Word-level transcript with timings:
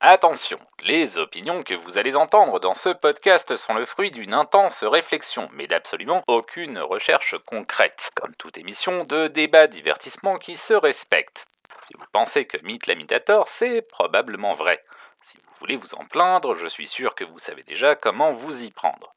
Attention, 0.00 0.58
les 0.82 1.16
opinions 1.16 1.62
que 1.62 1.72
vous 1.72 1.96
allez 1.96 2.16
entendre 2.16 2.60
dans 2.60 2.74
ce 2.74 2.90
podcast 2.90 3.56
sont 3.56 3.72
le 3.72 3.86
fruit 3.86 4.10
d'une 4.10 4.34
intense 4.34 4.84
réflexion, 4.84 5.48
mais 5.54 5.66
d'absolument 5.66 6.22
aucune 6.26 6.78
recherche 6.78 7.34
concrète, 7.46 8.10
comme 8.14 8.34
toute 8.36 8.58
émission 8.58 9.04
de 9.04 9.28
débat 9.28 9.68
divertissement 9.68 10.38
qui 10.38 10.58
se 10.58 10.74
respecte. 10.74 11.46
Si 11.84 11.94
vous 11.98 12.04
pensez 12.12 12.46
que 12.46 12.58
Mythe 12.58 12.86
l'imitator, 12.86 13.48
c'est 13.48 13.80
probablement 13.80 14.54
vrai. 14.54 14.84
Si 15.22 15.38
vous 15.38 15.54
voulez 15.60 15.76
vous 15.78 15.94
en 15.94 16.04
plaindre, 16.04 16.56
je 16.56 16.66
suis 16.66 16.88
sûr 16.88 17.14
que 17.14 17.24
vous 17.24 17.38
savez 17.38 17.62
déjà 17.62 17.94
comment 17.94 18.34
vous 18.34 18.62
y 18.62 18.70
prendre. 18.70 19.14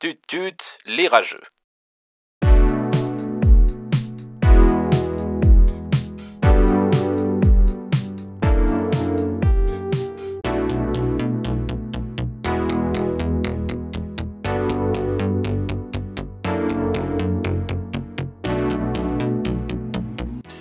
Tut 0.00 0.18
tut, 0.26 0.56
les 0.86 1.06
rageux. 1.06 1.44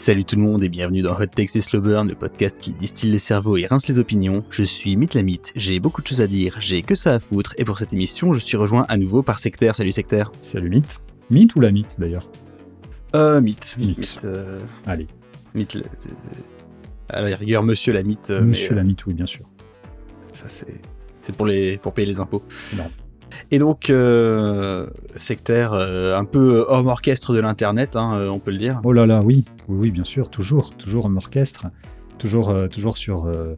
Salut 0.08 0.24
tout 0.24 0.38
le 0.38 0.42
monde 0.42 0.64
et 0.64 0.70
bienvenue 0.70 1.02
dans 1.02 1.20
Hot 1.20 1.26
Takes 1.26 1.58
et 1.58 1.60
Slow 1.60 1.82
Burn, 1.82 2.08
le 2.08 2.16
podcast 2.16 2.60
qui 2.62 2.74
distille 2.74 3.12
les 3.12 3.20
cerveaux 3.20 3.58
et 3.58 3.66
rince 3.66 3.90
les 3.90 4.00
opinions. 4.00 4.42
Je 4.52 4.64
suis 4.64 4.96
Mythe 4.96 5.52
j'ai 5.58 5.82
beaucoup 5.82 6.02
de 6.02 6.08
choses 6.08 6.22
à 6.22 6.28
dire, 6.28 6.56
j'ai 6.62 6.82
que 6.82 6.96
ça 6.96 7.16
à 7.16 7.20
foutre, 7.20 7.54
et 7.58 7.66
pour 7.66 7.78
cette 7.78 7.92
émission, 7.92 8.32
je 8.32 8.40
suis 8.40 8.56
rejoint 8.56 8.86
à 8.88 8.96
nouveau 8.96 9.22
par 9.22 9.40
Sectaire. 9.40 9.76
Salut 9.76 9.92
Sectaire. 9.92 10.32
Salut 10.40 10.70
Mythe. 10.70 11.02
Mythe 11.30 11.54
ou 11.58 11.60
la 11.60 11.72
Mythe 11.72 11.98
d'ailleurs 12.00 12.30
Euh, 13.18 13.42
Mythe. 13.42 13.76
Mythe. 13.78 14.22
euh, 14.24 14.62
Allez. 14.86 15.08
Mythe. 15.54 15.78
c'est- 15.98 16.10
À 17.10 17.22
la 17.24 17.36
rigueur, 17.36 17.64
Monsieur 17.64 17.92
la 17.92 18.04
Mythe. 18.04 18.30
euh, 18.30 18.42
Monsieur 18.44 18.76
mais, 18.76 18.78
la 18.78 18.84
Mythe, 18.88 19.06
oui, 19.08 19.14
bien 19.14 19.26
sûr. 19.26 19.44
euh, 19.46 20.30
Ça, 20.32 20.48
c'est. 20.48 20.80
C'est 21.20 21.36
pour, 21.36 21.48
les... 21.48 21.80
pour 21.80 21.94
payer 21.94 22.08
les 22.08 22.22
impôts. 22.22 22.44
Non. 22.78 22.90
Et 23.52 23.60
donc, 23.60 23.90
euh, 23.90 24.88
euh, 25.50 26.18
un 26.18 26.26
peu 26.26 26.66
homme 26.68 26.88
orchestre 26.88 27.34
de 27.34 27.40
l'internet, 27.40 27.96
hein, 27.96 28.14
euh, 28.16 28.30
on 28.30 28.40
peut 28.40 28.52
le 28.52 28.58
dire. 28.58 28.82
Oh 28.84 28.94
là 28.94 29.06
là, 29.06 29.22
oui, 29.22 29.46
oui, 29.68 29.92
bien 29.92 30.04
sûr, 30.04 30.30
toujours, 30.30 30.76
toujours 30.76 31.06
en 31.06 31.16
orchestre, 31.16 31.68
toujours, 32.18 32.50
euh, 32.50 32.68
toujours 32.68 32.98
sur, 32.98 33.26
euh, 33.26 33.56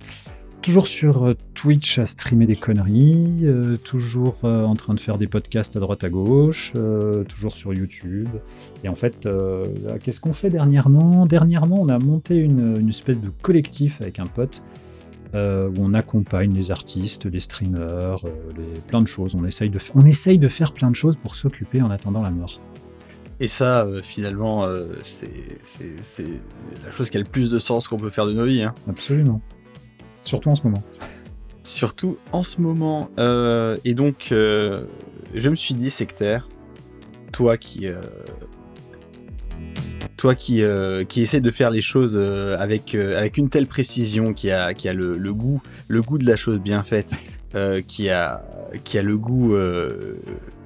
toujours 0.62 0.88
sur 0.88 1.26
euh, 1.26 1.34
Twitch 1.54 2.00
à 2.00 2.06
streamer 2.06 2.46
des 2.46 2.56
conneries, 2.56 3.40
euh, 3.44 3.78
toujours 3.78 4.40
euh, 4.44 4.64
en 4.66 4.76
train 4.76 4.94
de 4.94 5.00
faire 5.00 5.18
des 5.18 5.28
podcasts 5.28 5.76
à 5.76 5.80
droite 5.80 6.04
à 6.04 6.10
gauche, 6.10 6.74
euh, 6.76 7.24
toujours 7.24 7.56
sur 7.56 7.74
YouTube. 7.74 8.30
Et 8.84 8.90
en 8.90 8.96
fait, 8.96 9.26
euh, 9.26 9.66
qu'est-ce 10.04 10.20
qu'on 10.20 10.34
fait 10.34 10.50
dernièrement? 10.50 11.26
Dernièrement, 11.26 11.78
on 11.80 11.90
a 11.90 12.00
monté 12.00 12.36
une, 12.36 12.78
une 12.80 12.90
espèce 12.90 13.20
de 13.20 13.30
collectif 13.42 14.02
avec 14.02 14.20
un 14.20 14.28
pote. 14.28 14.64
Euh, 15.36 15.70
où 15.70 15.74
on 15.80 15.94
accompagne 15.94 16.54
les 16.54 16.72
artistes, 16.72 17.26
les 17.26 17.40
streamers, 17.40 18.26
euh, 18.26 18.30
les, 18.58 18.80
plein 18.82 19.02
de 19.02 19.08
choses. 19.08 19.36
On 19.36 19.46
essaye 19.46 19.70
de, 19.70 19.80
fa- 19.80 19.94
on 19.96 20.06
essaye 20.06 20.38
de 20.40 20.48
faire 20.48 20.74
plein 20.74 20.90
de 20.90 20.96
choses 20.96 21.16
pour 21.18 21.36
s'occuper 21.36 21.82
en 21.82 21.92
attendant 21.92 22.22
la 22.22 22.32
mort. 22.32 22.60
Et 23.40 23.48
ça, 23.48 23.86
euh, 23.86 24.02
finalement, 24.02 24.68
c'est 25.06 26.24
la 26.86 26.92
chose 26.92 27.10
qui 27.10 27.18
a 27.18 27.20
le 27.22 27.26
plus 27.26 27.52
de 27.52 27.58
sens 27.60 27.88
qu'on 27.88 27.98
peut 27.98 28.10
faire 28.10 28.26
de 28.26 28.34
nos 28.34 28.46
vies. 28.46 28.64
hein. 28.64 28.76
Absolument. 28.90 29.42
Surtout 30.24 30.50
en 30.50 30.56
ce 30.56 30.64
moment. 30.64 30.84
Surtout 31.64 32.18
en 32.32 32.44
ce 32.44 32.60
moment. 32.60 33.10
Et 33.86 33.94
donc, 33.94 34.28
je 34.32 35.50
me 35.50 35.56
suis 35.56 35.74
dit, 35.76 35.90
Sectaire, 35.90 36.50
toi 37.32 37.56
qui. 37.58 37.88
Toi 40.20 40.36
qui, 40.36 40.62
euh, 40.64 41.06
qui 41.06 41.22
essaie 41.22 41.40
de 41.40 41.50
faire 41.50 41.70
les 41.70 41.82
choses 41.82 42.18
euh, 42.20 42.58
avec, 42.60 42.94
euh, 42.94 43.18
avec 43.18 43.38
une 43.38 43.48
telle 43.50 43.68
précision, 43.68 44.34
qui 44.34 44.52
a, 44.52 44.74
qui 44.74 44.90
a 44.90 44.94
le, 44.94 45.34
goût, 45.34 45.62
le 45.88 46.02
goût 46.02 46.18
de 46.18 46.26
la 46.26 46.36
chose 46.36 46.60
bien 46.60 46.84
faite, 46.84 47.14
euh, 47.56 47.82
qui, 47.82 48.10
a, 48.10 48.44
qui 48.84 48.98
a 48.98 49.02
le 49.02 49.18
goût, 49.18 49.54
le, 49.56 50.18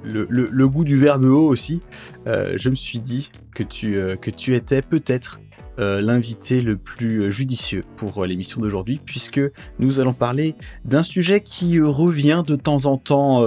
le- 0.03 0.67
goût 0.67 0.83
du 0.83 0.97
verbe 0.97 1.25
haut 1.25 1.47
aussi, 1.47 1.81
je 2.25 2.69
me 2.69 2.73
suis 2.73 2.97
dit 2.97 3.29
que 3.53 3.61
tu, 3.61 3.95
que 4.19 4.31
tu 4.31 4.55
étais 4.55 4.81
peut-être 4.81 5.39
l'invité 5.77 6.63
le 6.63 6.75
plus 6.75 7.31
judicieux 7.31 7.83
pour 7.95 8.25
l'émission 8.25 8.59
d'aujourd'hui, 8.59 8.99
puisque 9.05 9.39
nous 9.77 9.99
allons 9.99 10.13
parler 10.13 10.55
d'un 10.83 11.03
sujet 11.03 11.41
qui 11.41 11.79
revient 11.79 12.43
de 12.45 12.55
temps 12.55 12.85
en 12.87 12.97
temps, 12.97 13.45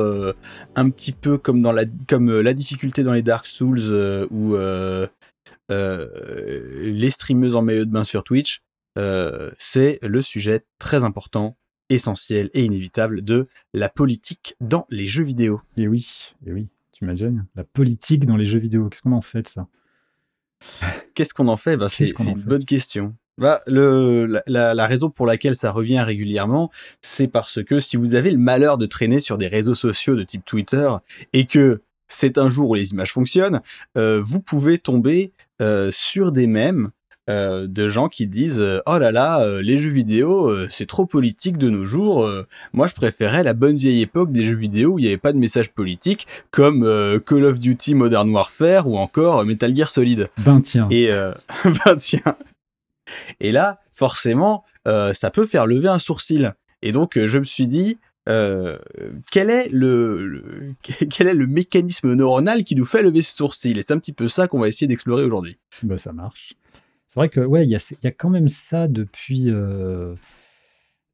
un 0.76 0.90
petit 0.90 1.12
peu 1.12 1.36
comme, 1.36 1.62
dans 1.62 1.72
la, 1.72 1.82
comme 2.08 2.40
la 2.40 2.54
difficulté 2.54 3.02
dans 3.02 3.12
les 3.12 3.22
Dark 3.22 3.46
Souls 3.46 4.28
ou 4.30 4.54
euh, 4.54 5.06
les 5.68 7.10
streameuses 7.10 7.56
en 7.56 7.62
maillot 7.62 7.84
de 7.84 7.90
bain 7.90 8.04
sur 8.04 8.24
Twitch. 8.24 8.62
Euh, 8.98 9.50
c'est 9.58 9.98
le 10.02 10.22
sujet 10.22 10.64
très 10.78 11.04
important, 11.04 11.56
essentiel 11.90 12.48
et 12.54 12.64
inévitable 12.64 13.22
de 13.22 13.46
la 13.74 13.88
politique 13.88 14.56
dans 14.60 14.86
les 14.90 15.06
jeux 15.06 15.24
vidéo. 15.24 15.60
Et 15.76 15.86
oui, 15.86 16.34
et 16.46 16.52
oui, 16.52 16.68
tu 16.92 17.04
imagines 17.04 17.44
La 17.56 17.64
politique 17.64 18.24
dans 18.26 18.36
les 18.36 18.46
jeux 18.46 18.58
vidéo, 18.58 18.88
qu'est-ce 18.88 19.02
qu'on 19.02 19.12
en 19.12 19.22
fait 19.22 19.42
de 19.42 19.48
ça? 19.48 19.66
Qu'est-ce 21.14 21.34
qu'on 21.34 21.48
en 21.48 21.56
fait? 21.56 21.76
Bah, 21.76 21.88
C'est 21.88 22.04
une 22.10 22.38
fait? 22.38 22.46
bonne 22.46 22.64
question. 22.64 23.14
Bah, 23.38 23.60
le, 23.66 24.24
la, 24.24 24.42
la- 24.46 24.74
la 24.74 24.86
raison 24.86 25.10
pour 25.10 25.26
laquelle 25.26 25.54
ça 25.54 25.70
revient 25.70 26.00
régulièrement, 26.00 26.70
c'est 27.02 27.28
parce 27.28 27.62
que 27.62 27.80
si 27.80 27.98
vous 27.98 28.14
avez 28.14 28.30
le 28.30 28.38
malheur 28.38 28.78
de 28.78 28.86
traîner 28.86 29.20
sur 29.20 29.36
des 29.36 29.46
réseaux 29.48 29.74
sociaux 29.74 30.16
de 30.16 30.24
type 30.24 30.44
Twitter 30.46 30.88
et 31.34 31.44
que 31.44 31.82
c'est 32.08 32.38
un 32.38 32.48
jour 32.48 32.70
où 32.70 32.74
les 32.74 32.92
images 32.92 33.12
fonctionnent, 33.12 33.60
euh, 33.98 34.22
vous 34.24 34.40
pouvez 34.40 34.78
tomber 34.78 35.32
euh, 35.42 35.45
sur 35.90 36.32
des 36.32 36.46
mèmes 36.46 36.90
euh, 37.28 37.66
de 37.66 37.88
gens 37.88 38.08
qui 38.08 38.28
disent 38.28 38.60
euh, 38.60 38.78
oh 38.86 38.98
là 38.98 39.10
là 39.10 39.40
euh, 39.40 39.60
les 39.60 39.78
jeux 39.78 39.90
vidéo 39.90 40.48
euh, 40.48 40.68
c'est 40.70 40.86
trop 40.86 41.06
politique 41.06 41.58
de 41.58 41.68
nos 41.68 41.84
jours 41.84 42.24
euh, 42.24 42.46
moi 42.72 42.86
je 42.86 42.94
préférais 42.94 43.42
la 43.42 43.52
bonne 43.52 43.76
vieille 43.76 44.00
époque 44.00 44.30
des 44.30 44.44
jeux 44.44 44.54
vidéo 44.54 44.92
où 44.92 44.98
il 45.00 45.02
n'y 45.02 45.08
avait 45.08 45.16
pas 45.16 45.32
de 45.32 45.38
message 45.38 45.70
politique 45.70 46.28
comme 46.52 46.84
euh, 46.84 47.18
Call 47.18 47.44
of 47.44 47.58
Duty 47.58 47.96
Modern 47.96 48.30
Warfare 48.30 48.88
ou 48.88 48.96
encore 48.96 49.40
euh, 49.40 49.44
Metal 49.44 49.74
Gear 49.74 49.90
Solid 49.90 50.28
Ben 50.38 50.60
tiens, 50.60 50.86
et 50.92 51.10
euh, 51.10 51.32
ben 51.64 51.96
tiens. 51.96 52.36
Et 53.40 53.52
là, 53.52 53.80
forcément, 53.92 54.64
euh, 54.86 55.12
ça 55.12 55.30
peut 55.30 55.46
faire 55.46 55.66
lever 55.66 55.88
un 55.88 55.98
sourcil. 55.98 56.54
Et 56.82 56.92
donc, 56.92 57.16
euh, 57.16 57.26
je 57.26 57.38
me 57.38 57.44
suis 57.44 57.68
dit, 57.68 57.98
euh, 58.28 58.76
quel 59.30 59.50
est 59.50 59.68
le, 59.68 60.74
quel 61.10 61.28
est 61.28 61.34
le 61.34 61.46
mécanisme 61.46 62.12
neuronal 62.14 62.64
qui 62.64 62.74
nous 62.74 62.84
fait 62.84 63.02
lever 63.02 63.22
ce 63.22 63.36
sourcil 63.36 63.78
Et 63.78 63.82
c'est 63.82 63.92
un 63.92 63.98
petit 63.98 64.12
peu 64.12 64.28
ça 64.28 64.48
qu'on 64.48 64.58
va 64.58 64.68
essayer 64.68 64.86
d'explorer 64.86 65.24
aujourd'hui. 65.24 65.58
bah, 65.82 65.96
ça 65.96 66.12
marche. 66.12 66.54
C'est 67.08 67.20
vrai 67.20 67.28
que 67.28 67.40
ouais, 67.40 67.66
il 67.66 67.70
y 67.70 67.78
y 68.02 68.06
a 68.06 68.10
quand 68.10 68.30
même 68.30 68.48
ça 68.48 68.88
depuis, 68.88 69.44
euh, 69.48 70.14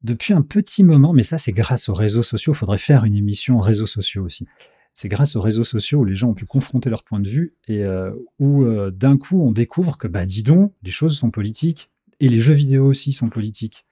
depuis 0.03 0.33
un 0.33 0.43
petit 0.43 0.83
moment, 0.83 1.13
mais 1.13 1.23
ça 1.23 1.39
c'est 1.39 1.53
grâce 1.53 1.89
aux 1.89 1.95
réseaux 1.95 2.23
sociaux. 2.23 2.53
Il 2.55 2.57
faudrait 2.57 2.79
faire 2.79 3.05
une 3.05 3.15
émission 3.15 3.61
réseaux 3.61 3.87
sociaux 3.87 4.25
aussi. 4.25 4.47
C'est 4.95 5.09
grâce 5.09 5.37
aux 5.37 5.41
réseaux 5.41 5.65
sociaux 5.65 6.01
où 6.01 6.05
les 6.05 6.17
gens 6.17 6.31
ont 6.31 6.35
pu 6.35 6.45
confronter 6.45 6.91
leur 6.91 7.03
point 7.03 7.21
de 7.21 7.29
vue 7.29 7.55
et 7.67 7.83
euh, 7.85 8.11
où 8.39 8.67
d'un 8.91 9.17
coup 9.17 9.43
on 9.43 9.53
découvre 9.53 9.97
que 9.97 10.07
bah 10.07 10.27
dis 10.27 10.43
donc, 10.43 10.75
les 10.83 10.91
choses 10.91 11.17
sont 11.17 11.31
politiques 11.31 11.91
et 12.21 12.29
les 12.29 12.41
jeux 12.41 12.53
vidéo 12.53 12.87
aussi 12.87 13.13
sont 13.13 13.31
politiques. 13.31 13.87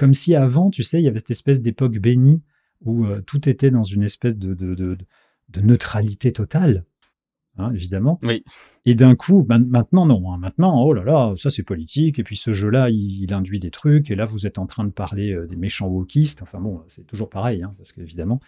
Comme 0.00 0.14
si 0.14 0.34
avant, 0.34 0.70
tu 0.70 0.82
sais, 0.82 0.98
il 0.98 1.04
y 1.04 1.08
avait 1.08 1.18
cette 1.18 1.30
espèce 1.30 1.60
d'époque 1.60 1.98
bénie 1.98 2.40
où 2.80 3.04
euh, 3.04 3.20
tout 3.20 3.46
était 3.50 3.70
dans 3.70 3.82
une 3.82 4.02
espèce 4.02 4.34
de, 4.38 4.54
de, 4.54 4.74
de, 4.74 4.96
de 5.50 5.60
neutralité 5.60 6.32
totale, 6.32 6.86
hein, 7.58 7.70
évidemment. 7.74 8.18
Oui. 8.22 8.42
Et 8.86 8.94
d'un 8.94 9.14
coup, 9.14 9.42
ben, 9.42 9.58
maintenant 9.58 10.06
non, 10.06 10.32
hein. 10.32 10.38
maintenant, 10.38 10.82
oh 10.82 10.94
là 10.94 11.04
là, 11.04 11.34
ça 11.36 11.50
c'est 11.50 11.62
politique, 11.64 12.18
et 12.18 12.24
puis 12.24 12.36
ce 12.36 12.54
jeu-là, 12.54 12.88
il, 12.88 13.22
il 13.24 13.34
induit 13.34 13.60
des 13.60 13.70
trucs, 13.70 14.10
et 14.10 14.14
là 14.14 14.24
vous 14.24 14.46
êtes 14.46 14.58
en 14.58 14.66
train 14.66 14.84
de 14.84 14.90
parler 14.90 15.32
euh, 15.34 15.46
des 15.46 15.56
méchants 15.56 15.88
wokistes, 15.88 16.40
enfin 16.40 16.60
bon, 16.60 16.82
c'est 16.88 17.06
toujours 17.06 17.28
pareil, 17.28 17.62
hein, 17.62 17.74
parce 17.76 17.92
qu'évidemment. 17.92 18.40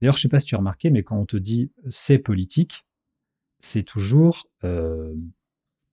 D'ailleurs, 0.00 0.16
je 0.16 0.22
sais 0.22 0.28
pas 0.28 0.38
si 0.38 0.46
tu 0.46 0.54
as 0.54 0.58
remarqué, 0.58 0.90
mais 0.90 1.02
quand 1.02 1.18
on 1.18 1.26
te 1.26 1.36
dit 1.36 1.72
euh, 1.84 1.88
c'est 1.90 2.18
politique, 2.18 2.86
c'est 3.58 3.82
toujours, 3.82 4.46
euh, 4.62 5.12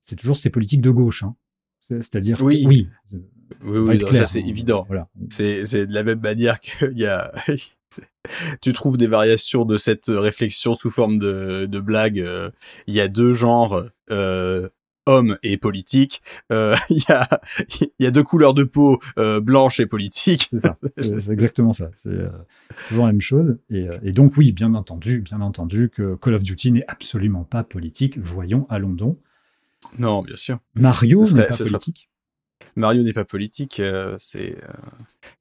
c'est 0.04 0.16
toujours 0.18 0.38
c'est 0.38 0.52
politique 0.52 0.82
de 0.82 0.92
gauche. 0.92 1.26
C'est- 1.82 2.04
C'est-à-dire, 2.04 2.42
Oui. 2.44 2.64
oui, 2.68 2.88
Oui, 3.64 3.78
oui, 3.80 3.98
non, 3.98 4.12
ça 4.14 4.26
c'est 4.26 4.42
hein. 4.42 4.46
évident. 4.48 4.86
Voilà. 4.88 5.08
C'est 5.30 5.66
c'est 5.66 5.88
de 5.88 5.94
la 5.94 6.04
même 6.04 6.22
manière 6.22 6.60
qu'il 6.60 6.98
y 6.98 7.06
a. 7.06 7.32
tu 8.62 8.74
trouves 8.74 8.98
des 8.98 9.08
variations 9.08 9.66
de 9.66 9.78
cette 9.78 10.08
réflexion 10.10 10.76
sous 10.76 10.90
forme 10.92 11.18
de, 11.20 11.66
de 11.66 11.80
blague. 11.80 12.20
euh, 12.20 12.50
Il 12.88 12.94
y 12.94 13.02
a 13.02 13.08
deux 13.08 13.34
genres, 13.34 13.84
euh, 14.12 14.68
homme 15.06 15.38
et 15.44 15.58
politique. 15.58 16.22
Euh, 16.52 16.76
Il 16.90 16.98
y, 16.98 17.12
a, 17.12 17.28
y 18.00 18.06
a 18.06 18.12
deux 18.12 18.24
couleurs 18.24 18.54
de 18.54 18.66
peau, 18.66 19.00
euh, 19.18 19.40
blanche 19.40 19.80
et 19.80 19.86
politique. 19.86 20.50
C'est 20.52 20.60
ça, 20.60 20.78
c'est 20.98 21.30
exactement 21.32 21.74
ça. 21.74 21.90
C'est 21.98 22.10
euh, 22.10 22.30
toujours 22.90 23.06
la 23.06 23.14
même 23.14 23.22
chose. 23.22 23.58
Et, 23.70 23.88
et 24.04 24.12
donc 24.12 24.36
oui, 24.38 24.52
bien 24.52 24.74
entendu, 24.74 25.22
bien 25.22 25.40
entendu 25.42 25.90
que 25.90 26.16
Call 26.16 26.34
of 26.34 26.44
Duty 26.44 26.74
n'est 26.74 26.86
absolument 26.88 27.46
pas 27.46 27.64
politique. 27.64 28.18
Voyons, 28.18 28.68
allons 28.70 28.94
donc. 28.94 29.18
Non, 30.00 30.22
bien 30.22 30.36
sûr. 30.36 30.60
Mario 30.76 31.24
n'est 31.34 31.48
pas 31.48 31.58
politique. 31.58 32.07
Mario 32.76 33.04
n'est 33.04 33.14
pas 33.14 33.26
politique. 33.26 33.80
euh, 33.80 34.16
c'est. 34.20 34.56
euh, 34.64 34.68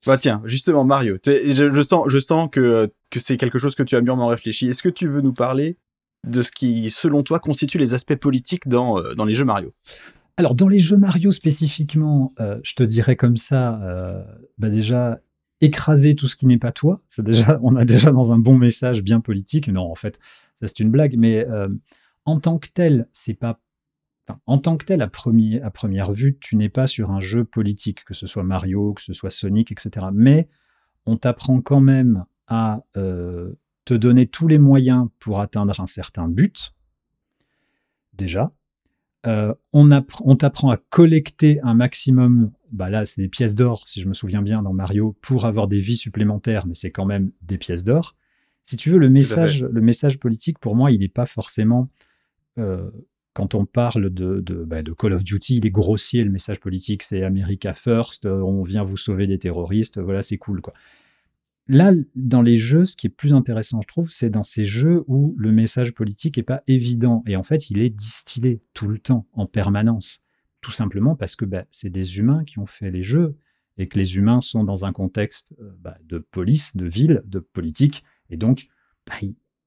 Bah 0.06 0.18
tiens, 0.18 0.42
justement 0.44 0.84
Mario. 0.84 1.18
Je, 1.24 1.70
je 1.70 1.80
sens, 1.82 2.04
je 2.08 2.18
sens 2.18 2.48
que 2.50 2.90
que 3.10 3.20
c'est 3.20 3.36
quelque 3.36 3.58
chose 3.58 3.74
que 3.74 3.82
tu 3.82 3.96
as 3.96 4.00
mûrement 4.00 4.26
réfléchi. 4.28 4.68
Est-ce 4.68 4.82
que 4.82 4.88
tu 4.88 5.06
veux 5.08 5.20
nous 5.20 5.32
parler 5.32 5.76
de 6.26 6.42
ce 6.42 6.50
qui, 6.50 6.90
selon 6.90 7.22
toi, 7.22 7.38
constitue 7.38 7.78
les 7.78 7.94
aspects 7.94 8.16
politiques 8.16 8.68
dans 8.68 8.98
euh, 8.98 9.14
dans 9.14 9.24
les 9.24 9.34
jeux 9.34 9.44
Mario? 9.44 9.72
Alors, 10.38 10.54
dans 10.54 10.68
les 10.68 10.78
jeux 10.78 10.96
Mario 10.98 11.30
spécifiquement, 11.30 12.34
euh, 12.40 12.58
je 12.62 12.74
te 12.74 12.82
dirais 12.82 13.16
comme 13.16 13.36
ça, 13.38 13.80
euh, 13.82 14.22
bah 14.58 14.68
déjà, 14.68 15.18
écraser 15.62 16.14
tout 16.14 16.26
ce 16.26 16.36
qui 16.36 16.46
n'est 16.46 16.58
pas 16.58 16.72
toi. 16.72 17.00
C'est 17.08 17.24
déjà, 17.24 17.58
on 17.62 17.76
a 17.76 17.84
déjà 17.86 18.12
dans 18.12 18.32
un 18.32 18.38
bon 18.38 18.58
message 18.58 19.02
bien 19.02 19.20
politique. 19.20 19.68
Non, 19.68 19.90
en 19.90 19.94
fait, 19.94 20.18
ça 20.60 20.66
c'est 20.66 20.80
une 20.80 20.90
blague, 20.90 21.14
mais 21.16 21.46
euh, 21.48 21.68
en 22.26 22.38
tant 22.40 22.58
que 22.58 22.68
tel, 22.72 23.08
c'est 23.12 23.34
pas. 23.34 23.60
En 24.46 24.58
tant 24.58 24.76
que 24.76 24.84
tel, 24.84 25.02
à, 25.02 25.08
premier, 25.08 25.60
à 25.62 25.70
première 25.70 26.12
vue, 26.12 26.36
tu 26.40 26.56
n'es 26.56 26.68
pas 26.68 26.86
sur 26.86 27.10
un 27.10 27.20
jeu 27.20 27.44
politique, 27.44 28.04
que 28.04 28.14
ce 28.14 28.26
soit 28.26 28.42
Mario, 28.42 28.94
que 28.94 29.02
ce 29.02 29.12
soit 29.12 29.30
Sonic, 29.30 29.72
etc. 29.72 30.06
Mais 30.12 30.48
on 31.06 31.16
t'apprend 31.16 31.60
quand 31.60 31.80
même 31.80 32.24
à 32.48 32.84
euh, 32.96 33.52
te 33.84 33.94
donner 33.94 34.26
tous 34.26 34.48
les 34.48 34.58
moyens 34.58 35.08
pour 35.20 35.40
atteindre 35.40 35.78
un 35.80 35.86
certain 35.86 36.28
but. 36.28 36.72
Déjà, 38.14 38.52
euh, 39.26 39.54
on, 39.72 39.90
on 40.20 40.36
t'apprend 40.36 40.70
à 40.70 40.76
collecter 40.76 41.60
un 41.62 41.74
maximum, 41.74 42.52
bah 42.72 42.90
là 42.90 43.06
c'est 43.06 43.22
des 43.22 43.28
pièces 43.28 43.54
d'or, 43.54 43.88
si 43.88 44.00
je 44.00 44.08
me 44.08 44.14
souviens 44.14 44.42
bien, 44.42 44.62
dans 44.62 44.72
Mario, 44.72 45.16
pour 45.20 45.46
avoir 45.46 45.68
des 45.68 45.78
vies 45.78 45.96
supplémentaires, 45.96 46.66
mais 46.66 46.74
c'est 46.74 46.90
quand 46.90 47.06
même 47.06 47.30
des 47.42 47.58
pièces 47.58 47.84
d'or. 47.84 48.16
Si 48.64 48.76
tu 48.76 48.90
veux, 48.90 48.98
le 48.98 49.10
message, 49.10 49.62
le 49.62 49.80
message 49.80 50.18
politique, 50.18 50.58
pour 50.58 50.74
moi, 50.74 50.90
il 50.90 51.00
n'est 51.00 51.08
pas 51.08 51.26
forcément... 51.26 51.88
Euh, 52.58 52.90
quand 53.36 53.54
on 53.54 53.66
parle 53.66 54.08
de, 54.08 54.40
bah, 54.64 54.82
de, 54.82 54.92
Call 54.94 55.12
of 55.12 55.22
Duty, 55.22 55.58
il 55.58 55.66
est 55.66 55.70
grossier, 55.70 56.24
le 56.24 56.30
message 56.30 56.58
politique, 56.58 57.02
c'est 57.02 57.22
America 57.22 57.74
First, 57.74 58.24
euh, 58.24 58.40
on 58.40 58.62
vient 58.62 58.82
vous 58.82 58.96
sauver 58.96 59.26
des 59.26 59.38
terroristes, 59.38 59.98
voilà, 59.98 60.22
c'est 60.22 60.38
cool, 60.38 60.62
quoi. 60.62 60.72
Là, 61.68 61.92
dans 62.14 62.40
les 62.40 62.56
jeux, 62.56 62.86
ce 62.86 62.96
qui 62.96 63.08
est 63.08 63.10
plus 63.10 63.34
intéressant, 63.34 63.82
je 63.82 63.88
trouve, 63.88 64.10
c'est 64.10 64.30
dans 64.30 64.42
ces 64.42 64.64
jeux 64.64 65.04
où 65.06 65.34
le 65.36 65.52
message 65.52 65.92
politique 65.92 66.38
n'est 66.38 66.44
pas 66.44 66.62
évident. 66.66 67.22
Et 67.26 67.36
en 67.36 67.42
fait, 67.42 67.68
il 67.70 67.80
est 67.80 67.90
distillé 67.90 68.62
tout 68.72 68.88
le 68.88 68.98
temps, 68.98 69.26
en 69.34 69.44
permanence. 69.46 70.22
Tout 70.62 70.70
simplement 70.70 71.14
parce 71.14 71.36
que 71.36 71.44
bah, 71.44 71.64
c'est 71.70 71.90
des 71.90 72.18
humains 72.18 72.44
qui 72.44 72.58
ont 72.60 72.66
fait 72.66 72.90
les 72.90 73.02
jeux 73.02 73.36
et 73.76 73.88
que 73.88 73.98
les 73.98 74.16
humains 74.16 74.40
sont 74.40 74.64
dans 74.64 74.86
un 74.86 74.92
contexte 74.92 75.54
euh, 75.60 75.76
bah, 75.80 75.98
de 76.04 76.18
police, 76.18 76.74
de 76.76 76.86
ville, 76.86 77.22
de 77.26 77.40
politique. 77.40 78.04
Et 78.30 78.36
donc, 78.36 78.68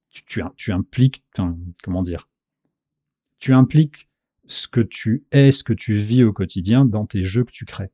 tu, 0.08 0.42
tu, 0.56 0.72
impliques, 0.72 1.22
comment 1.82 2.02
dire, 2.02 2.29
tu 3.40 3.52
impliques 3.54 4.08
ce 4.46 4.68
que 4.68 4.80
tu 4.80 5.24
es, 5.32 5.50
ce 5.50 5.64
que 5.64 5.72
tu 5.72 5.94
vis 5.94 6.22
au 6.22 6.32
quotidien 6.32 6.84
dans 6.84 7.06
tes 7.06 7.24
jeux 7.24 7.44
que 7.44 7.52
tu 7.52 7.64
crées. 7.64 7.90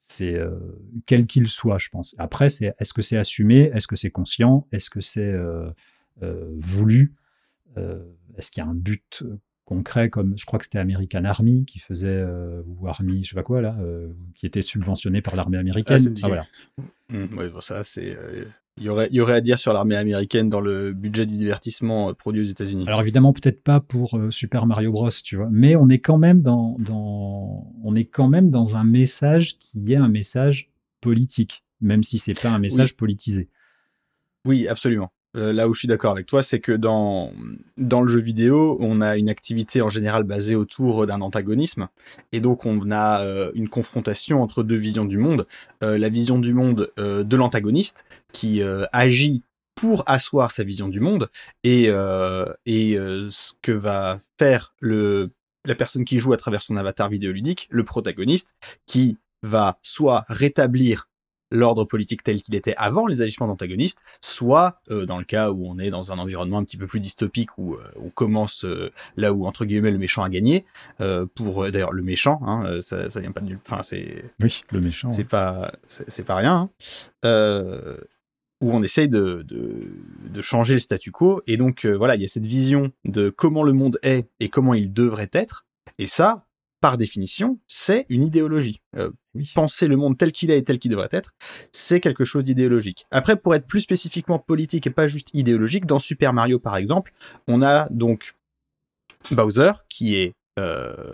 C'est 0.00 0.34
euh, 0.34 0.50
quel 1.06 1.26
qu'il 1.26 1.48
soit, 1.48 1.78
je 1.78 1.88
pense. 1.90 2.14
Après, 2.18 2.48
c'est 2.48 2.74
est-ce 2.78 2.92
que 2.92 3.02
c'est 3.02 3.16
assumé, 3.16 3.70
est-ce 3.74 3.86
que 3.86 3.96
c'est 3.96 4.10
conscient, 4.10 4.66
est-ce 4.72 4.90
que 4.90 5.00
c'est 5.00 5.20
euh, 5.20 5.70
euh, 6.22 6.50
voulu, 6.58 7.14
est-ce 8.36 8.50
qu'il 8.50 8.60
y 8.60 8.66
a 8.66 8.68
un 8.68 8.74
but 8.74 9.22
concret 9.64 10.10
comme 10.10 10.36
je 10.36 10.44
crois 10.46 10.58
que 10.58 10.64
c'était 10.64 10.80
American 10.80 11.24
Army 11.24 11.64
qui 11.64 11.78
faisait 11.78 12.24
ou 12.66 12.88
Army, 12.88 13.22
je 13.22 13.28
sais 13.28 13.36
pas 13.36 13.44
quoi 13.44 13.60
là, 13.60 13.76
qui 14.34 14.44
était 14.44 14.62
subventionné 14.62 15.22
par 15.22 15.36
l'armée 15.36 15.58
américaine. 15.58 16.16
Ah, 16.24 16.26
voilà. 16.26 16.46
Mmh, 17.10 17.60
ça 17.60 17.84
c'est 17.84 18.18
il 18.80 18.86
y, 18.86 18.88
aurait, 18.88 19.08
y 19.10 19.20
aurait 19.20 19.34
à 19.34 19.40
dire 19.40 19.58
sur 19.58 19.72
l'armée 19.72 19.96
américaine 19.96 20.48
dans 20.48 20.60
le 20.60 20.92
budget 20.92 21.26
du 21.26 21.36
divertissement 21.36 22.10
euh, 22.10 22.12
produit 22.14 22.42
aux 22.42 22.50
États-Unis. 22.50 22.84
Alors 22.86 23.00
évidemment, 23.00 23.32
peut-être 23.32 23.62
pas 23.62 23.80
pour 23.80 24.16
euh, 24.16 24.30
Super 24.30 24.66
Mario 24.66 24.92
Bros, 24.92 25.10
tu 25.10 25.36
vois, 25.36 25.48
mais 25.50 25.76
on 25.76 25.88
est 25.88 25.98
quand 25.98 26.18
même 26.18 26.42
dans, 26.42 26.76
dans, 26.78 27.72
on 27.82 27.94
est 27.94 28.04
quand 28.04 28.28
même 28.28 28.50
dans 28.50 28.76
un 28.76 28.84
message 28.84 29.58
qui 29.58 29.92
est 29.92 29.96
un 29.96 30.08
message 30.08 30.70
politique, 31.00 31.64
même 31.80 32.02
si 32.02 32.18
c'est 32.18 32.34
pas 32.34 32.50
un 32.50 32.58
message 32.58 32.96
politisé. 32.96 33.48
Oui, 34.44 34.68
absolument. 34.68 35.10
Euh, 35.38 35.52
là 35.52 35.68
où 35.68 35.74
je 35.74 35.80
suis 35.80 35.88
d'accord 35.88 36.12
avec 36.12 36.26
toi, 36.26 36.42
c'est 36.42 36.58
que 36.58 36.72
dans, 36.72 37.32
dans 37.76 38.02
le 38.02 38.08
jeu 38.08 38.20
vidéo, 38.20 38.76
on 38.80 39.00
a 39.00 39.16
une 39.16 39.28
activité 39.28 39.80
en 39.80 39.88
général 39.88 40.24
basée 40.24 40.56
autour 40.56 41.06
d'un 41.06 41.20
antagonisme, 41.20 41.88
et 42.32 42.40
donc 42.40 42.66
on 42.66 42.90
a 42.90 43.20
euh, 43.20 43.52
une 43.54 43.68
confrontation 43.68 44.42
entre 44.42 44.62
deux 44.62 44.76
visions 44.76 45.04
du 45.04 45.18
monde. 45.18 45.46
Euh, 45.84 45.96
la 45.96 46.08
vision 46.08 46.38
du 46.38 46.52
monde 46.52 46.90
de 46.98 47.36
l'antagoniste, 47.36 48.04
qui 48.32 48.62
agit 48.92 49.42
pour 49.74 50.02
asseoir 50.06 50.50
sa 50.50 50.64
vision 50.64 50.88
du 50.88 51.00
monde, 51.00 51.28
et, 51.62 51.84
et 51.84 52.96
ce 52.96 53.52
que 53.62 53.72
va 53.72 54.18
faire 54.38 54.74
le, 54.80 55.30
la 55.64 55.74
personne 55.74 56.04
qui 56.04 56.18
joue 56.18 56.32
à 56.32 56.36
travers 56.36 56.62
son 56.62 56.76
avatar 56.76 57.08
vidéoludique, 57.08 57.68
le 57.70 57.84
protagoniste, 57.84 58.54
qui 58.86 59.18
va 59.42 59.78
soit 59.82 60.24
rétablir 60.28 61.07
l'ordre 61.50 61.84
politique 61.84 62.22
tel 62.22 62.42
qu'il 62.42 62.54
était 62.54 62.74
avant 62.76 63.06
les 63.06 63.20
agissements 63.20 63.46
d'antagonistes, 63.46 64.00
soit 64.20 64.80
euh, 64.90 65.06
dans 65.06 65.18
le 65.18 65.24
cas 65.24 65.50
où 65.50 65.66
on 65.66 65.78
est 65.78 65.90
dans 65.90 66.12
un 66.12 66.18
environnement 66.18 66.58
un 66.58 66.64
petit 66.64 66.76
peu 66.76 66.86
plus 66.86 67.00
dystopique 67.00 67.56
où 67.58 67.74
euh, 67.74 67.82
on 67.96 68.10
commence 68.10 68.64
euh, 68.64 68.92
là 69.16 69.32
où 69.32 69.46
entre 69.46 69.64
guillemets 69.64 69.90
le 69.90 69.98
méchant 69.98 70.22
a 70.22 70.28
gagné. 70.28 70.64
pour 71.34 71.70
d'ailleurs 71.70 71.92
le 71.92 72.02
méchant, 72.02 72.40
hein, 72.44 72.80
ça, 72.82 73.10
ça 73.10 73.20
vient 73.20 73.32
pas 73.32 73.40
de 73.40 73.46
nulle, 73.46 73.60
enfin 73.64 73.82
c'est 73.82 74.24
oui 74.40 74.62
le 74.70 74.80
méchant. 74.80 75.08
C'est 75.08 75.24
pas 75.24 75.72
c'est 75.88 76.24
pas 76.24 76.36
rien. 76.36 76.70
Hein. 77.22 77.96
où 78.60 78.72
on 78.72 78.82
essaye 78.82 79.08
de, 79.08 79.42
de, 79.46 79.88
de, 80.28 80.42
changer 80.42 80.74
le 80.74 80.80
statu 80.80 81.12
quo. 81.12 81.42
Et 81.46 81.56
donc, 81.56 81.86
voilà, 81.86 82.16
il 82.16 82.22
y 82.22 82.24
a 82.24 82.28
cette 82.28 82.46
vision 82.46 82.90
de 83.04 83.30
comment 83.30 83.62
le 83.62 83.72
monde 83.72 83.98
est 84.02 84.28
et 84.40 84.48
comment 84.48 84.74
il 84.74 84.92
devrait 84.92 85.30
être. 85.32 85.64
Et 85.98 86.06
ça, 86.06 86.47
par 86.80 86.98
définition, 86.98 87.58
c'est 87.66 88.06
une 88.08 88.24
idéologie. 88.24 88.80
Euh, 88.96 89.10
penser 89.54 89.86
le 89.86 89.96
monde 89.96 90.18
tel 90.18 90.32
qu'il 90.32 90.50
est 90.50 90.58
et 90.58 90.64
tel 90.64 90.78
qu'il 90.78 90.90
devrait 90.90 91.08
être, 91.12 91.32
c'est 91.72 92.00
quelque 92.00 92.24
chose 92.24 92.44
d'idéologique. 92.44 93.06
Après, 93.10 93.36
pour 93.36 93.54
être 93.54 93.66
plus 93.66 93.80
spécifiquement 93.80 94.38
politique 94.38 94.86
et 94.86 94.90
pas 94.90 95.08
juste 95.08 95.30
idéologique, 95.32 95.86
dans 95.86 95.98
Super 95.98 96.32
Mario 96.32 96.58
par 96.58 96.76
exemple, 96.76 97.12
on 97.46 97.62
a 97.62 97.88
donc 97.90 98.34
Bowser 99.30 99.72
qui 99.88 100.16
est 100.16 100.34
euh, 100.58 101.12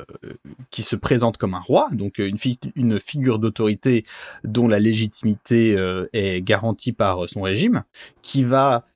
qui 0.70 0.82
se 0.82 0.96
présente 0.96 1.36
comme 1.36 1.52
un 1.52 1.60
roi, 1.60 1.88
donc 1.92 2.16
une, 2.16 2.38
une 2.76 2.98
figure 2.98 3.38
d'autorité 3.38 4.06
dont 4.42 4.68
la 4.68 4.78
légitimité 4.78 5.76
euh, 5.76 6.06
est 6.14 6.40
garantie 6.40 6.94
par 6.94 7.28
son 7.28 7.42
régime, 7.42 7.84
qui 8.22 8.44
va 8.44 8.86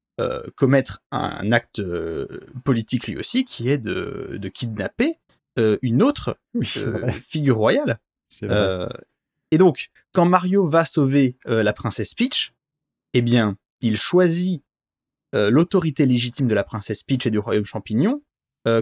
commettre 0.57 1.01
un 1.13 1.53
acte 1.53 1.81
politique 2.65 3.07
lui 3.07 3.17
aussi, 3.17 3.45
qui 3.45 3.69
est 3.69 3.79
de, 3.79 4.37
de 4.37 4.49
kidnapper 4.49 5.11
euh, 5.11 5.28
une 5.83 6.03
autre 6.03 6.39
euh, 6.57 7.11
figure 7.11 7.57
royale. 7.57 7.99
Euh, 8.43 8.89
et 9.51 9.59
donc, 9.59 9.91
quand 10.13 10.27
Mario 10.27 10.69
va 10.69 10.85
sauver 10.85 11.37
la 11.47 11.73
princesse 11.73 12.15
Peach, 12.15 12.53
eh 13.15 13.23
bien, 13.23 13.57
il 13.81 13.97
choisit 13.97 14.63
l'autorité 15.33 16.07
légitime 16.07 16.49
de 16.49 16.55
la 16.55 16.65
princesse 16.65 17.03
Peach 17.03 17.27
et 17.27 17.31
du 17.31 17.39
royaume 17.39 17.65
champignon 17.65 18.23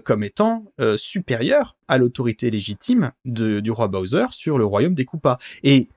comme 0.02 0.24
étant 0.24 0.64
supérieure 0.96 1.76
à 1.86 1.98
l'autorité 1.98 2.50
légitime 2.50 3.12
du 3.24 3.70
roi 3.70 3.86
Bowser 3.86 4.26
sur 4.30 4.58
le 4.58 4.64
royaume 4.64 4.94
des 4.94 5.04
Koopas. 5.04 5.38
Et 5.62 5.88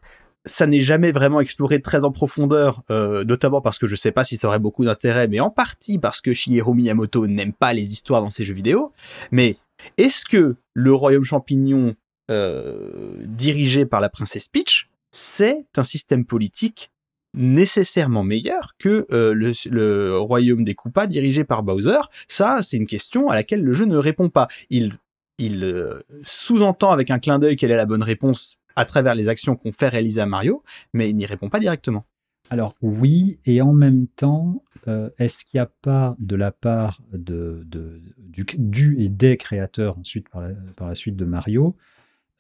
ça 0.46 0.68
n'est 0.68 0.82
jamais 0.82 1.12
vraiment 1.12 1.40
exploré 1.40 1.82
très 1.82 2.04
en 2.04 2.12
profondeur, 2.12 2.84
notamment 2.90 3.62
parce 3.62 3.80
que 3.80 3.88
je 3.88 3.96
sais 3.96 4.12
pas 4.12 4.24
si 4.24 4.38
ça 4.38 4.48
aurait 4.48 4.60
beaucoup 4.60 4.86
d'intérêt, 4.86 5.28
mais 5.28 5.40
en 5.40 5.50
partie 5.50 5.98
parce 5.98 6.22
que 6.22 6.34
Shigeru 6.34 6.76
Miyamoto 6.76 7.26
n'aime 7.26 7.54
pas 7.54 7.74
les 7.74 7.94
histoires 7.94 8.22
dans 8.22 8.30
ses 8.30 8.46
jeux 8.46 8.54
vidéo. 8.54 8.92
Mais 9.32 9.58
est-ce 9.98 10.26
que 10.26 10.56
le 10.74 10.94
royaume 10.94 11.24
champignon 11.24 11.96
euh, 12.30 13.24
dirigé 13.26 13.86
par 13.86 14.02
la 14.02 14.10
princesse 14.10 14.48
Peach, 14.48 14.90
c'est 15.12 15.66
un 15.78 15.84
système 15.84 16.26
politique 16.26 16.92
nécessairement 17.36 18.24
meilleur 18.24 18.76
que 18.78 19.06
euh, 19.12 19.34
le, 19.34 20.18
royaume 20.18 20.64
des 20.64 20.76
Koopas 20.76 21.08
dirigé 21.08 21.44
par 21.44 21.64
Bowser? 21.64 22.00
Ça, 22.28 22.58
c'est 22.62 22.78
une 22.78 22.88
question 22.88 23.30
à 23.30 23.36
laquelle 23.36 23.64
le 23.64 23.74
jeu 23.74 23.86
ne 23.86 23.98
répond 23.98 24.30
pas. 24.30 24.48
Il, 24.70 24.98
euh, 25.42 26.02
sous-entend 26.24 26.92
avec 26.92 27.12
un 27.12 27.20
clin 27.20 27.40
d'œil 27.40 27.56
quelle 27.56 27.72
est 27.72 27.76
la 27.78 27.86
bonne 27.86 28.04
réponse 28.04 28.58
à 28.76 28.86
travers 28.86 29.16
les 29.16 29.28
actions 29.28 29.56
qu'on 29.56 29.72
fait 29.72 29.90
réaliser 29.90 30.22
à 30.22 30.26
Mario, 30.26 30.64
mais 30.94 31.10
il 31.10 31.16
n'y 31.16 31.26
répond 31.26 31.50
pas 31.50 31.60
directement. 31.60 32.06
Alors 32.50 32.76
oui, 32.82 33.40
et 33.46 33.62
en 33.62 33.74
même 33.74 34.08
temps, 34.08 34.64
euh, 34.90 35.10
est-ce 35.20 35.46
qu'il 35.46 35.60
n'y 35.60 35.62
a 35.62 35.72
pas 35.82 36.16
de 36.20 36.36
la 36.36 36.52
part 36.52 37.02
du, 37.14 38.96
et 38.98 39.08
des 39.10 39.38
créateurs 39.38 40.00
ensuite 40.00 40.28
par 40.30 40.90
la, 40.90 40.96
suite 40.96 41.16
de 41.16 41.26
Mario 41.26 41.76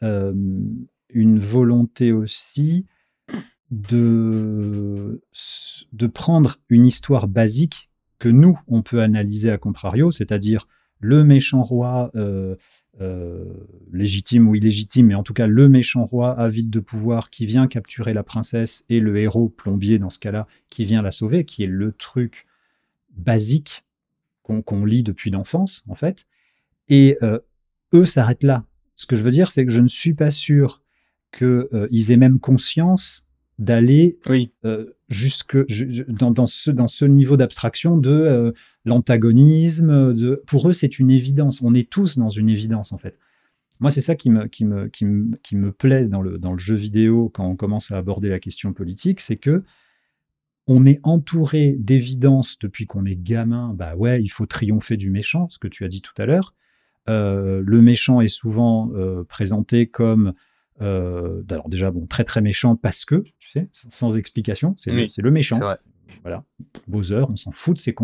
euh, 0.03 0.33
une 1.09 1.37
volonté 1.37 2.11
aussi 2.11 2.85
de, 3.69 5.21
de 5.93 6.07
prendre 6.07 6.57
une 6.69 6.85
histoire 6.87 7.27
basique 7.27 7.89
que 8.17 8.29
nous, 8.29 8.59
on 8.67 8.81
peut 8.81 9.01
analyser 9.01 9.51
à 9.51 9.57
contrario, 9.57 10.09
c'est-à-dire 10.09 10.67
le 10.99 11.23
méchant 11.23 11.61
roi 11.61 12.09
euh, 12.15 12.55
euh, 13.01 13.45
légitime 13.93 14.49
ou 14.49 14.55
illégitime, 14.55 15.07
mais 15.07 15.15
en 15.15 15.23
tout 15.23 15.33
cas 15.33 15.47
le 15.47 15.69
méchant 15.69 16.05
roi 16.05 16.37
avide 16.37 16.69
de 16.69 16.81
pouvoir 16.81 17.29
qui 17.29 17.45
vient 17.45 17.67
capturer 17.67 18.13
la 18.13 18.23
princesse 18.23 18.83
et 18.89 18.99
le 18.99 19.17
héros 19.17 19.47
plombier 19.47 19.99
dans 19.99 20.09
ce 20.09 20.19
cas-là 20.19 20.47
qui 20.69 20.83
vient 20.83 21.01
la 21.01 21.11
sauver, 21.11 21.45
qui 21.45 21.63
est 21.63 21.67
le 21.67 21.93
truc 21.93 22.45
basique 23.15 23.85
qu'on 24.43 24.83
lit 24.83 25.03
depuis 25.03 25.31
l'enfance 25.31 25.85
en 25.87 25.95
fait. 25.95 26.27
Et 26.89 27.17
euh, 27.23 27.39
eux 27.93 28.05
s'arrêtent 28.05 28.43
là. 28.43 28.65
Ce 28.97 29.05
que 29.05 29.15
je 29.15 29.23
veux 29.23 29.31
dire, 29.31 29.51
c'est 29.51 29.65
que 29.65 29.71
je 29.71 29.81
ne 29.81 29.87
suis 29.87 30.13
pas 30.13 30.29
sûr 30.29 30.81
qu'ils 31.31 31.47
euh, 31.47 32.09
aient 32.09 32.17
même 32.17 32.39
conscience 32.39 33.25
d'aller 33.59 34.17
oui. 34.27 34.51
jusque 35.09 35.57
dans, 36.09 36.31
dans, 36.31 36.47
ce, 36.47 36.71
dans 36.71 36.87
ce 36.87 37.05
niveau 37.05 37.37
d'abstraction 37.37 37.97
de 37.97 38.53
l'antagonisme. 38.89 40.13
De... 40.13 40.43
Pour 40.47 40.67
eux, 40.69 40.73
c'est 40.73 40.99
une 40.99 41.11
évidence. 41.11 41.61
On 41.61 41.73
est 41.73 41.89
tous 41.89 42.17
dans 42.17 42.29
une 42.29 42.49
évidence, 42.49 42.91
en 42.91 42.97
fait. 42.97 43.17
Moi, 43.79 43.91
c'est 43.91 44.01
ça 44.01 44.15
qui 44.15 44.29
me, 44.29 44.47
qui, 44.47 44.65
me, 44.65 44.87
qui, 44.89 45.05
me, 45.05 45.37
qui 45.37 45.55
me 45.55 45.71
plaît 45.71 46.05
dans 46.07 46.21
le, 46.21 46.37
dans 46.37 46.51
le 46.51 46.59
jeu 46.59 46.75
vidéo 46.75 47.31
quand 47.33 47.47
on 47.47 47.55
commence 47.55 47.91
à 47.91 47.97
aborder 47.97 48.27
la 48.27 48.39
question 48.39 48.73
politique, 48.73 49.21
c'est 49.21 49.37
que 49.37 49.63
on 50.67 50.85
est 50.85 50.99
entouré 51.01 51.75
d'évidence 51.79 52.59
depuis 52.59 52.85
qu'on 52.85 53.05
est 53.05 53.15
gamin. 53.15 53.73
Bah 53.73 53.95
ouais, 53.95 54.21
il 54.21 54.27
faut 54.27 54.45
triompher 54.45 54.97
du 54.97 55.09
méchant, 55.09 55.47
ce 55.49 55.57
que 55.57 55.67
tu 55.67 55.83
as 55.83 55.87
dit 55.87 56.01
tout 56.01 56.13
à 56.21 56.25
l'heure. 56.25 56.53
Euh, 57.09 57.63
le 57.65 57.81
méchant 57.81 58.21
est 58.21 58.27
souvent 58.27 58.91
euh, 58.93 59.23
présenté 59.23 59.87
comme 59.87 60.33
euh, 60.81 61.41
alors 61.49 61.67
déjà 61.67 61.89
bon 61.91 62.05
très 62.05 62.23
très 62.23 62.41
méchant 62.41 62.75
parce 62.75 63.03
que 63.03 63.23
tu 63.39 63.49
sais 63.49 63.67
sans 63.71 64.17
explication 64.17 64.75
c'est 64.77 64.91
le, 64.91 65.07
le, 65.17 65.31
méchant 65.31 65.59
voilà 66.21 66.43
Bowser 66.87 67.23
on 67.29 67.35
s'en 67.35 67.51
fout 67.51 67.75
de 67.75 67.79
ses 67.81 67.95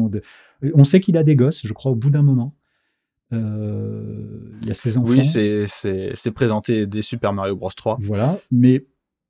on 0.74 0.84
sait 0.84 1.00
qu'il 1.00 1.18
a 1.18 1.24
des 1.24 1.36
gosses 1.36 1.66
je 1.66 1.74
crois 1.74 1.92
au 1.92 1.96
bout 1.96 2.10
d'un 2.10 2.24
moment 2.24 2.56
il 3.32 4.66
y 4.66 4.72
a 4.72 4.74
ses 4.74 4.98
enfants 4.98 5.12
oui 5.12 5.26
c'est 5.26 6.32
présenté 6.32 6.86
des 6.86 7.02
Super 7.02 7.34
Mario 7.34 7.56
Bros 7.56 7.70
3 7.70 7.98
voilà 8.00 8.40
mais 8.52 8.86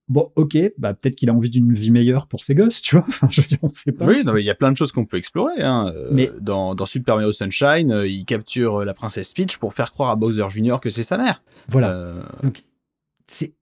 bon, 0.07 0.31
ok, 0.35 0.57
bah, 0.77 0.93
peut-être 0.93 1.15
qu'il 1.15 1.29
a 1.29 1.33
envie 1.33 1.49
d'une 1.49 1.73
vie 1.73 1.91
meilleure 1.91 2.27
pour 2.27 2.43
ses 2.43 2.55
gosses, 2.55 2.81
tu 2.81 2.95
vois. 2.95 3.05
Enfin, 3.15 3.27
je 3.29 3.41
veux 3.41 3.47
dire, 3.47 3.59
on 3.61 3.71
sait 3.71 3.91
pas. 3.91 4.05
Oui, 4.05 4.23
il 4.25 4.45
y 4.45 4.49
a 4.49 4.55
plein 4.55 4.71
de 4.71 4.77
choses 4.77 4.91
qu'on 4.91 5.05
peut 5.05 5.17
explorer. 5.17 5.61
Hein. 5.61 5.91
Euh, 5.95 6.09
mais 6.11 6.29
dans, 6.39 6.75
dans, 6.75 6.85
Super 6.85 7.15
Mario 7.15 7.31
Sunshine, 7.31 7.91
euh, 7.91 8.07
il 8.07 8.25
capture 8.25 8.81
euh, 8.81 8.85
la 8.85 8.93
princesse 8.93 9.33
Peach 9.33 9.57
pour 9.57 9.73
faire 9.73 9.91
croire 9.91 10.09
à 10.09 10.15
Bowser 10.15 10.49
Jr. 10.49 10.77
que 10.81 10.89
c'est 10.89 11.03
sa 11.03 11.17
mère. 11.17 11.43
Voilà. 11.67 12.13
Donc, 12.43 12.63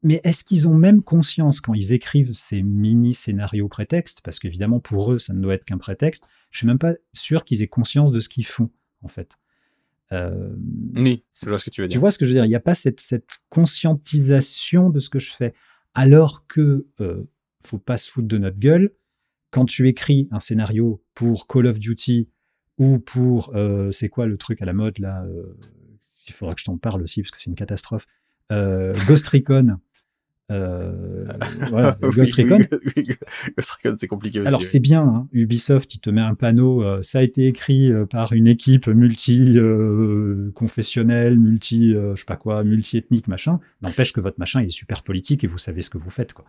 mais 0.01 0.19
est-ce 0.23 0.43
qu'ils 0.43 0.67
ont 0.67 0.73
même 0.73 1.01
conscience 1.01 1.61
quand 1.61 1.73
ils 1.73 1.93
écrivent 1.93 2.33
ces 2.33 2.61
mini 2.61 3.13
scénarios 3.13 3.69
prétextes, 3.69 4.21
parce 4.21 4.39
qu'évidemment 4.39 4.79
pour 4.79 5.13
eux 5.13 5.19
ça 5.19 5.33
ne 5.33 5.41
doit 5.41 5.55
être 5.55 5.65
qu'un 5.65 5.77
prétexte. 5.77 6.25
Je 6.51 6.59
suis 6.59 6.67
même 6.67 6.79
pas 6.79 6.93
sûr 7.13 7.45
qu'ils 7.45 7.63
aient 7.63 7.67
conscience 7.67 8.11
de 8.11 8.19
ce 8.19 8.29
qu'ils 8.29 8.45
font 8.45 8.69
en 9.01 9.07
fait. 9.07 9.37
oui, 10.95 11.23
c'est 11.31 11.57
ce 11.57 11.65
que 11.65 11.69
tu 11.69 11.81
veux 11.81 11.87
dire. 11.87 11.95
Tu 11.95 11.99
vois 11.99 12.11
ce 12.11 12.17
que 12.17 12.25
je 12.25 12.29
veux 12.29 12.35
dire? 12.35 12.45
Il 12.45 12.49
n'y 12.49 12.55
a 12.55 12.59
pas 12.59 12.75
cette, 12.75 12.99
cette 12.99 13.43
conscientisation 13.49 14.89
de 14.89 14.99
ce 14.99 15.09
que 15.09 15.19
je 15.19 15.31
fais 15.31 15.53
alors 15.93 16.45
que 16.47 16.87
euh, 16.99 17.23
faut 17.65 17.79
pas 17.79 17.97
se 17.97 18.09
foutre 18.09 18.27
de 18.27 18.37
notre 18.37 18.59
gueule. 18.59 18.91
Quand 19.51 19.65
tu 19.65 19.87
écris 19.87 20.27
un 20.31 20.39
scénario 20.39 21.03
pour 21.13 21.47
Call 21.47 21.67
of 21.67 21.79
Duty 21.79 22.29
ou 22.79 22.99
pour 22.99 23.55
euh, 23.55 23.91
c'est 23.91 24.09
quoi 24.09 24.25
le 24.25 24.37
truc 24.37 24.61
à 24.61 24.65
la 24.65 24.73
mode 24.73 24.97
là 24.99 25.23
euh, 25.25 25.57
Il 26.27 26.33
faudra 26.33 26.55
que 26.55 26.61
je 26.61 26.65
t'en 26.65 26.77
parle 26.77 27.03
aussi 27.03 27.21
parce 27.21 27.31
que 27.31 27.39
c'est 27.39 27.49
une 27.49 27.55
catastrophe. 27.55 28.07
Euh, 28.51 28.93
Ghost 29.07 29.27
Recon. 29.27 29.77
Euh, 30.51 31.25
Ghost 32.01 32.33
Recon. 32.35 32.59
Ghost 33.57 33.71
Recon, 33.71 33.95
c'est 33.95 34.07
compliqué 34.07 34.39
aussi. 34.39 34.47
Alors, 34.47 34.63
c'est 34.63 34.79
bien, 34.79 35.01
hein, 35.01 35.27
Ubisoft, 35.31 35.95
il 35.95 35.99
te 35.99 36.09
met 36.09 36.21
un 36.21 36.35
panneau, 36.35 36.83
euh, 36.83 37.01
ça 37.01 37.19
a 37.19 37.23
été 37.23 37.47
écrit 37.47 37.91
par 38.09 38.33
une 38.33 38.47
équipe 38.47 38.87
multi-confessionnelle, 38.87 41.39
multi, 41.39 41.93
je 41.93 42.15
sais 42.15 42.25
pas 42.25 42.35
quoi, 42.35 42.63
multi-ethnique, 42.63 43.27
machin. 43.27 43.59
N'empêche 43.81 44.13
que 44.13 44.21
votre 44.21 44.39
machin, 44.39 44.61
il 44.61 44.67
est 44.67 44.71
super 44.71 45.01
politique 45.03 45.43
et 45.43 45.47
vous 45.47 45.57
savez 45.57 45.81
ce 45.81 45.89
que 45.89 45.97
vous 45.97 46.11
faites, 46.11 46.33
quoi. 46.33 46.45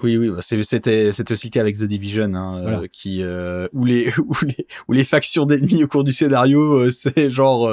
Oui, 0.00 0.16
oui, 0.16 0.30
bah, 0.30 0.42
c'était 0.42 1.10
c'était 1.10 1.32
aussi 1.32 1.48
le 1.48 1.50
cas 1.50 1.60
avec 1.60 1.76
The 1.76 1.84
Division, 1.84 2.32
hein, 2.34 2.82
qui 2.92 3.24
où 3.72 3.84
les 3.84 4.12
où 4.18 4.34
les 4.44 4.66
où 4.86 4.92
les 4.92 5.04
factions 5.04 5.44
d'ennemis 5.44 5.84
au 5.84 5.88
cours 5.88 6.04
du 6.04 6.12
scénario, 6.12 6.90
c'est 6.92 7.30
genre 7.30 7.68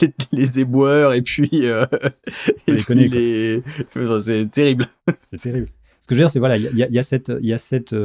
les, 0.00 0.14
les, 0.32 0.60
éboueurs 0.60 1.14
et 1.14 1.22
puis, 1.22 1.50
et 1.52 2.74
puis 2.74 3.08
les 3.08 3.62
c'est 4.22 4.50
terrible. 4.50 4.86
C'est 5.32 5.50
terrible. 5.50 5.68
Ce 6.00 6.06
que 6.06 6.14
je 6.14 6.20
veux 6.20 6.24
dire, 6.24 6.30
c'est 6.30 6.38
voilà, 6.38 6.58
il 6.58 6.76
y 6.76 6.82
a, 6.82 6.88
y 6.88 6.98
a, 6.98 7.02
cette 7.02 7.32
il 7.40 7.48
y 7.48 7.54
a 7.54 7.58
cette 7.58 7.96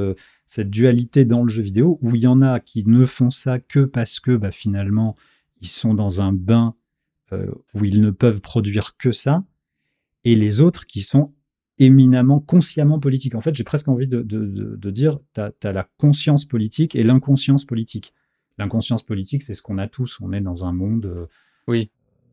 cette 0.48 0.70
dualité 0.70 1.26
dans 1.26 1.44
le 1.44 1.50
jeu 1.50 1.62
vidéo 1.62 2.00
où 2.02 2.16
il 2.16 2.22
y 2.22 2.28
en 2.28 2.42
a 2.42 2.62
qui 2.62 2.86
ne 2.88 3.06
font 3.06 3.30
ça 3.30 3.60
que 3.60 3.82
parce 3.82 4.20
que 4.20 4.38
bah, 4.38 4.52
finalement 4.52 5.18
ils 5.62 5.68
sont 5.68 5.94
dans 5.94 6.22
un 6.22 6.32
bain 6.32 6.76
où 7.32 7.86
ils 7.86 8.02
ne 8.02 8.10
peuvent 8.10 8.42
produire 8.42 8.98
que 8.98 9.12
ça, 9.12 9.44
et 10.24 10.36
les 10.36 10.62
autres 10.62 10.88
qui 10.88 11.02
sont 11.02 11.34
éminemment 11.80 12.40
consciemment 12.40 13.00
politique. 13.00 13.36
En 13.36 13.42
fait, 13.42 13.56
j'ai 13.56 13.64
presque 13.64 13.88
envie 13.88 14.08
de, 14.08 14.22
dire, 14.92 15.20
tu 15.34 15.42
as, 15.42 15.72
la 15.72 15.88
conscience 15.98 16.46
politique 16.46 16.96
et 16.96 17.04
l'inconscience 17.04 17.66
politique. 17.66 18.14
L'inconscience 18.58 19.04
politique, 19.04 19.42
c'est 19.42 19.54
ce 19.54 19.62
qu'on 19.62 19.78
a 19.78 19.88
tous. 19.88 20.20
On 20.22 20.34
est 20.34 20.42
dans 20.42 20.66
un 20.66 20.74
monde. 20.74 21.06
Euh, 21.06 21.26
oui. 21.68 21.90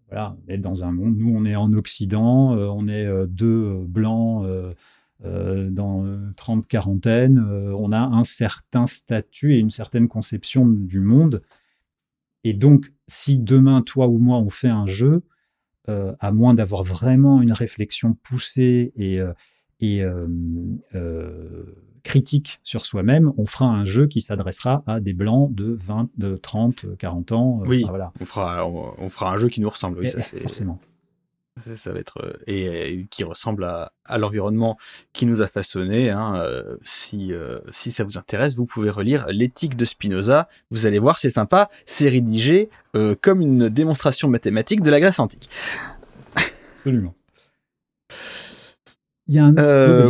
Voilà, 0.09 0.37
on 0.47 0.53
est 0.53 0.59
dans 0.59 0.85
un 0.85 0.93
monde. 0.93 1.17
Nous, 1.17 1.33
on 1.35 1.45
est 1.45 1.57
en 1.57 1.73
Occident, 1.73 2.57
euh, 2.57 2.67
on 2.67 2.89
est 2.89 3.07
euh, 3.07 3.27
deux 3.27 3.79
blancs 3.87 4.47
dans 5.25 6.05
30 6.37 6.67
quarantaines. 6.67 7.39
on 7.39 7.91
a 7.91 8.01
un 8.01 8.23
certain 8.23 8.87
statut 8.87 9.55
et 9.55 9.59
une 9.59 9.71
certaine 9.71 10.09
conception 10.09 10.67
du 10.67 11.01
monde. 11.01 11.43
Et 12.45 12.53
donc, 12.53 12.93
si 13.09 13.39
demain, 13.39 13.81
toi 13.81 14.09
ou 14.09 14.19
moi, 14.19 14.37
on 14.39 14.51
fait 14.51 14.69
un 14.69 14.87
jeu, 14.87 15.23
euh, 15.89 16.13
à 16.21 16.33
moins 16.33 16.55
d'avoir 16.55 16.83
vraiment 16.83 17.41
une 17.43 17.53
réflexion 17.53 18.15
poussée 18.23 18.93
et, 18.97 19.21
euh, 19.21 19.33
et 19.81 20.03
euh, 20.03 20.21
critique 22.03 22.61
sur 22.63 22.87
soi-même, 22.87 23.33
on 23.37 23.47
fera 23.47 23.67
un 23.67 23.85
jeu 23.85 24.07
qui 24.07 24.21
s'adressera 24.21 24.83
à 24.87 25.01
des 25.01 25.13
blancs 25.13 25.55
de 25.55 25.77
20, 25.79 26.11
de 26.17 26.37
30, 26.37 26.97
40 26.99 27.33
ans. 27.33 27.63
Oui, 27.67 27.85
voilà. 27.89 28.13
on, 28.21 28.25
fera, 28.25 28.67
on, 28.67 29.09
fera 29.09 29.33
un 29.33 29.37
jeu 29.37 29.49
qui 29.49 29.61
nous 29.61 29.71
ressemble. 29.71 30.01
Oui, 30.01 30.09
ça, 30.09 30.21
forcément. 30.21 30.81
Ça, 31.65 31.91
va 31.91 31.99
être 31.99 32.19
euh, 32.23 32.35
et, 32.47 33.07
qui 33.11 33.25
ressemble 33.25 33.65
à, 33.65 33.91
l'environnement 34.19 34.77
qui 35.15 35.25
nous 35.25 35.41
a 35.41 35.47
façonné. 35.47 36.11
Hein, 36.11 36.35
euh, 36.37 36.77
si 36.85 37.33
euh, 37.33 37.61
si 37.73 37.93
ça 37.93 38.05
vous 38.05 38.19
intéresse, 38.19 38.57
vous 38.57 38.67
pouvez 38.67 38.91
relire 38.91 39.27
l'éthique 39.31 39.75
de 39.75 39.87
Spinoza. 39.87 40.49
Vous 40.71 40.85
allez 40.85 40.99
voir, 40.99 41.19
c'est 41.19 41.31
sympa. 41.31 41.71
C'est 41.87 42.11
rédigé 42.11 42.69
comme 43.23 43.41
une 43.41 43.69
démonstration 43.69 44.29
mathématique 44.29 44.83
de 44.83 44.91
la 44.91 45.01
Grèce 45.01 45.19
antique. 45.19 45.49
Absolument. 46.79 47.15
Il 49.27 49.35
y 49.35 49.39
a 49.39 49.47
un. 49.47 50.03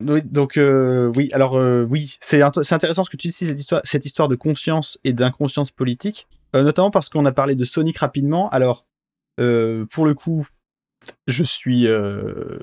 Oui, 0.00 0.22
donc 0.22 0.58
oui, 0.58 1.28
alors 1.32 1.54
oui, 1.90 2.16
c'est 2.20 2.40
intéressant 2.42 3.04
ce 3.04 3.10
que 3.10 3.16
tu 3.16 3.28
dis 3.28 3.32
cette 3.32 3.58
histoire, 3.58 3.82
cette 3.84 4.06
histoire 4.06 4.28
de 4.28 4.36
conscience 4.36 4.98
et 5.04 5.12
d'inconscience 5.12 5.70
politique, 5.70 6.26
notamment 6.54 6.90
parce 6.90 7.08
qu'on 7.10 7.26
a 7.26 7.32
parlé 7.32 7.54
de 7.54 7.64
Sonic 7.64 7.98
rapidement. 7.98 8.48
Alors 8.50 8.86
euh, 8.87 8.87
pour 9.38 10.04
le 10.04 10.14
coup, 10.14 10.46
je 11.26 11.44
suis 11.44 11.86
euh, 11.86 12.58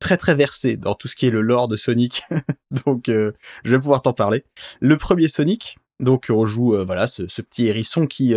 très 0.00 0.16
très 0.16 0.34
versé 0.34 0.76
dans 0.76 0.94
tout 0.94 1.08
ce 1.08 1.16
qui 1.16 1.26
est 1.26 1.30
le 1.30 1.40
lore 1.40 1.68
de 1.68 1.76
Sonic, 1.76 2.22
donc 2.84 3.08
euh, 3.08 3.32
je 3.64 3.70
vais 3.72 3.78
pouvoir 3.78 4.02
t'en 4.02 4.12
parler. 4.12 4.44
Le 4.80 4.96
premier 4.96 5.28
Sonic, 5.28 5.78
donc 6.00 6.26
on 6.30 6.44
joue 6.44 6.76
ce, 6.76 7.42
petit 7.42 7.66
hérisson 7.66 8.06
qui 8.06 8.34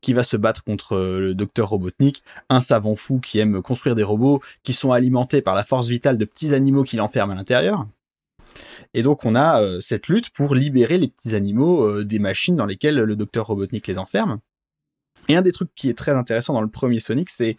qui 0.00 0.12
va 0.12 0.22
se 0.22 0.36
battre 0.36 0.62
contre 0.62 0.96
le 0.96 1.34
docteur 1.34 1.70
Robotnik, 1.70 2.22
un 2.48 2.60
savant 2.60 2.94
fou 2.94 3.18
qui 3.18 3.38
aime 3.40 3.60
construire 3.60 3.96
des 3.96 4.04
robots 4.04 4.40
qui 4.62 4.72
sont 4.72 4.92
alimentés 4.92 5.42
par 5.42 5.54
la 5.54 5.64
force 5.64 5.88
vitale 5.88 6.16
de 6.16 6.24
petits 6.24 6.54
animaux 6.54 6.84
qu'il 6.84 7.00
enferme 7.00 7.30
à 7.30 7.34
l'intérieur. 7.34 7.86
Et 8.94 9.02
donc 9.02 9.24
on 9.24 9.34
a 9.34 9.80
cette 9.80 10.06
lutte 10.06 10.30
pour 10.30 10.54
libérer 10.54 10.98
les 10.98 11.08
petits 11.08 11.34
animaux 11.34 12.04
des 12.04 12.20
machines 12.20 12.54
dans 12.54 12.66
lesquelles 12.66 13.00
le 13.00 13.16
docteur 13.16 13.46
Robotnik 13.46 13.88
les 13.88 13.98
enferme. 13.98 14.38
Et 15.28 15.36
un 15.36 15.42
des 15.42 15.52
trucs 15.52 15.74
qui 15.74 15.88
est 15.88 15.96
très 15.96 16.12
intéressant 16.12 16.52
dans 16.52 16.60
le 16.60 16.68
premier 16.68 17.00
Sonic, 17.00 17.30
c'est 17.30 17.56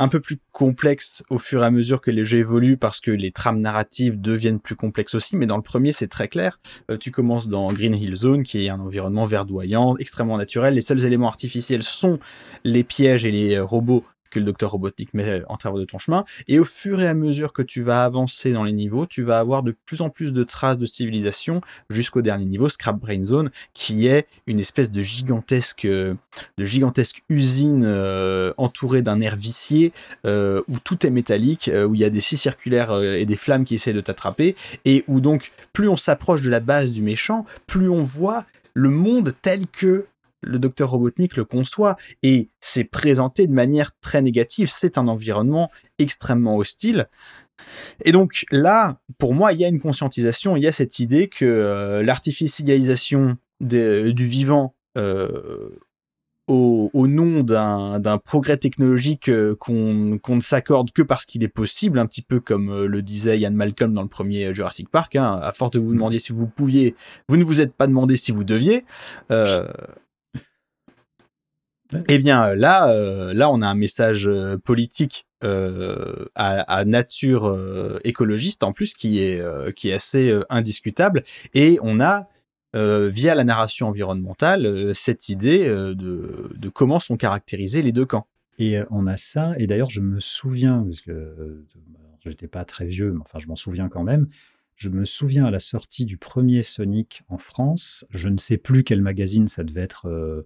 un 0.00 0.08
peu 0.08 0.18
plus 0.18 0.38
complexe 0.50 1.22
au 1.28 1.38
fur 1.38 1.62
et 1.62 1.66
à 1.66 1.70
mesure 1.70 2.00
que 2.00 2.10
les 2.10 2.24
jeux 2.24 2.38
évoluent 2.38 2.78
parce 2.78 3.00
que 3.00 3.10
les 3.10 3.32
trames 3.32 3.60
narratives 3.60 4.18
deviennent 4.18 4.58
plus 4.58 4.74
complexes 4.74 5.14
aussi, 5.14 5.36
mais 5.36 5.44
dans 5.44 5.58
le 5.58 5.62
premier 5.62 5.92
c'est 5.92 6.08
très 6.08 6.26
clair. 6.26 6.58
Euh, 6.90 6.96
tu 6.96 7.10
commences 7.10 7.48
dans 7.48 7.70
Green 7.70 7.94
Hill 7.94 8.16
Zone 8.16 8.42
qui 8.42 8.64
est 8.64 8.70
un 8.70 8.80
environnement 8.80 9.26
verdoyant, 9.26 9.96
extrêmement 9.98 10.38
naturel. 10.38 10.72
Les 10.72 10.80
seuls 10.80 11.04
éléments 11.04 11.28
artificiels 11.28 11.82
sont 11.82 12.18
les 12.64 12.82
pièges 12.82 13.26
et 13.26 13.30
les 13.30 13.60
robots 13.60 14.04
que 14.30 14.38
le 14.38 14.44
docteur 14.44 14.70
Robotnik 14.72 15.12
met 15.14 15.42
en 15.48 15.56
travers 15.56 15.78
de 15.78 15.84
ton 15.84 15.98
chemin. 15.98 16.24
Et 16.48 16.58
au 16.58 16.64
fur 16.64 17.00
et 17.00 17.06
à 17.06 17.14
mesure 17.14 17.52
que 17.52 17.62
tu 17.62 17.82
vas 17.82 18.04
avancer 18.04 18.52
dans 18.52 18.64
les 18.64 18.72
niveaux, 18.72 19.06
tu 19.06 19.22
vas 19.22 19.38
avoir 19.38 19.62
de 19.62 19.74
plus 19.86 20.00
en 20.00 20.08
plus 20.08 20.32
de 20.32 20.44
traces 20.44 20.78
de 20.78 20.86
civilisation 20.86 21.60
jusqu'au 21.90 22.22
dernier 22.22 22.44
niveau, 22.44 22.68
Scrap 22.68 22.98
Brain 22.98 23.24
Zone, 23.24 23.50
qui 23.74 24.06
est 24.06 24.26
une 24.46 24.60
espèce 24.60 24.90
de 24.92 25.02
gigantesque, 25.02 25.86
de 25.86 26.16
gigantesque 26.58 27.22
usine 27.28 27.84
euh, 27.84 28.52
entourée 28.56 29.02
d'un 29.02 29.20
air 29.20 29.36
vicié 29.36 29.92
euh, 30.26 30.62
où 30.68 30.78
tout 30.78 31.06
est 31.06 31.10
métallique, 31.10 31.68
euh, 31.68 31.84
où 31.84 31.94
il 31.94 32.00
y 32.00 32.04
a 32.04 32.10
des 32.10 32.20
scies 32.20 32.36
circulaires 32.36 32.96
et 33.00 33.26
des 33.26 33.36
flammes 33.36 33.64
qui 33.64 33.74
essaient 33.74 33.92
de 33.92 34.00
t'attraper, 34.00 34.56
et 34.84 35.04
où 35.06 35.20
donc 35.20 35.52
plus 35.72 35.88
on 35.88 35.96
s'approche 35.96 36.42
de 36.42 36.50
la 36.50 36.60
base 36.60 36.92
du 36.92 37.02
méchant, 37.02 37.44
plus 37.66 37.88
on 37.88 38.02
voit 38.02 38.44
le 38.74 38.88
monde 38.88 39.34
tel 39.42 39.66
que 39.66 40.06
le 40.42 40.58
docteur 40.58 40.90
Robotnik 40.90 41.36
le 41.36 41.44
conçoit 41.44 41.96
et 42.22 42.50
c'est 42.60 42.84
présenté 42.84 43.46
de 43.46 43.52
manière 43.52 43.92
très 44.00 44.22
négative. 44.22 44.70
C'est 44.74 44.98
un 44.98 45.08
environnement 45.08 45.70
extrêmement 45.98 46.56
hostile. 46.56 47.08
Et 48.04 48.12
donc 48.12 48.46
là, 48.50 49.00
pour 49.18 49.34
moi, 49.34 49.52
il 49.52 49.60
y 49.60 49.64
a 49.64 49.68
une 49.68 49.80
conscientisation, 49.80 50.56
il 50.56 50.62
y 50.62 50.66
a 50.66 50.72
cette 50.72 50.98
idée 50.98 51.28
que 51.28 51.44
euh, 51.44 52.02
l'artificialisation 52.02 53.36
du 53.60 54.26
vivant 54.26 54.74
euh, 54.96 55.68
au, 56.48 57.06
nom 57.06 57.44
d'un 57.44 58.18
progrès 58.18 58.56
technologique 58.56 59.28
euh, 59.28 59.54
qu'on 59.54 60.18
ne 60.36 60.40
s'accorde 60.40 60.90
que 60.90 61.02
parce 61.02 61.24
qu'il 61.24 61.44
est 61.44 61.48
possible, 61.48 61.98
un 61.98 62.06
petit 62.06 62.22
peu 62.22 62.40
comme 62.40 62.86
le 62.86 63.02
disait 63.02 63.38
Ian 63.38 63.52
Malcolm 63.52 63.92
dans 63.92 64.02
le 64.02 64.08
premier 64.08 64.52
Jurassic 64.52 64.88
Park, 64.88 65.14
hein, 65.14 65.38
à 65.40 65.52
force 65.52 65.72
de 65.72 65.78
vous 65.78 65.92
demander 65.92 66.18
si 66.18 66.32
vous 66.32 66.46
pouviez, 66.48 66.96
vous 67.28 67.36
ne 67.36 67.44
vous 67.44 67.60
êtes 67.60 67.74
pas 67.74 67.86
demandé 67.86 68.16
si 68.16 68.32
vous 68.32 68.42
deviez. 68.42 68.84
Eh 72.08 72.18
bien 72.18 72.54
là, 72.54 73.32
là, 73.32 73.50
on 73.50 73.62
a 73.62 73.66
un 73.66 73.74
message 73.74 74.30
politique 74.64 75.26
à, 75.42 76.84
nature 76.84 78.00
écologiste 78.04 78.62
en 78.62 78.72
plus 78.72 78.94
qui 78.94 79.20
est 79.20 79.42
qui 79.74 79.90
est 79.90 79.94
assez 79.94 80.38
indiscutable. 80.48 81.24
Et 81.54 81.78
on 81.82 82.00
a 82.00 82.28
via 82.74 83.34
la 83.34 83.44
narration 83.44 83.88
environnementale 83.88 84.94
cette 84.94 85.28
idée 85.28 85.66
de, 85.66 86.50
de 86.54 86.68
comment 86.68 87.00
sont 87.00 87.16
caractérisés 87.16 87.82
les 87.82 87.92
deux 87.92 88.06
camps. 88.06 88.26
Et 88.60 88.78
on 88.90 89.06
a 89.06 89.16
ça, 89.16 89.54
et 89.56 89.66
d'ailleurs 89.66 89.88
je 89.88 90.02
me 90.02 90.20
souviens, 90.20 90.84
parce 90.84 91.00
que 91.00 91.64
j'étais 92.26 92.46
pas 92.46 92.66
très 92.66 92.84
vieux, 92.84 93.12
mais 93.12 93.20
enfin 93.22 93.38
je 93.38 93.46
m'en 93.46 93.56
souviens 93.56 93.88
quand 93.88 94.02
même, 94.02 94.28
je 94.76 94.90
me 94.90 95.06
souviens 95.06 95.46
à 95.46 95.50
la 95.50 95.58
sortie 95.58 96.04
du 96.04 96.18
premier 96.18 96.62
Sonic 96.62 97.22
en 97.28 97.38
France, 97.38 98.04
je 98.10 98.28
ne 98.28 98.36
sais 98.36 98.58
plus 98.58 98.84
quel 98.84 99.00
magazine 99.00 99.48
ça 99.48 99.64
devait 99.64 99.80
être, 99.80 100.44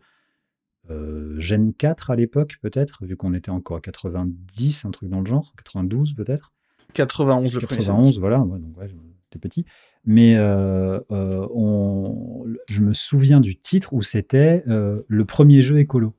euh, 0.90 1.34
Gen 1.38 1.72
4 1.72 2.10
à 2.10 2.16
l'époque 2.16 2.58
peut-être, 2.60 3.04
vu 3.04 3.16
qu'on 3.16 3.34
était 3.34 3.50
encore 3.50 3.78
à 3.78 3.80
90, 3.80 4.84
un 4.84 4.90
truc 4.90 5.08
dans 5.08 5.20
le 5.20 5.26
genre, 5.26 5.52
92 5.56 6.14
peut-être. 6.14 6.52
91 6.92 7.54
le 7.54 7.60
91, 7.60 8.18
voilà, 8.20 8.38
donc 8.38 8.76
ouais, 8.78 8.88
j'étais 8.88 9.38
petit. 9.38 9.64
Mais 10.04 10.36
euh, 10.36 11.00
euh, 11.10 11.48
on, 11.52 12.44
je 12.68 12.82
me 12.82 12.92
souviens 12.92 13.40
du 13.40 13.56
titre 13.56 13.94
où 13.94 14.02
c'était 14.02 14.62
le 14.66 15.24
premier 15.24 15.60
jeu 15.60 15.78
écolo. 15.78 16.14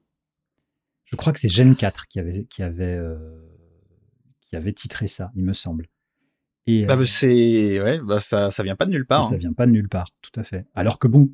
Je 1.05 1.15
crois 1.15 1.31
que 1.31 1.39
c'est 1.39 1.49
Gen 1.49 1.75
4 1.75 2.07
qui 2.07 2.19
avait, 2.19 2.45
qui 2.45 2.63
avait, 2.63 2.99
qui 4.41 4.55
avait 4.55 4.73
titré 4.73 5.07
ça, 5.07 5.31
il 5.35 5.43
me 5.45 5.53
semble. 5.53 5.87
Et, 6.67 6.85
bah, 6.85 6.97
c'est 7.05 7.79
ouais, 7.79 7.99
bah, 7.99 8.19
ça, 8.19 8.49
ça 8.49 8.63
vient 8.63 8.75
pas 8.75 8.85
de 8.85 8.91
nulle 8.91 9.05
part. 9.05 9.23
Ça 9.23 9.35
hein. 9.35 9.37
vient 9.37 9.53
pas 9.53 9.67
de 9.67 9.71
nulle 9.71 9.87
part, 9.87 10.07
tout 10.21 10.37
à 10.39 10.43
fait. 10.43 10.65
Alors 10.73 10.97
que 10.97 11.07
bon, 11.07 11.29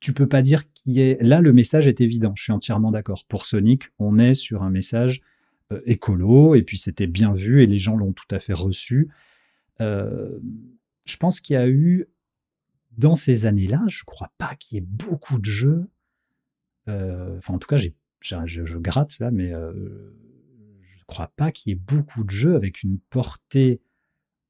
tu 0.00 0.12
peux 0.12 0.28
pas 0.28 0.42
dire 0.42 0.72
qui 0.72 1.00
est. 1.00 1.20
Là, 1.22 1.40
le 1.40 1.52
message 1.52 1.88
est 1.88 2.00
évident. 2.00 2.32
Je 2.36 2.44
suis 2.44 2.52
entièrement 2.52 2.90
d'accord. 2.90 3.24
Pour 3.26 3.46
Sonic, 3.46 3.84
on 3.98 4.18
est 4.18 4.34
sur 4.34 4.62
un 4.62 4.70
message 4.70 5.22
écolo, 5.84 6.54
et 6.54 6.62
puis 6.62 6.78
c'était 6.78 7.06
bien 7.06 7.34
vu, 7.34 7.62
et 7.62 7.66
les 7.66 7.78
gens 7.78 7.96
l'ont 7.96 8.12
tout 8.12 8.28
à 8.30 8.38
fait 8.38 8.54
reçu. 8.54 9.10
je 9.80 11.16
pense 11.20 11.40
qu'il 11.40 11.54
y 11.54 11.56
a 11.58 11.68
eu, 11.68 12.06
dans 12.96 13.16
ces 13.16 13.44
années-là, 13.44 13.82
je 13.88 14.04
crois 14.04 14.32
pas 14.38 14.54
qu'il 14.54 14.76
y 14.76 14.78
ait 14.78 14.86
beaucoup 14.86 15.38
de 15.38 15.44
jeux. 15.44 15.82
Enfin, 16.86 17.52
en 17.54 17.58
tout 17.58 17.68
cas, 17.68 17.76
je, 18.20 18.78
gratte 18.78 19.10
ça, 19.10 19.30
mais 19.30 19.52
euh, 19.52 19.72
je 20.80 20.98
ne 20.98 21.04
crois 21.06 21.32
pas 21.36 21.52
qu'il 21.52 21.70
y 21.70 21.72
ait 21.74 21.78
beaucoup 21.78 22.24
de 22.24 22.30
jeux 22.30 22.54
avec 22.54 22.82
une 22.82 22.98
portée 23.10 23.80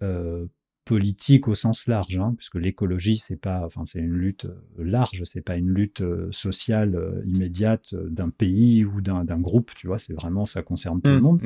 euh, 0.03 0.47
politique 0.89 1.49
au 1.49 1.55
sens 1.55 1.87
large, 1.87 2.19
hein, 2.19 2.35
puisque 2.37 2.57
l'écologie, 2.57 3.19
c'est 3.19 3.37
pas, 3.37 3.63
enfin, 3.65 3.85
c'est 3.85 4.01
une 4.01 4.15
lutte 4.15 4.47
euh, 4.47 4.85
large, 4.85 5.23
c'est 5.25 5.43
pas 5.43 5.57
une 5.57 5.69
lutte 5.69 6.03
sociale 6.31 7.23
immédiate 7.27 7.95
d'un 7.95 8.31
pays 8.31 8.85
ou 8.85 9.01
d'un 9.01 9.41
groupe, 9.41 9.73
tu 9.77 9.87
vois, 9.87 9.99
c'est 9.99 10.15
vraiment, 10.15 10.47
ça 10.47 10.63
concerne 10.63 11.01
tout 11.01 11.11
le 11.11 11.19
mmh, 11.19 11.23
monde. 11.23 11.43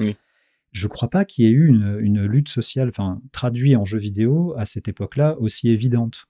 Je 0.70 0.86
ne 0.86 0.88
crois 0.88 1.10
pas 1.10 1.24
qu'il 1.24 1.44
y 1.44 1.48
ait 1.48 1.50
eu 1.50 1.66
une, 1.66 1.98
une 2.00 2.24
lutte 2.24 2.48
sociale, 2.48 2.88
enfin, 2.88 3.20
traduite 3.32 3.76
en 3.76 3.84
jeu 3.84 3.98
vidéo 3.98 4.54
à 4.56 4.64
cette 4.64 4.88
époque-là 4.88 5.36
aussi 5.38 5.68
évidente 5.68 6.26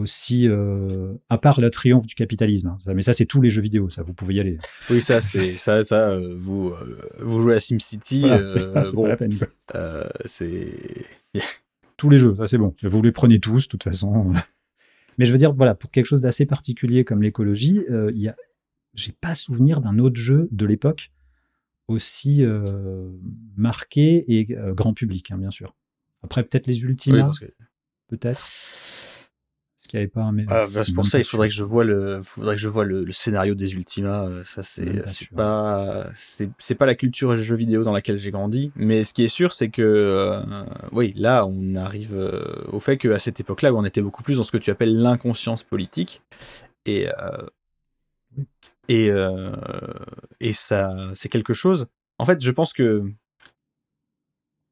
aussi, 0.00 0.48
euh, 0.48 1.14
à 1.28 1.38
part 1.38 1.60
le 1.60 1.70
triomphe 1.70 2.06
du 2.06 2.14
capitalisme. 2.14 2.68
Hein. 2.68 2.92
Mais 2.94 3.02
ça, 3.02 3.12
c'est 3.12 3.26
tous 3.26 3.40
les 3.40 3.50
jeux 3.50 3.62
vidéo, 3.62 3.88
ça, 3.88 4.02
vous 4.02 4.14
pouvez 4.14 4.34
y 4.34 4.40
aller. 4.40 4.58
Oui, 4.88 5.00
ça, 5.00 5.20
c'est 5.20 5.54
ça, 5.56 5.82
ça. 5.82 6.10
Euh, 6.10 6.34
vous, 6.36 6.70
euh, 6.70 6.96
vous 7.20 7.42
jouez 7.42 7.54
à 7.54 7.60
SimCity. 7.60 8.26
c'est 8.44 8.72
pas, 8.72 8.82
la 9.06 9.16
peine. 9.16 9.38
c'est 10.26 11.06
tous 12.00 12.08
les 12.08 12.18
jeux, 12.18 12.34
ça 12.34 12.46
c'est 12.46 12.56
bon. 12.56 12.74
Vous 12.82 13.02
les 13.02 13.12
prenez 13.12 13.38
tous, 13.40 13.66
de 13.66 13.68
toute 13.68 13.84
façon. 13.84 14.32
Mais 15.18 15.26
je 15.26 15.32
veux 15.32 15.38
dire, 15.38 15.52
voilà, 15.52 15.74
pour 15.74 15.90
quelque 15.90 16.06
chose 16.06 16.22
d'assez 16.22 16.46
particulier 16.46 17.04
comme 17.04 17.22
l'écologie, 17.22 17.84
il 17.90 18.18
y 18.18 18.28
a, 18.28 18.36
j'ai 18.94 19.12
pas 19.12 19.34
souvenir 19.34 19.82
d'un 19.82 19.98
autre 19.98 20.18
jeu 20.18 20.48
de 20.50 20.64
l'époque 20.64 21.12
aussi 21.88 22.42
marqué 23.54 24.24
et 24.34 24.46
grand 24.74 24.94
public, 24.94 25.30
hein, 25.30 25.36
bien 25.36 25.50
sûr. 25.50 25.76
Après, 26.22 26.42
peut-être 26.42 26.66
les 26.66 26.80
Ultima, 26.80 27.32
peut-être 28.08 28.48
qu'il 29.90 29.98
n'y 29.98 30.04
avait 30.04 30.10
pas 30.10 30.22
un 30.22 30.38
ah, 30.48 30.66
bah, 30.72 30.82
pour 30.94 31.08
ça, 31.08 31.18
il 31.18 31.24
faudrait 31.24 31.48
que 31.48 31.54
je 31.54 31.64
vois 31.64 31.82
le, 31.82 32.22
faudrait 32.22 32.54
que 32.54 32.60
je 32.60 32.68
vois 32.68 32.84
le, 32.84 33.10
scénario 33.10 33.54
des 33.54 33.74
Ultimas. 33.74 34.24
Euh, 34.26 34.44
ça, 34.44 34.62
c'est, 34.62 35.06
c'est 35.08 35.28
pas, 35.30 36.06
c'est, 36.16 36.74
pas 36.76 36.86
la 36.86 36.94
culture 36.94 37.36
jeux 37.36 37.56
vidéo 37.56 37.82
dans 37.82 37.92
laquelle 37.92 38.18
j'ai 38.18 38.30
grandi. 38.30 38.70
Mais 38.76 39.02
ce 39.02 39.12
qui 39.12 39.24
est 39.24 39.28
sûr, 39.28 39.52
c'est 39.52 39.68
que, 39.68 39.82
euh, 39.82 40.40
oui, 40.92 41.12
là, 41.16 41.44
on 41.44 41.74
arrive 41.74 42.14
euh, 42.14 42.64
au 42.72 42.78
fait 42.78 42.98
qu'à 42.98 43.18
cette 43.18 43.40
époque-là, 43.40 43.74
on 43.74 43.84
était 43.84 44.02
beaucoup 44.02 44.22
plus 44.22 44.36
dans 44.36 44.44
ce 44.44 44.52
que 44.52 44.58
tu 44.58 44.70
appelles 44.70 44.96
l'inconscience 44.96 45.64
politique. 45.64 46.22
Et, 46.86 47.08
et, 48.88 49.10
et 50.40 50.52
ça, 50.52 51.10
c'est 51.14 51.28
quelque 51.28 51.52
chose. 51.52 51.86
En 52.18 52.24
fait, 52.24 52.42
je 52.42 52.50
pense 52.50 52.72
que 52.72 53.04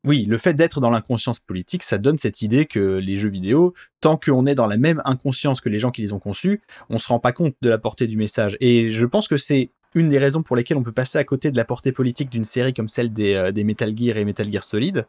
oui, 0.04 0.24
le 0.26 0.38
fait 0.38 0.54
d'être 0.54 0.80
dans 0.80 0.90
l'inconscience 0.90 1.40
politique, 1.40 1.82
ça 1.82 1.98
donne 1.98 2.18
cette 2.18 2.40
idée 2.40 2.66
que 2.66 2.96
les 2.98 3.18
jeux 3.18 3.28
vidéo, 3.28 3.74
tant 4.00 4.16
qu'on 4.16 4.46
est 4.46 4.54
dans 4.54 4.66
la 4.66 4.76
même 4.76 5.02
inconscience 5.04 5.60
que 5.60 5.68
les 5.68 5.80
gens 5.80 5.90
qui 5.90 6.02
les 6.02 6.12
ont 6.12 6.20
conçus, 6.20 6.62
on 6.88 6.98
se 6.98 7.08
rend 7.08 7.18
pas 7.18 7.32
compte 7.32 7.56
de 7.62 7.68
la 7.68 7.78
portée 7.78 8.06
du 8.06 8.16
message. 8.16 8.56
Et 8.60 8.90
je 8.90 9.06
pense 9.06 9.26
que 9.26 9.36
c'est 9.36 9.70
une 9.94 10.08
des 10.08 10.18
raisons 10.18 10.42
pour 10.42 10.54
lesquelles 10.54 10.76
on 10.76 10.82
peut 10.82 10.92
passer 10.92 11.18
à 11.18 11.24
côté 11.24 11.50
de 11.50 11.56
la 11.56 11.64
portée 11.64 11.92
politique 11.92 12.30
d'une 12.30 12.44
série 12.44 12.74
comme 12.74 12.88
celle 12.88 13.12
des, 13.12 13.34
euh, 13.34 13.64
Metal 13.64 13.96
Gear 13.96 14.16
et 14.18 14.24
Metal 14.24 14.50
Gear 14.50 14.62
Solid, 14.62 15.06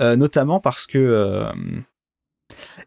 euh, 0.00 0.14
notamment 0.14 0.60
parce 0.60 0.86
que 0.86 0.98
euh, 0.98 1.50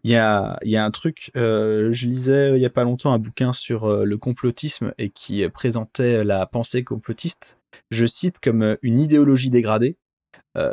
il 0.03 0.11
y, 0.11 0.15
a, 0.15 0.57
un 0.63 0.91
truc, 0.91 1.31
je 1.35 2.05
lisais 2.07 2.53
il 2.55 2.61
y 2.61 2.65
a 2.65 2.71
pas 2.71 2.83
longtemps 2.83 3.13
un 3.13 3.19
bouquin 3.19 3.53
sur 3.53 4.03
le 4.03 4.17
complotisme 4.17 4.91
et 4.97 5.09
qui 5.09 5.47
présentait 5.49 6.23
la 6.23 6.47
pensée 6.47 6.83
complotiste, 6.83 7.59
je 7.91 8.07
cite 8.07 8.39
comme 8.39 8.77
une 8.81 8.99
idéologie 8.99 9.51
dégradée 9.51 9.97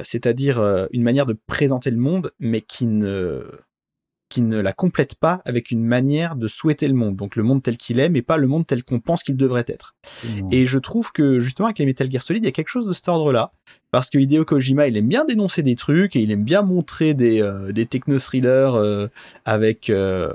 c'est-à-dire 0.02 0.60
euh, 0.60 0.86
une 0.92 1.02
manière 1.02 1.26
de 1.26 1.36
présenter 1.46 1.90
le 1.90 1.96
monde, 1.98 2.32
mais 2.40 2.60
qui 2.60 2.86
ne 2.86 3.44
qui 4.28 4.42
ne 4.42 4.60
la 4.60 4.72
complète 4.72 5.14
pas 5.14 5.40
avec 5.44 5.70
une 5.70 5.84
manière 5.84 6.36
de 6.36 6.48
souhaiter 6.48 6.88
le 6.88 6.94
monde. 6.94 7.16
Donc 7.16 7.36
le 7.36 7.42
monde 7.42 7.62
tel 7.62 7.76
qu'il 7.76 7.98
est, 7.98 8.08
mais 8.08 8.22
pas 8.22 8.36
le 8.36 8.46
monde 8.46 8.66
tel 8.66 8.84
qu'on 8.84 9.00
pense 9.00 9.22
qu'il 9.22 9.36
devrait 9.36 9.64
être. 9.68 9.94
Et 10.50 10.66
je 10.66 10.78
trouve 10.78 11.12
que 11.12 11.40
justement 11.40 11.66
avec 11.66 11.78
les 11.78 11.86
Metal 11.86 12.10
Gear 12.10 12.22
Solid, 12.22 12.42
il 12.42 12.46
y 12.46 12.48
a 12.48 12.52
quelque 12.52 12.68
chose 12.68 12.86
de 12.86 12.92
cet 12.92 13.08
ordre-là. 13.08 13.52
Parce 13.90 14.10
que 14.10 14.18
Hideo 14.18 14.44
Kojima, 14.44 14.86
il 14.86 14.96
aime 14.98 15.08
bien 15.08 15.24
dénoncer 15.24 15.62
des 15.62 15.74
trucs 15.74 16.14
et 16.14 16.20
il 16.20 16.30
aime 16.30 16.44
bien 16.44 16.60
montrer 16.60 17.14
des, 17.14 17.42
euh, 17.42 17.72
des 17.72 17.86
techno-thrillers 17.86 18.74
euh, 18.74 19.06
avec, 19.46 19.88
euh, 19.88 20.30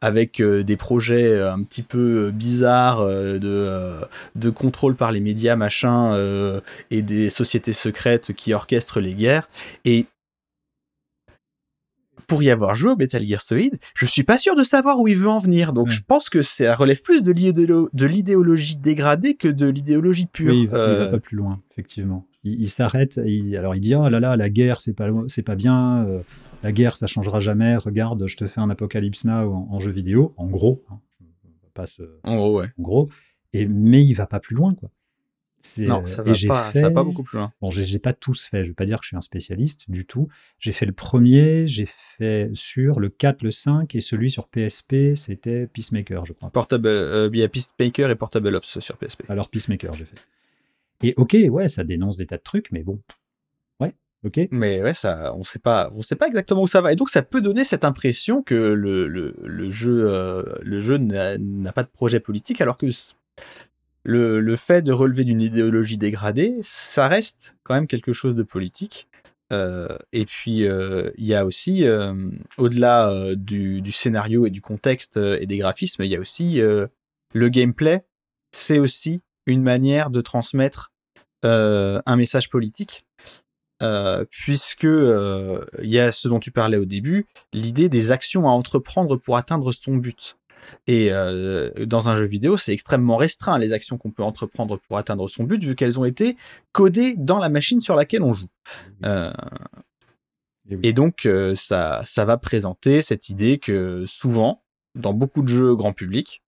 avec 0.00 0.40
des 0.40 0.76
projets 0.76 1.40
un 1.40 1.62
petit 1.64 1.82
peu 1.82 2.30
bizarres 2.30 3.04
de, 3.04 3.96
de 4.36 4.50
contrôle 4.50 4.94
par 4.94 5.10
les 5.10 5.20
médias, 5.20 5.56
machin, 5.56 6.16
et 6.90 7.02
des 7.02 7.30
sociétés 7.30 7.72
secrètes 7.72 8.32
qui 8.32 8.54
orchestrent 8.54 9.00
les 9.00 9.14
guerres. 9.14 9.48
Et 9.84 10.06
pour 12.26 12.42
y 12.42 12.50
avoir 12.50 12.76
joué 12.76 12.92
au 12.92 12.96
Metal 12.96 13.24
Gear 13.26 13.40
Solid, 13.40 13.78
je 13.94 14.06
suis 14.06 14.22
pas 14.22 14.38
sûr 14.38 14.56
de 14.56 14.62
savoir 14.62 15.00
où 15.00 15.08
il 15.08 15.16
veut 15.16 15.28
en 15.28 15.38
venir. 15.38 15.72
Donc 15.72 15.90
je 15.90 16.00
pense 16.06 16.28
que 16.28 16.42
ça 16.42 16.74
relève 16.74 17.02
plus 17.02 17.22
de 17.22 17.32
l'idéologie 18.06 18.76
dégradée 18.76 19.34
que 19.34 19.48
de 19.48 19.66
l'idéologie 19.66 20.26
pure. 20.26 20.52
Oui, 20.52 20.62
il 20.62 20.68
va, 20.68 21.04
va, 21.04 21.06
pas 21.12 21.20
plus 21.20 21.36
loin, 21.36 21.60
effectivement. 21.70 22.26
Il, 22.44 22.68
s'arrête, 22.68 23.18
alors 23.56 23.74
il 23.74 23.80
dit 23.80 23.94
oh 23.94 24.08
là 24.08 24.20
là, 24.20 24.36
la 24.36 24.50
guerre 24.50 24.82
c'est 24.82 24.92
pas 24.92 25.08
c'est 25.28 25.42
pas 25.42 25.54
bien, 25.54 26.04
euh, 26.06 26.20
la 26.62 26.72
guerre 26.72 26.96
ça 26.96 27.06
changera 27.06 27.40
jamais. 27.40 27.76
Regarde, 27.76 28.26
je 28.26 28.36
te 28.36 28.46
fais 28.46 28.60
un 28.60 28.68
Apocalypse 28.68 29.24
Now 29.24 29.52
en, 29.70 29.80
jeu 29.80 29.90
vidéo, 29.90 30.34
en 30.36 30.48
gros. 30.48 30.84
Hein, 30.90 31.00
passe, 31.72 32.00
en 32.22 32.36
gros, 32.36 32.58
ouais. 32.60 32.66
En 32.78 32.82
gros. 32.82 33.08
Et 33.52 33.66
mais 33.66 34.04
il 34.04 34.12
va 34.14 34.26
pas 34.26 34.40
plus 34.40 34.54
loin, 34.54 34.74
quoi. 34.74 34.90
Non, 35.78 36.02
euh, 36.02 36.06
ça 36.06 36.22
va, 36.22 36.32
pas, 36.32 36.62
fait... 36.62 36.80
ça 36.80 36.88
va 36.88 36.90
pas 36.90 37.04
beaucoup 37.04 37.22
plus 37.22 37.38
loin. 37.38 37.52
Bon, 37.60 37.70
j'ai 37.70 37.98
pas 37.98 38.12
tous 38.12 38.46
fait, 38.46 38.62
je 38.64 38.68
vais 38.68 38.74
pas 38.74 38.84
dire 38.84 38.98
que 38.98 39.04
je 39.04 39.08
suis 39.08 39.16
un 39.16 39.22
spécialiste 39.22 39.90
du 39.90 40.04
tout. 40.04 40.28
J'ai 40.58 40.72
fait 40.72 40.86
le 40.86 40.92
premier, 40.92 41.66
j'ai 41.66 41.86
fait 41.86 42.50
sur 42.52 43.00
le 43.00 43.08
4, 43.08 43.42
le 43.42 43.50
5 43.50 43.94
et 43.94 44.00
celui 44.00 44.30
sur 44.30 44.48
PSP, 44.48 45.14
c'était 45.16 45.66
Peacemaker, 45.66 46.26
je 46.26 46.32
crois. 46.32 46.50
Portable, 46.50 46.88
euh, 46.88 47.30
il 47.32 47.38
y 47.38 47.42
a 47.42 47.48
Peacemaker 47.48 48.10
et 48.10 48.16
Portable 48.16 48.54
Ops 48.54 48.78
sur 48.78 48.96
PSP. 48.96 49.22
Alors 49.28 49.48
Peacemaker, 49.48 49.94
j'ai 49.94 50.04
fait. 50.04 50.18
Et 51.02 51.14
ok, 51.16 51.36
ouais, 51.50 51.68
ça 51.68 51.84
dénonce 51.84 52.16
des 52.16 52.26
tas 52.26 52.36
de 52.38 52.42
trucs, 52.42 52.70
mais 52.70 52.82
bon, 52.82 53.00
ouais, 53.80 53.94
ok. 54.24 54.48
Mais 54.52 54.82
ouais, 54.82 54.94
ça, 54.94 55.34
on 55.34 55.44
sait 55.44 55.58
pas, 55.58 55.90
on 55.94 56.02
sait 56.02 56.16
pas 56.16 56.28
exactement 56.28 56.62
où 56.62 56.68
ça 56.68 56.80
va. 56.80 56.92
Et 56.92 56.96
donc 56.96 57.10
ça 57.10 57.22
peut 57.22 57.40
donner 57.40 57.64
cette 57.64 57.84
impression 57.84 58.42
que 58.42 58.54
le, 58.54 59.08
le, 59.08 59.34
le 59.42 59.70
jeu, 59.70 60.02
euh, 60.04 60.42
le 60.62 60.80
jeu 60.80 60.98
n'a 60.98 61.72
pas 61.72 61.82
de 61.82 61.88
projet 61.88 62.20
politique, 62.20 62.60
alors 62.60 62.76
que 62.76 62.86
le, 64.04 64.56
fait 64.56 64.82
de 64.82 64.92
relever 64.92 65.24
d'une 65.24 65.40
idéologie 65.40 65.96
dégradée, 65.96 66.58
ça 66.62 67.08
reste 67.08 67.56
quand 67.64 67.74
même 67.74 67.86
quelque 67.86 68.12
chose 68.12 68.36
de 68.36 68.42
politique. 68.42 69.08
Euh, 69.52 69.88
et 70.12 70.24
puis, 70.24 70.66
euh, 70.66 71.10
il 71.16 71.26
y 71.26 71.34
a 71.34 71.44
aussi, 71.44 71.84
euh, 71.84 72.14
au-delà 72.58 73.34
du, 73.34 73.82
scénario 73.92 74.46
et 74.46 74.50
du 74.50 74.60
contexte 74.60 75.16
et 75.16 75.46
des 75.46 75.58
graphismes, 75.58 76.04
il 76.04 76.10
y 76.10 76.16
a 76.16 76.20
aussi 76.20 76.60
le 76.60 77.48
gameplay. 77.48 78.04
C'est 78.52 78.78
aussi 78.78 79.20
une 79.46 79.62
manière 79.62 80.10
de 80.10 80.20
transmettre 80.20 80.92
un 81.42 82.16
message 82.16 82.50
politique. 82.50 83.04
puisque 84.30 84.84
il 84.84 85.90
y 85.90 85.98
a 85.98 86.12
ce 86.12 86.28
dont 86.28 86.40
tu 86.40 86.50
parlais 86.50 86.78
au 86.78 86.84
début, 86.84 87.26
l'idée 87.52 87.88
des 87.88 88.12
actions 88.12 88.48
à 88.48 88.52
entreprendre 88.52 89.16
pour 89.16 89.36
atteindre 89.36 89.72
son 89.72 89.96
but. 89.96 90.36
Et 90.86 91.08
euh, 91.10 91.70
dans 91.86 92.08
un 92.08 92.16
jeu 92.16 92.24
vidéo, 92.24 92.56
c'est 92.56 92.72
extrêmement 92.72 93.16
restreint 93.16 93.58
les 93.58 93.72
actions 93.72 93.98
qu'on 93.98 94.10
peut 94.10 94.22
entreprendre 94.22 94.78
pour 94.88 94.98
atteindre 94.98 95.28
son 95.28 95.44
but, 95.44 95.62
vu 95.62 95.74
qu'elles 95.74 95.98
ont 95.98 96.04
été 96.04 96.36
codées 96.72 97.14
dans 97.16 97.38
la 97.38 97.48
machine 97.48 97.80
sur 97.80 97.94
laquelle 97.94 98.22
on 98.22 98.34
joue. 98.34 98.48
Euh, 99.04 99.32
et, 100.82 100.92
donc, 100.92 101.26
euh, 101.26 101.54
ça, 101.54 102.02
ça 102.06 102.24
va 102.24 102.36
présenter 102.36 103.02
cette 103.02 103.28
idée 103.28 103.58
que 103.58 104.04
souvent, 104.06 104.62
dans 104.94 105.12
beaucoup 105.12 105.42
de 105.42 105.48
jeux 105.48 105.74
grand 105.74 105.92
public, 105.92 106.42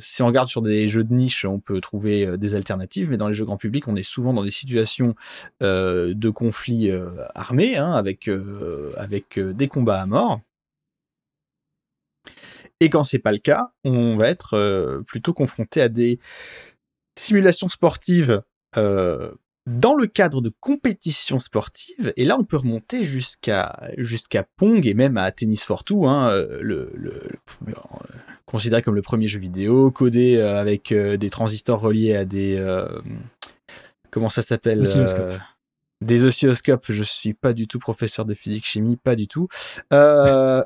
si 0.00 0.22
on 0.22 0.26
regarde 0.26 0.46
sur 0.46 0.62
des 0.62 0.88
jeux 0.88 1.02
de 1.02 1.12
niche, 1.12 1.44
on 1.44 1.58
peut 1.58 1.80
trouver 1.80 2.38
des 2.38 2.54
alternatives, 2.54 3.10
mais 3.10 3.16
dans 3.16 3.26
les 3.26 3.34
jeux 3.34 3.44
grand 3.44 3.56
public, 3.56 3.88
on 3.88 3.96
est 3.96 4.04
souvent 4.04 4.32
dans 4.32 4.44
des 4.44 4.52
situations 4.52 5.16
de 5.60 6.30
conflits 6.30 6.88
armés, 7.34 7.76
hein, 7.76 7.90
avec, 7.90 8.30
avec 8.96 9.40
des 9.40 9.66
combats 9.66 10.00
à 10.00 10.06
mort. 10.06 10.40
Et 12.80 12.90
quand 12.90 13.04
c'est 13.04 13.18
pas 13.18 13.32
le 13.32 13.38
cas, 13.38 13.72
on 13.84 14.16
va 14.16 14.28
être 14.28 14.54
euh, 14.54 15.00
plutôt 15.02 15.32
confronté 15.32 15.80
à 15.80 15.88
des 15.88 16.18
simulations 17.18 17.68
sportives 17.68 18.42
euh, 18.76 19.30
dans 19.66 19.94
le 19.94 20.06
cadre 20.06 20.42
de 20.42 20.52
compétitions 20.60 21.40
sportives. 21.40 22.12
Et 22.16 22.24
là, 22.24 22.36
on 22.38 22.44
peut 22.44 22.58
remonter 22.58 23.02
jusqu'à 23.02 23.90
jusqu'à 23.96 24.44
Pong 24.56 24.86
et 24.86 24.94
même 24.94 25.16
à 25.16 25.30
Tennis 25.32 25.64
for 25.64 25.84
Two, 25.84 26.06
hein, 26.06 26.28
euh, 26.30 26.58
le, 26.60 26.92
considéré 28.44 28.82
comme 28.82 28.94
le 28.94 29.02
premier 29.02 29.26
jeu 29.26 29.40
vidéo, 29.40 29.90
codé 29.90 30.38
avec 30.40 30.92
des 30.92 31.30
transistors 31.30 31.80
reliés 31.80 32.14
à 32.14 32.24
des 32.24 32.62
comment 34.10 34.30
ça 34.30 34.42
s'appelle 34.42 34.82
des 36.00 36.24
oscilloscopes. 36.24 36.86
Je 36.88 37.02
suis 37.02 37.34
pas 37.34 37.52
du 37.52 37.66
tout 37.66 37.78
professeur 37.78 38.24
de 38.24 38.34
physique 38.34 38.66
chimie, 38.66 38.96
pas 38.96 39.16
du 39.16 39.26
tout. 39.28 39.48
Euh, 39.92 40.62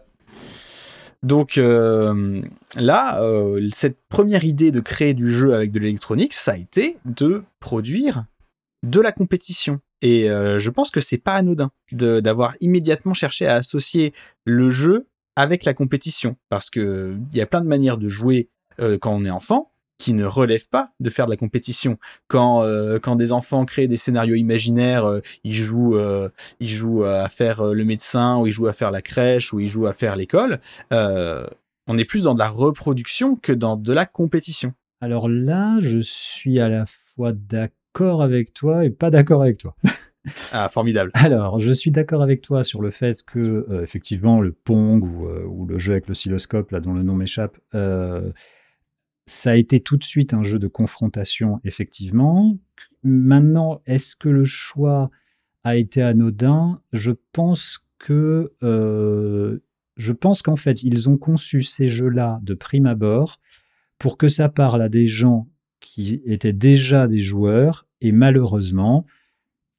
donc 1.22 1.58
euh, 1.58 2.40
là, 2.76 3.22
euh, 3.22 3.68
cette 3.72 3.98
première 4.08 4.44
idée 4.44 4.70
de 4.70 4.80
créer 4.80 5.12
du 5.12 5.30
jeu 5.30 5.54
avec 5.54 5.70
de 5.70 5.78
l'électronique, 5.78 6.32
ça 6.32 6.52
a 6.52 6.56
été 6.56 6.96
de 7.04 7.44
produire 7.60 8.24
de 8.82 9.00
la 9.00 9.12
compétition. 9.12 9.80
Et 10.00 10.30
euh, 10.30 10.58
je 10.58 10.70
pense 10.70 10.90
que 10.90 11.00
c'est 11.00 11.18
pas 11.18 11.34
anodin 11.34 11.70
d'avoir 11.92 12.54
immédiatement 12.60 13.12
cherché 13.12 13.46
à 13.46 13.56
associer 13.56 14.14
le 14.44 14.70
jeu 14.70 15.06
avec 15.36 15.64
la 15.64 15.74
compétition, 15.74 16.36
parce 16.48 16.70
que 16.70 17.16
il 17.32 17.38
y 17.38 17.42
a 17.42 17.46
plein 17.46 17.60
de 17.60 17.68
manières 17.68 17.98
de 17.98 18.08
jouer 18.08 18.48
quand 19.00 19.14
on 19.14 19.26
est 19.26 19.30
enfant 19.30 19.70
qui 20.00 20.14
ne 20.14 20.24
relève 20.24 20.66
pas 20.68 20.92
de 20.98 21.10
faire 21.10 21.26
de 21.26 21.30
la 21.30 21.36
compétition. 21.36 21.98
Quand 22.26 22.62
euh, 22.62 22.98
quand 22.98 23.16
des 23.16 23.32
enfants 23.32 23.66
créent 23.66 23.86
des 23.86 23.98
scénarios 23.98 24.34
imaginaires, 24.34 25.04
euh, 25.04 25.20
ils 25.44 25.54
jouent 25.54 25.96
euh, 25.96 26.30
ils 26.58 26.70
jouent 26.70 27.04
à 27.04 27.28
faire 27.28 27.62
le 27.62 27.84
médecin 27.84 28.38
ou 28.38 28.46
ils 28.46 28.52
jouent 28.52 28.66
à 28.66 28.72
faire 28.72 28.90
la 28.90 29.02
crèche 29.02 29.52
ou 29.52 29.60
ils 29.60 29.68
jouent 29.68 29.86
à 29.86 29.92
faire 29.92 30.16
l'école. 30.16 30.58
on 30.90 31.98
est 31.98 32.04
plus 32.04 32.24
dans 32.24 32.34
de 32.34 32.38
la 32.38 32.48
reproduction 32.48 33.36
que 33.36 33.52
dans 33.52 33.76
de 33.76 33.92
la 33.92 34.06
compétition. 34.06 34.72
Alors 35.02 35.28
là, 35.28 35.78
je 35.80 35.98
suis 36.00 36.60
à 36.60 36.68
la 36.68 36.84
fois 36.86 37.32
d'accord 37.32 38.22
avec 38.22 38.54
toi 38.54 38.84
et 38.84 38.90
pas 38.90 39.10
d'accord 39.10 39.42
avec 39.42 39.58
toi. 39.58 39.74
ah, 40.52 40.68
formidable. 40.68 41.10
Alors, 41.14 41.60
je 41.60 41.72
suis 41.72 41.90
d'accord 41.90 42.22
avec 42.22 42.42
toi 42.42 42.64
sur 42.64 42.80
le 42.80 42.90
fait 42.90 43.22
que, 43.24 43.66
effectivement, 43.82 44.40
le 44.40 44.52
Pong 44.52 45.04
ou, 45.04 45.26
ou, 45.26 45.66
le 45.66 45.78
jeu 45.78 45.92
avec 45.92 46.06
l'oscilloscope, 46.06 46.70
là, 46.70 46.80
dont 46.80 46.92
le 46.92 47.02
nom 47.02 47.14
m'échappe, 47.14 47.58
ça 49.30 49.52
a 49.52 49.54
été 49.54 49.78
tout 49.80 49.96
de 49.96 50.02
suite 50.02 50.34
un 50.34 50.42
jeu 50.42 50.58
de 50.58 50.66
confrontation, 50.66 51.60
effectivement. 51.62 52.58
Maintenant, 53.04 53.80
est-ce 53.86 54.16
que 54.16 54.28
le 54.28 54.44
choix 54.44 55.10
a 55.62 55.76
été 55.76 56.02
anodin? 56.02 56.82
Je 56.92 57.12
pense 57.32 57.86
que 57.98 58.52
euh, 58.64 59.60
je 59.96 60.12
pense 60.12 60.42
qu'en 60.42 60.56
fait, 60.56 60.82
ils 60.82 61.08
ont 61.08 61.16
conçu 61.16 61.62
ces 61.62 61.90
jeux-là 61.90 62.40
de 62.42 62.54
prime 62.54 62.86
abord 62.86 63.40
pour 63.98 64.18
que 64.18 64.26
ça 64.26 64.48
parle 64.48 64.82
à 64.82 64.88
des 64.88 65.06
gens 65.06 65.48
qui 65.78 66.20
étaient 66.26 66.52
déjà 66.52 67.06
des 67.06 67.20
joueurs 67.20 67.86
et 68.00 68.10
malheureusement, 68.10 69.06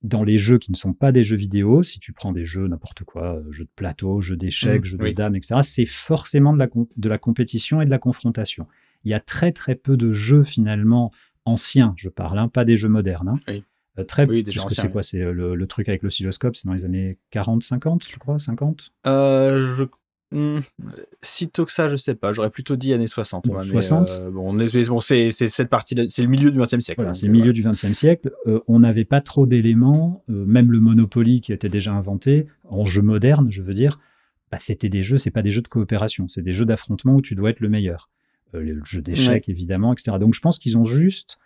dans 0.02 0.24
les 0.24 0.38
jeux 0.38 0.60
qui 0.60 0.72
ne 0.72 0.78
sont 0.78 0.94
pas 0.94 1.12
des 1.12 1.24
jeux 1.24 1.36
vidéo, 1.36 1.84
si 1.84 2.00
tu 2.00 2.14
prends 2.14 2.32
des 2.32 2.46
jeux 2.46 2.70
n'importe 2.70 3.04
quoi, 3.04 3.36
euh, 3.36 3.52
jeux 3.52 3.66
de 3.66 3.70
plateau, 3.76 4.22
jeux 4.22 4.38
d'échecs, 4.38 4.84
mmh, 4.84 4.86
jeux 4.86 4.98
de 4.98 5.12
dames, 5.12 5.36
etc., 5.36 5.60
c'est 5.62 5.86
forcément 5.86 6.54
de 6.54 6.60
la, 6.60 6.70
de 6.96 7.10
la 7.10 7.18
compétition 7.18 7.82
et 7.82 7.86
de 7.86 7.92
la 7.92 8.00
confrontation 8.00 8.66
il 9.04 9.12
y 9.12 9.14
a 9.14 9.20
très 9.20 9.52
très 9.52 9.76
peu 9.76 9.98
de 9.98 10.12
jeux 10.12 10.44
finalement 10.44 11.12
anciens, 11.46 11.94
je 11.98 12.10
parle, 12.10 12.38
hein, 12.40 12.48
pas 12.48 12.66
des 12.66 12.78
jeux 12.78 12.90
modernes. 12.90 13.30
Hein. 13.30 13.40
Oui. 13.48 13.64
Euh, 14.00 14.04
très 14.04 14.26
oui, 14.26 14.44
déjà 14.44 14.64
que 14.64 14.74
c'est 14.74 14.92
quoi? 14.92 15.04
C'est 15.04 15.22
euh, 15.22 15.34
le, 15.34 15.68
truc 15.68 15.90
avec 15.90 16.02
l'oscilloscope, 16.02 16.56
c'est 16.56 16.68
dans 16.68 16.74
les 16.74 16.86
années 16.86 17.18
40, 17.32 17.62
50, 17.64 18.08
je 18.08 18.18
crois, 18.18 18.40
50 18.40 18.92
euh, 19.06 19.76
je... 19.76 19.84
Hmm, 20.34 20.62
sitôt 21.22 21.66
que 21.66 21.74
ça, 21.74 21.90
je 21.90 21.98
sais 21.98 22.16
pas. 22.16 22.32
J'aurais 22.32 22.52
plutôt 22.52 22.78
dit 22.78 22.94
années 22.94 23.08
60. 23.08 23.48
60 23.64 24.12
euh, 24.12 24.32
bon, 24.32 24.54
bon 24.54 25.02
c'est 25.02 25.30
cette 25.32 25.70
partie, 25.70 25.94
c'est 26.08 26.22
le 26.22 26.30
milieu 26.30 26.52
du 26.52 26.58
XXe 26.58 26.80
siècle. 26.80 27.02
Voilà, 27.02 27.14
c'est 27.14 27.26
le 27.26 27.34
milieu 27.34 27.52
du 27.52 27.64
XXe 27.64 27.92
siècle. 27.92 28.32
on 28.68 28.80
n'avait 28.80 29.04
pas 29.04 29.20
trop 29.20 29.46
d'éléments, 29.46 30.24
même 30.30 30.72
le 30.72 30.80
Monopoly 30.80 31.42
qui 31.42 31.52
était 31.52 31.68
déjà 31.68 31.92
inventé 31.92 32.48
en 32.70 32.86
jeu 32.86 33.02
moderne, 33.02 33.52
je 33.52 33.62
veux 33.62 33.74
dire. 33.74 34.00
Bah, 34.52 34.58
c'était 34.62 34.88
des 34.88 35.04
jeux, 35.04 35.18
c'est 35.18 35.32
pas 35.32 35.42
des 35.42 35.52
jeux 35.52 35.62
de 35.62 35.68
coopération, 35.68 36.30
c'est 36.30 36.42
des 36.42 36.54
jeux 36.54 36.66
d'affrontement 36.66 37.16
où 37.16 37.22
tu 37.22 37.36
dois 37.36 37.50
être 37.50 37.60
le 37.60 37.68
meilleur. 37.68 38.10
Euh, 38.56 38.62
le 38.62 38.84
jeu 38.84 39.02
d'échecs 39.02 39.50
évidemment, 39.50 39.94
etc. 39.94 40.18
Donc 40.20 40.34
je 40.34 40.42
pense 40.42 40.60
qu'ils 40.60 40.78
ont 40.78 40.86
juste, 40.86 41.38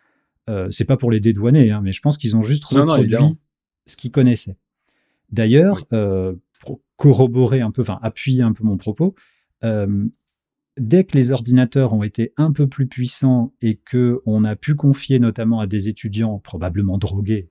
euh, 0.50 0.70
c'est 0.72 0.86
pas 0.86 0.98
pour 0.98 1.12
les 1.12 1.20
dédouaner, 1.20 1.72
hein, 1.72 1.82
mais 1.84 1.92
je 1.92 2.02
pense 2.02 2.18
qu'ils 2.18 2.36
ont 2.36 2.44
juste 2.44 2.66
reproduit 2.66 3.38
ce 3.86 3.96
qu'ils 3.96 4.12
connaissaient. 4.12 4.58
D'ailleurs, 5.32 5.86
euh, 5.94 6.34
pour 6.60 6.82
corroborer 6.98 7.62
un 7.62 7.72
peu, 7.72 7.82
enfin 7.82 8.00
appuyer 8.02 8.42
un 8.42 8.54
peu 8.54 8.64
mon 8.64 8.78
propos, 8.78 9.16
dès 10.78 11.04
que 11.06 11.18
les 11.18 11.32
ordinateurs 11.32 11.94
ont 11.94 12.04
été 12.04 12.34
un 12.38 12.52
peu 12.52 12.68
plus 12.68 12.86
puissants 12.86 13.54
et 13.62 13.78
que 13.78 14.22
on 14.26 14.44
a 14.44 14.56
pu 14.56 14.76
confier 14.76 15.18
notamment 15.18 15.60
à 15.60 15.68
des 15.68 15.90
étudiants 15.90 16.38
probablement 16.38 17.00
drogués 17.00 17.50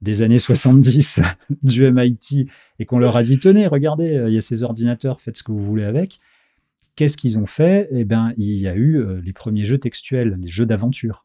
des 0.00 0.22
années 0.22 0.40
70 0.40 1.20
du 1.62 1.88
MIT 1.88 2.48
et 2.80 2.84
qu'on 2.84 2.98
leur 2.98 3.16
a 3.16 3.22
dit 3.22 3.38
tenez 3.38 3.68
regardez 3.68 4.24
il 4.26 4.32
y 4.32 4.38
a 4.38 4.40
ces 4.40 4.64
ordinateurs 4.64 5.20
faites 5.20 5.36
ce 5.36 5.44
que 5.44 5.52
vous 5.52 5.62
voulez 5.62 5.84
avec 5.84 6.18
Qu'est-ce 7.00 7.16
qu'ils 7.16 7.38
ont 7.38 7.46
fait? 7.46 7.88
Eh 7.92 8.04
bien, 8.04 8.34
il 8.36 8.58
y 8.58 8.68
a 8.68 8.74
eu 8.74 8.98
euh, 8.98 9.22
les 9.22 9.32
premiers 9.32 9.64
jeux 9.64 9.78
textuels, 9.78 10.36
les 10.38 10.48
jeux 10.48 10.66
d'aventure. 10.66 11.24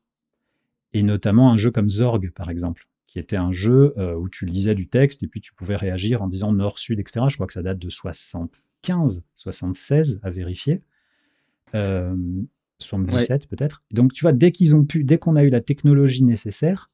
Et 0.94 1.04
notamment 1.04 1.52
un 1.52 1.58
jeu 1.58 1.70
comme 1.70 1.90
Zorg, 1.90 2.32
par 2.32 2.50
exemple, 2.50 2.88
qui 3.08 3.20
était 3.20 3.36
un 3.36 3.52
jeu 3.52 3.94
euh, 3.98 4.16
où 4.16 4.30
tu 4.30 4.46
lisais 4.46 4.74
du 4.74 4.88
texte 4.88 5.22
et 5.24 5.28
puis 5.28 5.42
tu 5.42 5.54
pouvais 5.54 5.76
réagir 5.76 6.22
en 6.22 6.30
disant 6.30 6.54
nord, 6.54 6.80
sud, 6.80 7.02
etc. 7.02 7.26
Je 7.28 7.36
crois 7.36 7.46
que 7.46 7.52
ça 7.52 7.62
date 7.62 7.78
de 7.78 7.90
75, 7.90 9.26
76 9.36 10.22
à 10.24 10.30
vérifier. 10.30 10.82
Euh, 11.74 12.16
77 12.80 13.48
peut-être. 13.48 13.84
Donc 13.92 14.14
tu 14.14 14.22
vois, 14.22 14.32
dès 14.32 14.54
qu'ils 14.54 14.78
ont 14.78 14.86
pu, 14.86 15.04
dès 15.04 15.18
qu'on 15.18 15.36
a 15.36 15.44
eu 15.44 15.50
la 15.50 15.60
technologie 15.60 16.24
nécessaire, 16.24 16.90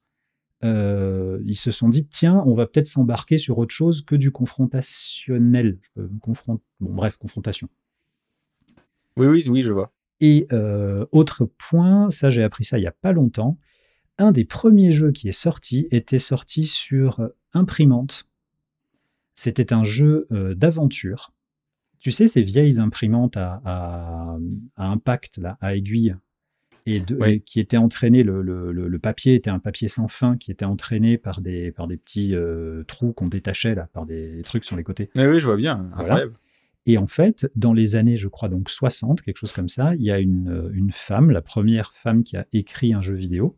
euh, 0.64 1.40
ils 1.46 1.56
se 1.56 1.70
sont 1.70 1.90
dit 1.90 2.08
tiens, 2.08 2.42
on 2.48 2.56
va 2.56 2.66
peut-être 2.66 2.88
s'embarquer 2.88 3.38
sur 3.38 3.60
autre 3.60 3.76
chose 3.76 4.02
que 4.02 4.16
du 4.16 4.32
confrontationnel. 4.32 5.78
Bon, 5.96 6.60
bref, 6.80 7.18
confrontation. 7.18 7.70
Oui, 9.18 9.28
oui, 9.28 9.44
oui, 9.48 9.62
je 9.62 9.72
vois. 9.72 9.92
Et 10.22 10.48
euh, 10.54 11.06
autre 11.12 11.46
point, 11.46 12.10
ça 12.12 12.30
j'ai 12.30 12.44
appris 12.44 12.64
ça 12.64 12.78
il 12.78 12.82
n'y 12.82 12.88
a 12.88 12.94
pas 12.94 13.12
longtemps, 13.12 13.58
un 14.18 14.32
des 14.32 14.46
premiers 14.46 14.92
jeux 14.92 15.12
qui 15.12 15.28
est 15.28 15.34
sorti 15.34 15.88
était 15.90 16.20
sorti 16.20 16.66
sur 16.66 17.20
euh, 17.20 17.30
imprimante. 17.54 18.28
C'était 19.34 19.74
un 19.74 19.84
jeu 19.84 20.28
euh, 20.32 20.54
d'aventure. 20.54 21.34
Tu 22.00 22.12
sais, 22.12 22.28
ces 22.28 22.44
vieilles 22.44 22.80
imprimantes 22.80 23.38
à, 23.38 24.38
impact, 24.78 25.38
là, 25.38 25.58
à 25.62 25.76
aiguille, 25.76 26.16
et, 26.88 27.04
qui 27.42 27.60
étaient 27.60 27.78
entraînées, 27.78 28.24
le, 28.24 28.98
papier 28.98 29.36
était 29.36 29.52
un 29.52 29.60
papier 29.60 29.88
sans 29.88 30.08
fin 30.08 30.36
qui 30.36 30.52
était 30.52 30.66
entraîné 30.66 31.20
par 31.20 31.42
des, 31.42 31.72
par 31.72 31.88
des 31.88 31.98
petits 31.98 32.34
trous 32.88 33.14
qu'on 33.14 33.28
détachait, 33.28 33.76
là, 33.76 33.88
par 33.94 34.08
des, 34.08 34.42
trucs 34.44 34.66
sur 34.66 34.76
les 34.76 34.84
côtés. 34.84 35.12
Oui, 35.16 35.26
oui, 35.26 35.40
je 35.40 35.46
vois 35.46 35.58
bien, 35.58 35.92
incroyable. 35.94 36.34
Et 36.86 36.98
en 36.98 37.08
fait, 37.08 37.50
dans 37.56 37.74
les 37.74 37.96
années, 37.96 38.18
je 38.18 38.28
crois 38.28 38.50
donc 38.50 38.70
60, 38.70 39.22
quelque 39.22 39.38
chose 39.38 39.54
comme 39.54 39.70
ça, 39.70 39.94
il 39.96 40.02
y 40.02 40.12
a 40.12 40.20
une, 40.20 40.50
euh, 40.50 40.72
une 40.74 40.92
femme, 40.92 41.30
la 41.30 41.42
première 41.42 41.94
femme 41.94 42.24
qui 42.24 42.38
a 42.38 42.48
écrit 42.54 42.94
un 42.94 43.02
jeu 43.02 43.16
vidéo, 43.16 43.58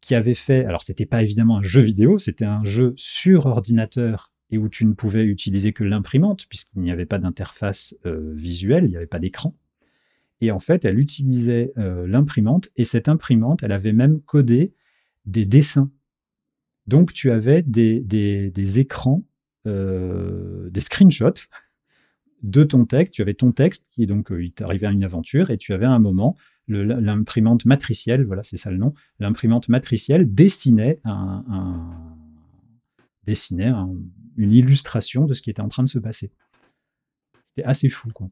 qui 0.00 0.14
avait 0.14 0.34
fait, 0.34 0.64
alors 0.64 0.82
c'était 0.82 1.06
pas 1.06 1.22
évidemment 1.22 1.58
un 1.58 1.62
jeu 1.62 1.80
vidéo, 1.80 2.18
c'était 2.18 2.44
un 2.44 2.64
jeu 2.64 2.94
sur 2.96 3.46
ordinateur 3.46 4.32
et 4.50 4.58
où 4.58 4.68
tu 4.68 4.84
ne 4.84 4.92
pouvais 4.92 5.24
utiliser 5.24 5.72
que 5.72 5.82
l'imprimante, 5.82 6.46
puisqu'il 6.48 6.82
n'y 6.82 6.90
avait 6.90 7.06
pas 7.06 7.18
d'interface 7.18 7.96
euh, 8.06 8.32
visuelle, 8.34 8.84
il 8.84 8.90
n'y 8.90 8.96
avait 8.96 9.06
pas 9.06 9.18
d'écran. 9.18 9.56
Et 10.40 10.50
en 10.50 10.58
fait, 10.58 10.84
elle 10.84 10.98
utilisait 10.98 11.72
euh, 11.78 12.06
l'imprimante, 12.06 12.68
et 12.76 12.84
cette 12.84 13.08
imprimante, 13.08 13.62
elle 13.62 13.72
avait 13.72 13.92
même 13.92 14.20
codé 14.20 14.74
des 15.24 15.46
dessins. 15.46 15.90
Donc 16.86 17.12
tu 17.12 17.30
avais 17.30 17.62
des 17.62 18.80
écrans, 18.80 19.24
des 19.64 20.80
screenshots 20.80 21.48
de 22.42 22.64
ton 22.64 22.84
texte. 22.84 23.14
Tu 23.14 23.22
avais 23.22 23.34
ton 23.34 23.52
texte 23.52 23.88
qui, 23.90 24.06
donc, 24.06 24.32
euh, 24.32 24.44
il 24.44 24.52
t'arrivait 24.52 24.86
à 24.86 24.90
une 24.90 25.04
aventure 25.04 25.50
et 25.50 25.58
tu 25.58 25.72
avais 25.72 25.86
un 25.86 25.98
moment 25.98 26.36
l'imprimante 26.68 27.64
matricielle, 27.64 28.24
voilà, 28.24 28.44
c'est 28.44 28.56
ça 28.56 28.70
le 28.70 28.78
nom, 28.78 28.94
l'imprimante 29.18 29.68
matricielle 29.68 30.32
dessinait, 30.32 31.00
un, 31.04 31.44
dessinait 33.24 33.72
une 34.36 34.52
illustration 34.52 35.26
de 35.26 35.34
ce 35.34 35.42
qui 35.42 35.50
était 35.50 35.60
en 35.60 35.68
train 35.68 35.82
de 35.82 35.88
se 35.88 35.98
passer. 35.98 36.30
C'était 37.48 37.68
assez 37.68 37.90
fou, 37.90 38.10
quoi. 38.14 38.28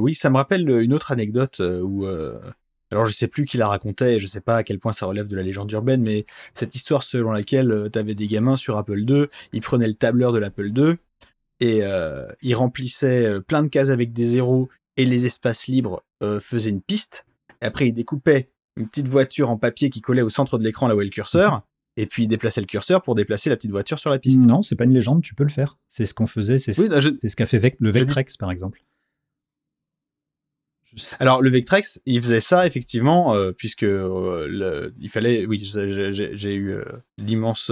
oui, 0.00 0.14
ça 0.14 0.30
me 0.30 0.36
rappelle 0.36 0.68
une 0.68 0.92
autre 0.92 1.12
anecdote 1.12 1.60
où 1.60 2.04
alors 2.90 3.06
je 3.06 3.14
sais 3.14 3.28
plus 3.28 3.44
qui 3.44 3.58
la 3.58 3.68
racontait, 3.68 4.18
je 4.18 4.26
sais 4.26 4.40
pas 4.40 4.56
à 4.56 4.62
quel 4.62 4.78
point 4.78 4.92
ça 4.92 5.06
relève 5.06 5.26
de 5.26 5.36
la 5.36 5.42
légende 5.42 5.70
urbaine, 5.72 6.02
mais 6.02 6.24
cette 6.54 6.74
histoire 6.74 7.02
selon 7.02 7.32
laquelle 7.32 7.70
euh, 7.70 7.88
tu 7.90 7.98
avais 7.98 8.14
des 8.14 8.28
gamins 8.28 8.56
sur 8.56 8.78
Apple 8.78 9.00
II, 9.00 9.26
ils 9.52 9.60
prenaient 9.60 9.88
le 9.88 9.94
tableur 9.94 10.32
de 10.32 10.38
l'Apple 10.38 10.68
II 10.68 10.96
et 11.60 11.80
euh, 11.82 12.26
ils 12.42 12.54
remplissaient 12.54 13.26
euh, 13.26 13.40
plein 13.40 13.62
de 13.62 13.68
cases 13.68 13.90
avec 13.90 14.12
des 14.12 14.24
zéros 14.24 14.68
et 14.96 15.04
les 15.04 15.26
espaces 15.26 15.68
libres 15.68 16.02
faisaient 16.40 16.70
une 16.70 16.82
piste. 16.82 17.24
Et 17.62 17.66
après 17.66 17.86
ils 17.86 17.92
découpaient 17.92 18.50
une 18.76 18.88
petite 18.88 19.06
voiture 19.06 19.50
en 19.50 19.56
papier 19.56 19.90
qui 19.90 20.00
collait 20.00 20.22
au 20.22 20.28
centre 20.28 20.58
de 20.58 20.64
l'écran 20.64 20.88
là 20.88 20.96
où 20.96 21.00
est 21.00 21.04
le 21.04 21.10
curseur. 21.10 21.62
Et 21.96 22.06
puis 22.06 22.24
ils 22.24 22.28
déplaçaient 22.28 22.60
le 22.60 22.66
curseur 22.66 23.02
pour 23.02 23.14
déplacer 23.14 23.48
la 23.48 23.56
petite 23.56 23.70
voiture 23.70 23.98
sur 23.98 24.10
la 24.10 24.18
piste. 24.18 24.40
Non, 24.40 24.62
c'est 24.62 24.76
pas 24.76 24.84
une 24.84 24.94
légende, 24.94 25.22
tu 25.22 25.34
peux 25.34 25.44
le 25.44 25.50
faire. 25.50 25.78
C'est 25.88 26.06
ce 26.06 26.14
qu'on 26.14 26.26
faisait, 26.26 26.58
c'est 26.58 26.72
ce 26.72 27.36
qu'a 27.36 27.46
fait 27.46 27.76
le 27.78 27.90
Vectrex 27.90 28.36
par 28.36 28.50
exemple. 28.50 28.82
Alors 31.20 31.42
le 31.42 31.50
Vectrex, 31.50 32.00
il 32.06 32.22
faisait 32.22 32.40
ça 32.40 32.66
effectivement, 32.66 33.34
euh, 33.34 33.52
puisque 33.52 33.84
euh, 33.84 34.90
il 34.98 35.08
fallait, 35.08 35.46
oui, 35.46 35.60
j'ai 35.62 36.54
eu 36.54 36.72
euh, 36.72 36.84
l'immense, 37.18 37.70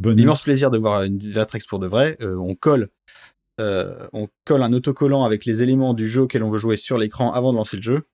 l'immense 0.00 0.42
plaisir 0.42 0.70
de 0.70 0.78
voir 0.78 1.02
une 1.02 1.18
Vectrex 1.18 1.66
pour 1.66 1.78
de 1.78 1.86
vrai. 1.86 2.16
on 2.20 2.54
colle, 2.54 2.88
on 4.12 4.28
colle 4.44 4.62
un 4.62 4.72
autocollant 4.72 5.24
avec 5.24 5.44
les 5.44 5.62
éléments 5.62 5.94
du 5.94 6.08
jeu 6.08 6.22
auquel 6.22 6.42
on 6.42 6.50
veut 6.50 6.58
jouer 6.58 6.76
sur 6.76 6.98
l'écran 6.98 7.32
avant 7.32 7.52
de 7.52 7.58
lancer 7.58 7.76
le 7.76 7.82
jeu. 7.82 8.06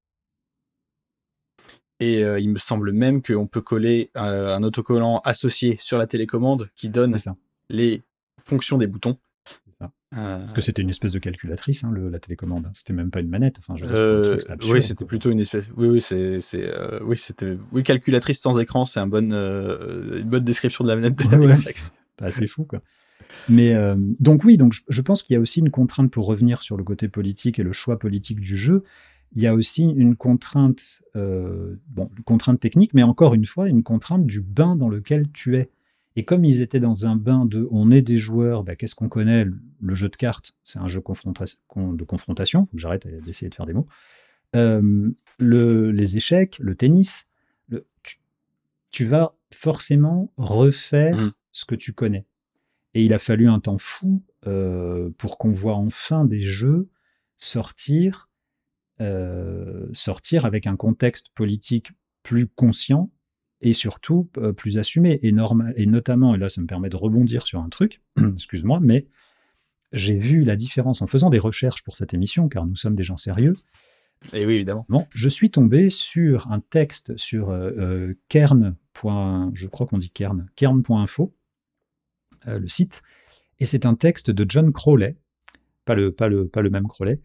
Et 2.01 2.21
il 2.21 2.51
me 2.51 2.59
semble 2.59 2.93
même 2.93 3.23
qu'on 3.23 3.47
peut 3.47 3.61
coller 3.61 4.11
un 4.15 4.63
autocollant 4.63 5.21
associé 5.25 5.77
sur 5.81 5.99
la 5.99 6.07
télécommande 6.07 6.71
qui 6.77 6.89
donne 6.89 7.17
les 7.69 8.03
fonctions 8.41 8.79
des 8.79 8.87
boutons. 8.87 9.19
Euh, 10.17 10.39
Parce 10.39 10.53
que 10.55 10.61
c'était 10.63 10.81
une 10.81 10.89
espèce 10.89 11.13
de 11.13 11.19
calculatrice, 11.19 11.85
hein, 11.85 11.93
la 12.11 12.19
télécommande. 12.19 12.71
C'était 12.73 12.95
même 12.95 13.11
pas 13.11 13.21
une 13.21 13.29
manette. 13.29 13.57
Enfin, 13.59 13.75
euh, 13.83 14.39
oui, 14.71 14.83
c'était 14.83 15.05
plutôt 15.05 15.31
une 15.31 15.41
espèce. 15.41 15.67
Oui, 15.77 15.89
oui, 15.89 16.01
c'est, 16.01 16.41
euh, 16.55 16.99
oui, 17.03 17.19
c'était, 17.19 17.59
oui, 17.73 17.83
calculatrice 17.83 18.41
sans 18.41 18.59
écran, 18.59 18.87
c'est 18.87 19.01
un 19.01 19.05
une 19.05 20.23
bonne 20.25 20.45
description 20.45 20.85
de 20.85 20.89
la 20.89 20.97
manette 20.97 21.15
de 21.15 21.47
la 21.47 21.55
C'est 21.61 21.93
assez 22.21 22.47
fou, 22.47 22.65
quoi. 22.65 22.81
Mais 23.49 23.75
donc 24.21 24.45
oui, 24.45 24.57
donc 24.57 24.75
je, 24.89 25.03
pense 25.03 25.23
qu'il 25.23 25.35
y 25.35 25.37
a 25.37 25.41
aussi 25.41 25.61
une 25.61 25.71
contrainte 25.71 26.11
pour 26.11 26.27
revenir 26.27 26.63
sur 26.63 26.77
le 26.77 26.85
côté 26.85 27.09
politique 27.09 27.59
et 27.59 27.63
le 27.63 27.73
choix 27.73 27.99
politique 27.99 28.41
du 28.41 28.57
jeu. 28.57 28.85
Il 29.35 29.43
y 29.43 29.47
a 29.47 29.55
aussi 29.55 29.83
une 29.83 30.17
contrainte, 30.17 31.03
bon, 31.15 32.11
une 32.17 32.25
contrainte 32.25 32.61
technique, 32.61 32.95
mais 32.95 33.03
encore 33.03 33.35
une 33.35 33.47
fois, 33.47 33.69
une 33.69 33.83
contrainte 33.83 34.27
du 34.27 34.41
bain 34.41 34.77
dans 34.77 34.89
lequel 34.89 35.31
tu 35.33 35.57
es. 35.57 35.71
Et 36.19 36.25
comme 36.25 36.45
ils 36.45 36.63
étaient 36.63 36.81
dans 36.81 37.07
un 37.07 37.15
bain 37.15 37.47
de 37.47 37.69
on 37.71 37.93
est 37.93 38.03
des 38.03 38.17
joueurs, 38.17 38.65
bah, 38.65 38.75
qu'est-ce 38.75 38.97
qu'on 38.97 39.09
connaît? 39.09 39.47
Le 39.81 39.95
jeu 39.95 40.09
de 40.09 40.17
cartes, 40.17 40.57
c'est 40.65 40.81
un 40.81 40.89
jeu 40.89 41.01
de 41.01 42.05
confrontation. 42.05 42.69
J'arrête 42.75 43.07
d'essayer 43.25 43.49
de 43.49 43.55
faire 43.55 43.67
des 43.67 43.73
mots. 43.73 43.87
Euh, 44.57 45.11
les 45.39 46.17
échecs, 46.17 46.59
le 46.59 46.75
tennis, 46.75 47.29
tu, 48.91 49.05
vas 49.05 49.37
forcément 49.53 50.33
refaire 50.37 51.17
mmh. 51.17 51.33
ce 51.53 51.65
que 51.65 51.77
tu 51.77 51.93
connais. 51.93 52.27
Et 52.99 53.05
il 53.05 53.15
a 53.15 53.19
fallu 53.19 53.49
un 53.49 53.61
temps 53.61 53.79
fou 53.79 54.25
euh, 54.49 55.11
pour 55.19 55.39
qu'on 55.39 55.53
voit 55.53 55.77
enfin 55.77 56.25
des 56.25 56.41
jeux 56.41 56.89
sortir, 57.37 58.29
euh, 59.01 59.87
sortir 59.93 60.45
avec 60.45 60.67
un 60.67 60.75
contexte 60.75 61.29
politique 61.37 61.93
plus 62.25 62.49
conscient 62.49 63.13
et 63.61 63.73
surtout 63.73 64.29
euh, 64.39 64.53
plus 64.53 64.79
assumé 64.79 65.21
et 65.23 65.31
normal 65.31 65.75
et 65.77 65.87
notamment 65.87 66.35
et 66.35 66.39
là 66.39 66.49
ça 66.49 66.61
me 66.61 66.67
permet 66.67 66.89
de 66.89 66.97
rebondir 66.97 67.47
sur 67.47 67.61
un 67.61 67.69
truc 67.69 68.03
excuse-moi 68.35 68.81
mais 68.83 69.07
j'ai 69.93 70.19
vu 70.19 70.43
la 70.43 70.57
différence 70.57 71.01
en 71.01 71.07
faisant 71.07 71.31
des 71.31 71.39
recherches 71.39 71.85
pour 71.85 71.95
cette 71.95 72.15
émission 72.15 72.49
car 72.49 72.67
nous 72.67 72.75
sommes 72.75 72.97
des 72.97 73.05
gens 73.05 73.17
sérieux 73.17 73.55
et 74.33 74.45
oui 74.45 74.55
évidemment 74.55 74.87
bon 74.89 75.07
je 75.15 75.29
suis 75.29 75.51
tombé 75.51 75.89
sur 75.89 76.51
un 76.51 76.59
texte 76.59 77.17
sur 77.17 77.51
euh, 77.51 78.15
kern. 78.29 78.75
je 79.55 79.67
crois 79.69 79.87
qu'on 79.87 79.99
dit 79.99 80.11
kern 80.11 80.49
kern.info 80.57 81.33
euh, 82.49 82.59
le 82.59 82.69
site 82.69 83.03
et 83.61 83.65
c'est 83.65 83.87
un 83.87 83.95
texte 83.95 84.31
de 84.31 84.45
John 84.49 84.73
Crowley 84.73 85.17
pas 85.85 85.95
le 85.95 86.71
même 86.71 86.87
Crowley 86.87 87.21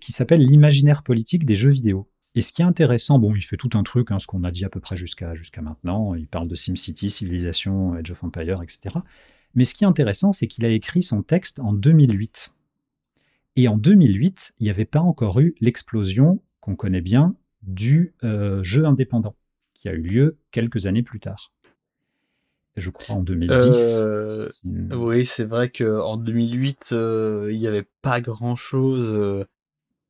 qui 0.00 0.12
s'appelle 0.12 0.42
l'imaginaire 0.42 1.02
politique 1.02 1.46
des 1.46 1.54
jeux 1.54 1.70
vidéo 1.70 2.12
et 2.34 2.40
ce 2.40 2.52
qui 2.52 2.62
est 2.62 2.64
intéressant, 2.64 3.18
bon, 3.18 3.34
il 3.34 3.42
fait 3.42 3.58
tout 3.58 3.70
un 3.74 3.82
truc, 3.82 4.10
hein, 4.10 4.18
ce 4.18 4.26
qu'on 4.26 4.44
a 4.44 4.50
dit 4.50 4.64
à 4.64 4.70
peu 4.70 4.80
près 4.80 4.96
jusqu'à 4.96 5.34
maintenant. 5.60 6.14
Il 6.14 6.26
parle 6.26 6.48
de 6.48 6.54
SimCity, 6.54 7.10
Civilization, 7.10 7.92
Age 7.92 8.10
of 8.10 8.24
Empire, 8.24 8.62
etc. 8.62 8.96
Mais 9.54 9.64
ce 9.64 9.74
qui 9.74 9.84
est 9.84 9.86
intéressant, 9.86 10.32
c'est 10.32 10.46
qu'il 10.46 10.64
a 10.64 10.70
écrit 10.70 11.02
son 11.02 11.22
texte 11.22 11.60
en 11.60 11.74
2008. 11.74 12.52
Et 13.56 13.68
en 13.68 13.76
2008, 13.76 14.54
il 14.58 14.64
n'y 14.64 14.70
avait 14.70 14.86
pas 14.86 15.00
encore 15.00 15.40
eu 15.40 15.54
l'explosion 15.60 16.42
qu'on 16.60 16.74
connaît 16.74 17.02
bien 17.02 17.36
du 17.62 18.14
euh, 18.24 18.62
jeu 18.62 18.86
indépendant, 18.86 19.36
qui 19.74 19.90
a 19.90 19.92
eu 19.92 20.00
lieu 20.00 20.38
quelques 20.52 20.86
années 20.86 21.02
plus 21.02 21.20
tard. 21.20 21.52
Je 22.76 22.90
crois 22.90 23.16
en 23.16 23.22
2010. 23.22 23.96
Euh, 23.96 24.48
oui, 24.64 25.26
c'est 25.26 25.44
vrai 25.44 25.70
qu'en 25.70 26.16
2008, 26.16 26.90
euh, 26.92 27.50
il 27.52 27.58
n'y 27.58 27.66
avait 27.66 27.86
pas 28.00 28.20
grand-chose. 28.20 29.46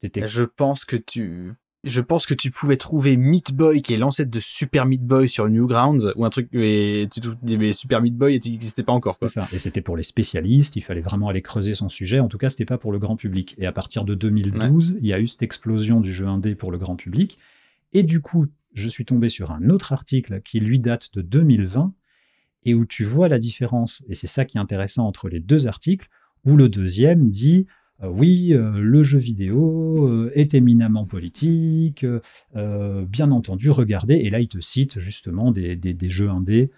Je 0.03 0.44
pense 0.44 0.85
que 0.85 0.96
tu 0.96 1.55
je 1.85 2.01
pense 2.01 2.27
que 2.27 2.35
tu 2.35 2.53
pouvais 2.53 2.77
trouver 2.77 3.16
Meat 3.16 3.53
Boy, 3.55 3.83
qui 3.83 3.92
est 3.92 3.96
l'ancêtre 3.96 4.31
de 4.31 4.38
Super 4.38 4.87
Meat 4.87 5.03
Boy 5.03 5.29
sur 5.29 5.48
Newgrounds, 5.48 6.12
ou 6.14 6.25
un 6.25 6.31
truc, 6.31 6.48
tu 6.51 6.59
mais 6.61 7.72
Super 7.72 8.01
Meat 8.01 8.16
Boy 8.16 8.40
n'existait 8.44 8.85
pas 8.85 8.92
encore. 8.92 9.18
Quoi. 9.18 9.29
Ça. 9.29 9.48
Et 9.53 9.59
c'était 9.59 9.81
pour 9.81 9.96
les 9.96 10.05
spécialistes, 10.05 10.77
il 10.77 10.83
fallait 10.83 11.01
vraiment 11.01 11.29
aller 11.29 11.42
creuser 11.42 11.75
son 11.75 11.88
sujet. 11.88 12.20
En 12.20 12.29
tout 12.29 12.38
cas, 12.38 12.48
c'était 12.48 12.64
pas 12.64 12.79
pour 12.79 12.92
le 12.92 13.01
grand 13.01 13.16
public. 13.16 13.57
Et 13.59 13.66
à 13.66 13.72
partir 13.72 14.05
de 14.05 14.14
2012, 14.14 14.98
il 15.01 15.07
y 15.07 15.12
a 15.12 15.18
eu 15.18 15.27
cette 15.27 15.42
explosion 15.42 16.01
du 16.01 16.12
jeu 16.12 16.27
indé 16.27 16.55
pour 16.55 16.70
le 16.70 16.79
grand 16.79 16.94
public. 16.94 17.38
Et 17.92 18.05
du 18.05 18.20
coup, 18.20 18.46
je 18.75 18.88
suis 18.88 19.05
tombé 19.05 19.29
sur 19.29 19.51
un 19.51 19.68
autre 19.68 19.92
article 19.92 20.40
qui 20.42 20.61
lui 20.61 20.79
date 20.79 21.12
de 21.14 21.20
2020, 21.20 21.92
et 22.64 22.75
où 22.75 22.85
tu 22.87 23.05
vois 23.05 23.29
la 23.29 23.38
différence, 23.38 24.05
et 24.09 24.14
c'est 24.14 24.27
ça 24.27 24.44
qui 24.44 24.59
est 24.59 24.61
intéressant 24.61 25.07
entre 25.07 25.29
les 25.29 25.40
deux 25.40 25.66
articles, 25.66 26.09
où 26.44 26.57
le 26.57 26.68
deuxième 26.68 27.29
dit 27.29 27.66
euh, 28.03 28.09
oui, 28.09 28.53
euh, 28.53 28.81
le 28.81 29.03
jeu 29.03 29.18
vidéo 29.18 30.09
euh, 30.09 30.33
est 30.35 30.55
éminemment 30.55 31.07
politique, 31.07 32.05
bien 32.55 33.31
entendu, 33.31 33.70
regardez, 33.70 34.14
et 34.14 34.31
là 34.31 34.40
il 34.40 34.48
te 34.48 34.61
cite 34.61 34.98
justement 34.98 35.53
des, 35.53 35.96
jeux 36.09 36.29
indés 36.29 36.70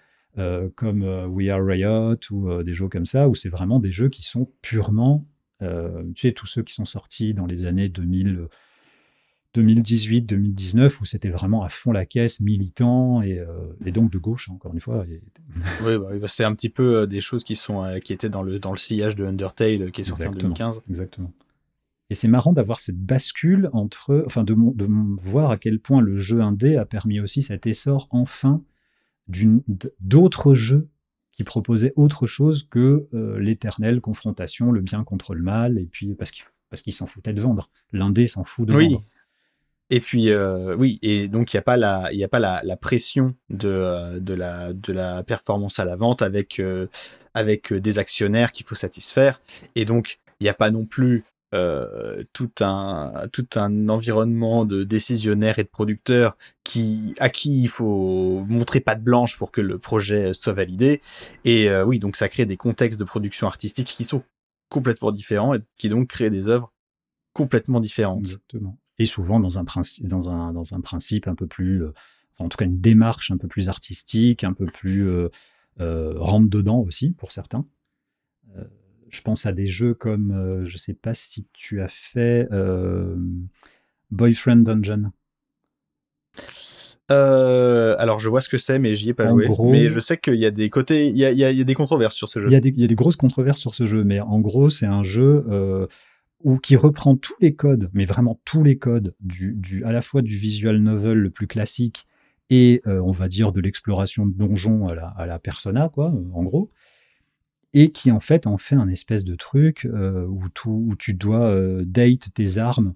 comme 0.75 1.03
We 1.29 1.47
Are 1.49 1.65
Riot 1.65 2.17
ou 2.31 2.63
des 2.63 2.73
jeux 2.73 2.89
comme 2.89 3.05
ça, 3.05 3.29
où 3.29 3.35
c'est 3.35 3.49
vraiment 3.49 3.79
des 3.79 3.91
jeux 3.91 4.09
qui 4.09 4.23
sont 4.23 4.49
purement, 4.61 5.25
tu 5.61 5.67
sais, 6.17 6.33
tous 6.33 6.47
ceux 6.47 6.63
qui 6.63 6.73
sont 6.73 6.85
sortis 6.85 7.33
dans 7.33 7.45
les 7.45 7.65
années 7.65 7.87
2000, 7.87 8.47
2018-2019 9.55 11.01
où 11.01 11.05
c'était 11.05 11.29
vraiment 11.29 11.63
à 11.63 11.69
fond 11.69 11.91
la 11.91 12.05
caisse, 12.05 12.39
militant 12.41 13.21
et, 13.21 13.39
euh, 13.39 13.91
donc 13.91 14.11
de 14.11 14.17
gauche 14.17 14.49
encore 14.49 14.73
une 14.73 14.79
fois. 14.79 15.05
Oui, 15.83 15.97
bah, 15.97 16.27
c'est 16.27 16.43
un 16.43 16.53
petit 16.53 16.69
peu 16.69 16.97
euh, 16.97 17.05
des 17.05 17.21
choses 17.21 17.43
qui 17.43 17.55
sont 17.55 17.83
euh, 17.83 17.99
qui 17.99 18.13
étaient 18.13 18.29
dans 18.29 18.43
le 18.43 18.59
dans 18.59 18.71
le 18.71 18.77
sillage 18.77 19.15
de 19.15 19.25
Undertale 19.25 19.91
qui 19.91 20.01
est 20.01 20.03
sorti 20.03 20.25
en 20.25 20.31
2015. 20.31 20.83
Exactement. 20.89 21.31
Et 22.09 22.15
c'est 22.15 22.27
marrant 22.27 22.53
d'avoir 22.53 22.79
cette 22.79 22.99
bascule 22.99 23.69
entre, 23.73 24.23
enfin 24.27 24.43
de, 24.43 24.53
de, 24.53 24.87
voir 25.23 25.49
à 25.49 25.57
quel 25.57 25.79
point 25.79 26.01
le 26.01 26.19
jeu 26.19 26.41
indé 26.41 26.75
a 26.75 26.85
permis 26.85 27.19
aussi 27.19 27.41
cet 27.41 27.65
essor 27.65 28.07
enfin 28.11 28.61
d'autres 29.99 30.53
jeux 30.53 30.87
qui 31.31 31.43
proposaient 31.43 31.93
autre 31.95 32.27
chose 32.27 32.67
que 32.69 33.07
l'éternelle 33.39 34.01
confrontation, 34.01 34.71
le 34.71 34.81
bien 34.81 35.03
contre 35.03 35.33
le 35.33 35.41
mal, 35.41 35.79
et 35.79 35.87
puis 35.87 36.13
parce 36.13 36.29
qu'ils 36.29 36.45
parce 36.69 36.81
qu'ils 36.81 36.93
s'en 36.93 37.07
foutaient 37.07 37.33
de 37.33 37.41
vendre. 37.41 37.69
L'indé 37.91 38.27
s'en 38.27 38.43
fout 38.43 38.67
de 38.67 38.75
oui. 38.75 38.89
vendre. 38.89 39.03
Et 39.91 39.99
puis 39.99 40.31
euh, 40.31 40.75
oui, 40.75 40.97
et 41.03 41.27
donc 41.27 41.53
il 41.53 41.57
n'y 41.57 41.59
a 41.59 41.63
pas 41.63 41.77
la, 41.77 42.09
il 42.11 42.23
a 42.23 42.27
pas 42.27 42.39
la, 42.39 42.61
la 42.63 42.75
pression 42.75 43.35
de, 43.49 43.69
euh, 43.69 44.19
de 44.19 44.33
la 44.33 44.73
de 44.73 44.91
la 44.91 45.23
performance 45.23 45.77
à 45.77 45.85
la 45.85 45.95
vente 45.95 46.23
avec 46.23 46.59
euh, 46.59 46.87
avec 47.35 47.71
des 47.71 47.99
actionnaires 47.99 48.51
qu'il 48.51 48.65
faut 48.65 48.75
satisfaire. 48.75 49.41
Et 49.75 49.85
donc 49.85 50.19
il 50.39 50.45
n'y 50.45 50.49
a 50.49 50.55
pas 50.55 50.71
non 50.71 50.85
plus 50.85 51.23
tout 52.33 52.51
un 52.59 53.29
tout 53.31 53.47
un 53.55 53.87
environnement 53.87 54.65
de 54.65 54.83
décisionnaires 54.83 55.57
et 55.57 55.63
de 55.63 55.69
producteurs 55.69 56.35
qui 56.65 57.13
à 57.19 57.29
qui 57.29 57.61
il 57.61 57.69
faut 57.69 58.43
montrer 58.49 58.81
patte 58.81 59.01
blanche 59.01 59.37
pour 59.37 59.53
que 59.53 59.61
le 59.61 59.77
projet 59.77 60.33
soit 60.33 60.51
validé. 60.51 60.99
Et 61.45 61.69
oui, 61.83 61.99
donc 61.99 62.17
ça 62.17 62.27
crée 62.27 62.45
des 62.45 62.57
contextes 62.57 62.99
de 62.99 63.05
production 63.05 63.47
artistique 63.47 63.87
qui 63.87 64.03
sont 64.03 64.23
complètement 64.67 65.13
différents 65.13 65.53
et 65.53 65.59
qui 65.77 65.87
donc 65.87 66.09
créent 66.09 66.29
des 66.29 66.49
œuvres 66.49 66.73
complètement 67.31 67.79
différentes. 67.79 68.25
Exactement 68.25 68.77
et 68.99 69.05
souvent 69.05 69.39
dans 69.39 69.59
un, 69.59 69.65
principe, 69.65 70.07
dans 70.07 70.29
un, 70.29 70.53
dans 70.53 70.73
un 70.73 70.81
principe 70.81 71.27
un 71.27 71.35
peu 71.35 71.47
plus, 71.47 71.83
euh, 71.83 71.93
en 72.37 72.49
tout 72.49 72.57
cas 72.57 72.65
une 72.65 72.79
démarche 72.79 73.31
un 73.31 73.37
peu 73.37 73.47
plus 73.47 73.69
artistique, 73.69 74.43
un 74.43 74.53
peu 74.53 74.65
plus 74.65 75.07
euh, 75.07 75.29
euh 75.81 76.13
rentre 76.17 76.49
dedans 76.49 76.79
aussi 76.79 77.11
pour 77.11 77.31
certains. 77.31 77.65
Euh, 78.57 78.63
je 79.09 79.21
pense 79.21 79.45
à 79.45 79.53
des 79.53 79.67
jeux 79.67 79.93
comme, 79.93 80.63
je 80.65 80.77
sais 80.77 80.93
pas 80.93 81.13
si 81.13 81.45
tu 81.53 81.81
as 81.81 81.87
fait 81.87 82.49
Boyfriend 84.11 84.57
Dungeon. 84.57 85.11
alors 87.09 88.19
je 88.19 88.27
vois 88.27 88.41
ce 88.41 88.49
que 88.49 88.57
c'est, 88.57 88.77
mais 88.77 88.93
j'y 88.95 89.11
ai 89.11 89.13
pas 89.13 89.27
joué. 89.27 89.47
mais 89.63 89.89
je 89.89 89.99
sais 89.99 90.17
qu'il 90.17 90.35
y 90.35 90.45
a 90.45 90.51
des 90.51 90.69
côtés, 90.69 91.07
il 91.07 91.17
y 91.17 91.23
a, 91.23 91.31
il 91.31 91.37
y 91.37 91.43
a, 91.45 91.63
des 91.63 91.73
controverses 91.75 92.15
sur 92.15 92.27
ce 92.27 92.41
jeu. 92.41 92.47
Il 92.47 92.53
y, 92.53 92.57
a 92.57 92.59
des, 92.59 92.69
il 92.69 92.81
y 92.81 92.83
a 92.83 92.87
des 92.87 92.95
grosses 92.95 93.15
controverses 93.15 93.59
sur 93.59 93.73
ce 93.73 93.85
jeu, 93.85 94.03
mais 94.03 94.19
en 94.19 94.39
gros 94.39 94.69
c'est 94.69 94.87
un 94.87 95.03
jeu 95.03 95.45
ou 96.45 96.59
qui 96.59 96.75
reprend 96.75 97.17
tous 97.17 97.33
les 97.41 97.55
codes, 97.55 97.89
mais 97.91 98.05
vraiment 98.05 98.39
tous 98.45 98.63
les 98.63 98.77
codes, 98.77 99.15
du, 99.19 99.83
à 99.83 99.91
la 99.91 100.03
fois 100.03 100.21
du 100.21 100.37
visual 100.37 100.77
novel 100.77 101.17
le 101.17 101.31
plus 101.31 101.47
classique 101.47 102.07
et 102.51 102.83
euh, 102.85 103.01
on 103.01 103.11
va 103.11 103.27
dire 103.27 103.51
de 103.51 103.59
l'exploration 103.59 104.27
de 104.27 104.31
donjons 104.31 104.87
à 104.87 104.93
la, 104.93 105.07
à 105.07 105.25
la 105.25 105.39
persona, 105.39 105.89
quoi, 105.89 106.13
en 106.33 106.43
gros, 106.43 106.69
et 107.73 107.91
qui 107.91 108.11
en 108.11 108.19
fait 108.19 108.45
en 108.45 108.57
fait 108.57 108.75
un 108.75 108.87
espèce 108.87 109.23
de 109.23 109.33
truc 109.33 109.85
euh, 109.85 110.27
où, 110.27 110.47
tout, 110.49 110.85
où 110.87 110.95
tu 110.95 111.15
dois 111.15 111.47
euh, 111.47 111.83
date 111.83 112.31
tes 112.35 112.59
armes, 112.59 112.93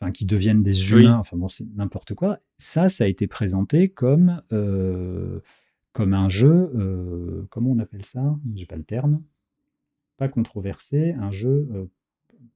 enfin 0.00 0.12
qui 0.12 0.24
deviennent 0.24 0.62
des 0.62 0.92
humains, 0.92 1.18
enfin 1.18 1.36
bon 1.36 1.48
c'est 1.48 1.66
n'importe 1.74 2.14
quoi. 2.14 2.38
Ça, 2.58 2.88
ça 2.88 3.04
a 3.04 3.06
été 3.08 3.26
présenté 3.26 3.88
comme 3.88 4.40
comme 5.92 6.14
un 6.14 6.28
jeu, 6.28 7.48
comment 7.50 7.72
on 7.72 7.80
appelle 7.80 8.04
ça? 8.04 8.38
J'ai 8.54 8.66
pas 8.66 8.76
le 8.76 8.84
terme. 8.84 9.20
Pas 10.16 10.28
controversé, 10.28 11.14
un 11.14 11.32
jeu 11.32 11.88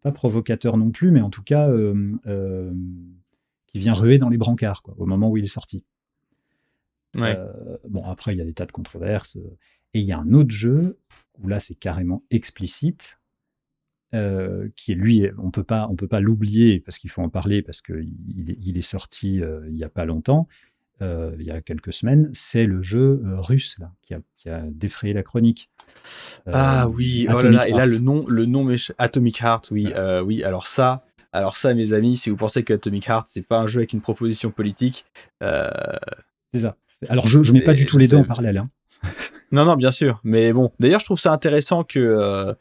pas 0.01 0.13
provocateur 0.13 0.77
non 0.77 0.91
plus, 0.91 1.11
mais 1.11 1.21
en 1.21 1.31
tout 1.31 1.43
cas 1.43 1.69
qui 2.25 3.79
vient 3.79 3.95
ruer 3.95 4.19
dans 4.19 4.29
les 4.29 4.39
brancards 4.39 4.83
quoi, 4.83 4.95
au 4.99 5.07
moment 5.07 5.31
où 5.31 5.37
il 5.37 5.45
est 5.45 5.49
sorti. 5.49 5.85
Euh, 7.17 7.77
bon, 7.89 8.05
après, 8.05 8.35
il 8.35 8.39
y 8.39 8.41
a 8.41 8.45
des 8.45 8.55
tas 8.55 8.67
de 8.67 8.73
controverses. 8.73 9.37
Euh, 9.37 9.59
et 9.95 10.01
il 10.01 10.05
y 10.05 10.13
a 10.13 10.19
un 10.19 10.33
autre 10.33 10.51
jeu 10.51 10.99
où 11.39 11.49
là, 11.49 11.61
c'est 11.61 11.75
carrément 11.75 12.23
explicite, 12.31 13.19
euh, 14.15 14.69
qui 14.77 14.93
est 14.93 14.95
lui, 14.95 15.27
on 15.39 15.51
peut 15.51 15.65
pas, 15.65 15.87
on 15.91 15.97
peut 15.97 16.09
pas 16.09 16.21
l'oublier 16.21 16.81
parce 16.81 16.99
qu'il 16.99 17.11
faut 17.11 17.23
en 17.23 17.29
parler 17.29 17.63
parce 17.63 17.83
qu'il 17.83 18.13
il 18.29 18.77
est 18.77 18.83
sorti 18.83 19.41
il 19.69 19.77
y 19.77 19.85
a 19.85 19.89
pas 19.89 20.05
longtemps, 20.05 20.49
il 21.01 21.43
y 21.43 21.51
a 21.51 21.61
quelques 21.61 21.93
semaines. 21.93 22.31
C'est 22.33 22.65
le 22.65 22.83
jeu 22.83 23.21
russe 23.39 23.77
là 23.81 23.91
qui 24.03 24.15
a, 24.15 24.21
qui 24.37 24.49
a, 24.49 24.63
défrayé 24.67 25.13
la 25.15 25.23
chronique. 25.23 25.69
ah 26.47 26.89
oui, 26.89 27.27
oh 27.29 27.41
là 27.41 27.51
là, 27.51 27.69
et 27.69 27.73
là 27.73 27.87
le 27.87 27.99
nom, 27.99 28.25
le 28.29 28.47
nom 28.47 28.69
Atomic 28.99 29.41
Heart, 29.41 29.71
oui, 29.73 29.93
oui. 30.25 30.45
Alors 30.45 30.67
ça, 30.67 31.05
alors 31.33 31.57
ça, 31.57 31.75
mes 31.75 31.93
amis, 31.93 32.17
si 32.17 32.31
vous 32.31 32.37
pensez 32.37 32.63
que 32.63 32.75
Atomic 32.75 33.09
Heart 33.09 33.27
c'est 33.29 33.47
pas 33.47 33.59
un 33.59 33.67
jeu 33.67 33.81
avec 33.81 33.93
une 33.93 34.01
proposition 34.01 34.51
politique, 34.51 35.05
c'est 35.41 36.61
ça. 36.61 36.77
Alors, 37.09 37.27
je 37.27 37.39
ne 37.39 37.53
mets 37.53 37.65
pas 37.65 37.75
du 37.75 37.87
tout 37.87 37.99
les 37.99 38.09
deux 38.09 38.17
en 38.17 38.25
parallèle. 38.25 38.59
Hein. 38.59 38.71
non, 39.53 39.65
non, 39.65 39.77
bien 39.77 39.91
sûr. 39.91 40.21
Mais 40.25 40.53
bon, 40.53 40.73
d'ailleurs, 40.79 41.01
je 41.01 41.05
trouve 41.05 41.21
ça 41.21 41.33
intéressant 41.33 41.85
que, 41.85 41.99
euh, 41.99 42.55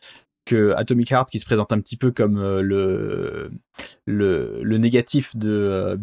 que 0.46 0.74
Atomic 0.76 1.12
Heart, 1.12 1.30
qui 1.30 1.40
se 1.40 1.46
présente 1.46 1.72
un 1.72 1.80
petit 1.80 1.98
peu 1.98 2.12
comme 2.12 2.38
euh, 2.38 2.62
le, 2.62 3.52
le, 4.06 4.78
négatif 4.78 5.36
de 5.36 5.96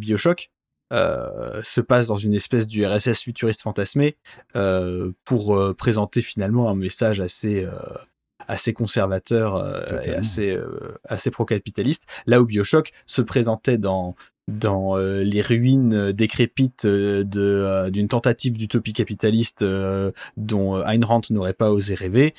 euh, 0.93 1.63
se 1.63 1.81
passe 1.81 2.07
dans 2.09 2.17
une 2.17 2.35
espèce 2.35 2.67
du 2.67 2.87
RSS 2.87 3.23
futuriste 3.23 3.63
fantasmé 3.63 4.17
pour 5.25 5.75
présenter 5.77 6.23
finalement 6.23 6.71
un 6.71 6.75
message 6.75 7.21
assez 7.21 7.67
assez 8.47 8.73
conservateur 8.73 10.05
et 10.07 10.15
assez 10.15 10.59
assez 11.05 11.31
pro-capitaliste. 11.31 12.07
Là 12.27 12.41
où 12.41 12.47
Bioshock 12.47 12.93
se 13.07 13.23
présentait 13.23 13.79
dans 13.79 14.15
dans 14.49 14.97
euh, 14.97 15.23
les 15.23 15.43
ruines 15.43 16.11
décrépites 16.13 16.87
euh, 16.87 17.23
euh, 17.37 17.91
d'une 17.91 18.09
tentative 18.09 18.55
d'utopie 18.55 18.95
capitaliste 18.95 19.65
dont 20.37 20.83
Ayn 20.83 21.05
Rand 21.05 21.21
n'aurait 21.31 21.53
pas 21.53 21.71
osé 21.71 21.95
rêver 21.95 22.35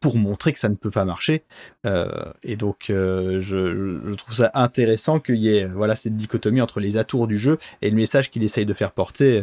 pour 0.00 0.16
montrer 0.16 0.52
que 0.52 0.58
ça 0.58 0.68
ne 0.68 0.74
peut 0.74 0.90
pas 0.90 1.04
marcher. 1.04 1.44
et 2.42 2.56
donc 2.56 2.86
je, 2.88 3.40
je, 3.40 4.14
trouve 4.14 4.34
ça 4.34 4.50
intéressant 4.54 5.20
qu'il 5.20 5.36
y 5.36 5.48
ait 5.48 5.66
voilà 5.66 5.94
cette 5.94 6.16
dichotomie 6.16 6.60
entre 6.60 6.80
les 6.80 6.96
atours 6.96 7.26
du 7.26 7.38
jeu 7.38 7.58
et 7.82 7.90
le 7.90 7.96
message 7.96 8.30
qu'il 8.30 8.42
essaye 8.42 8.66
de 8.66 8.74
faire 8.74 8.92
porter 8.92 9.42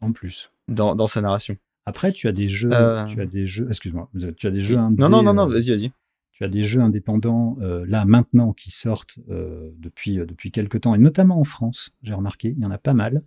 en 0.00 0.12
plus 0.12 0.50
dans, 0.68 0.94
dans 0.94 1.06
sa 1.06 1.20
narration. 1.20 1.56
Après, 1.84 2.12
tu 2.12 2.28
as 2.28 2.32
des 2.32 2.48
jeux, 2.48 2.70
tu 3.08 3.20
as 3.20 3.26
des 3.26 3.44
jeux, 3.44 3.66
excuse-moi, 3.68 4.08
tu 4.36 4.46
as 4.46 4.50
des 4.50 4.62
jeux. 4.62 4.76
non, 4.76 4.90
non, 5.08 5.22
non, 5.22 5.34
non, 5.34 5.48
vas-y, 5.48 5.70
vas-y 5.70 5.92
tu 6.32 6.44
as 6.44 6.48
des 6.48 6.62
jeux 6.62 6.80
indépendants 6.80 7.56
euh, 7.60 7.84
là 7.86 8.04
maintenant 8.04 8.52
qui 8.52 8.70
sortent 8.70 9.18
euh, 9.28 9.70
depuis, 9.78 10.18
euh, 10.18 10.26
depuis 10.26 10.50
quelques 10.50 10.80
temps, 10.80 10.94
et 10.94 10.98
notamment 10.98 11.38
en 11.38 11.44
France, 11.44 11.94
j'ai 12.02 12.14
remarqué, 12.14 12.54
il 12.56 12.62
y 12.62 12.66
en 12.66 12.70
a 12.70 12.78
pas 12.78 12.94
mal, 12.94 13.22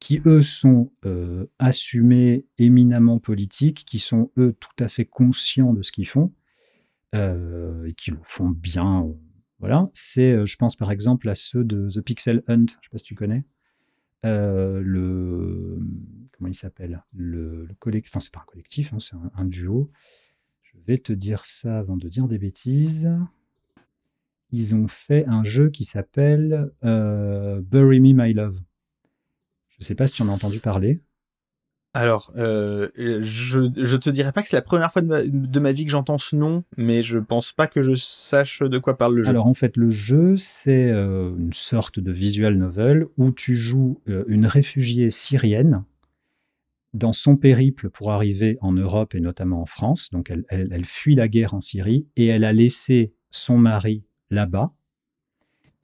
qui 0.00 0.20
eux 0.26 0.44
sont 0.44 0.92
assumés, 1.58 2.46
éminemment 2.58 3.18
politiques, 3.18 3.84
qui 3.84 3.98
sont 3.98 4.30
eux 4.38 4.54
tout 4.60 4.84
à 4.84 4.86
fait 4.86 5.04
conscients 5.04 5.72
de 5.72 5.82
ce 5.82 5.90
qu'ils 5.90 6.06
font, 6.06 6.32
et 7.14 7.94
qui 7.96 8.12
le 8.12 8.20
font 8.22 8.48
bien. 8.48 9.08
voilà, 9.58 9.90
c'est, 9.94 10.46
je 10.46 10.56
pense 10.56 10.76
par 10.76 10.92
exemple 10.92 11.28
à 11.28 11.34
ceux 11.34 11.64
de 11.64 11.88
The 11.90 12.00
Pixel 12.00 12.44
Hunt, 12.46 12.66
je 12.68 12.74
sais 12.74 12.90
pas 12.92 12.98
si 12.98 13.02
tu 13.02 13.16
connais. 13.16 13.42
le 14.22 15.80
comment 16.30 16.48
il 16.48 16.54
s'appelle? 16.54 17.02
Le, 17.12 17.66
le 17.66 17.74
collectif 17.80 18.12
enfin 18.12 18.20
c'est 18.20 18.32
pas 18.32 18.42
un 18.42 18.46
collectif 18.46 18.92
hein, 18.92 19.00
c'est 19.00 19.16
un, 19.34 19.44
duo 19.46 19.90
je 20.72 20.78
vais 20.86 20.98
te 20.98 21.12
dire 21.12 21.44
ça 21.44 21.78
avant 21.78 21.96
de 21.96 22.08
dire 22.08 22.28
des 22.28 22.38
bêtises. 22.38 23.08
Ils 24.50 24.74
ont 24.74 24.88
fait 24.88 25.24
un 25.26 25.44
jeu 25.44 25.70
qui 25.70 25.84
s'appelle 25.84 26.70
euh, 26.84 27.60
Bury 27.60 28.00
Me 28.00 28.12
My 28.12 28.32
Love. 28.32 28.60
Je 29.68 29.76
ne 29.80 29.84
sais 29.84 29.94
pas 29.94 30.06
si 30.06 30.14
tu 30.14 30.22
en 30.22 30.28
as 30.28 30.32
entendu 30.32 30.58
parler. 30.60 31.00
Alors, 31.94 32.32
euh, 32.36 32.88
je, 32.96 33.58
ne 33.58 33.96
te 33.96 34.10
dirais 34.10 34.32
pas 34.32 34.42
que 34.42 34.48
c'est 34.48 34.56
la 34.56 34.62
première 34.62 34.92
fois 34.92 35.00
de 35.00 35.60
ma, 35.60 35.72
vie 35.72 35.84
que 35.84 35.90
j'entends 35.90 36.18
ce 36.18 36.36
nom, 36.36 36.64
mais 36.76 37.02
je 37.02 37.18
pense 37.18 37.52
pas 37.52 37.66
que 37.66 37.82
je 37.82 37.94
sache 37.94 38.62
de 38.62 38.78
quoi 38.78 38.98
parle 38.98 39.16
le 39.16 39.22
jeu. 39.22 39.30
Alors 39.30 39.46
en 39.46 39.54
fait, 39.54 39.76
le 39.76 39.90
jeu, 39.90 40.36
c'est 40.36 40.90
euh, 40.90 41.34
une 41.38 41.54
sorte 41.54 41.98
de 41.98 42.12
visual 42.12 42.56
novel 42.56 43.06
où 43.16 43.32
tu 43.32 43.54
joues 43.54 44.00
une 44.06 44.46
réfugiée 44.46 45.10
syrienne 45.10 45.84
dans 46.98 47.12
son 47.12 47.36
périple 47.36 47.88
pour 47.88 48.12
arriver 48.12 48.58
en 48.60 48.72
Europe 48.72 49.14
et 49.14 49.20
notamment 49.20 49.62
en 49.62 49.66
France. 49.66 50.10
Donc 50.10 50.30
elle, 50.48 50.84
fuit 50.84 51.14
la 51.14 51.28
guerre 51.28 51.54
en 51.54 51.60
Syrie 51.60 52.06
et 52.16 52.26
elle 52.26 52.44
a 52.44 52.52
laissé 52.52 53.14
son 53.30 53.56
mari 53.56 54.04
là-bas. 54.30 54.72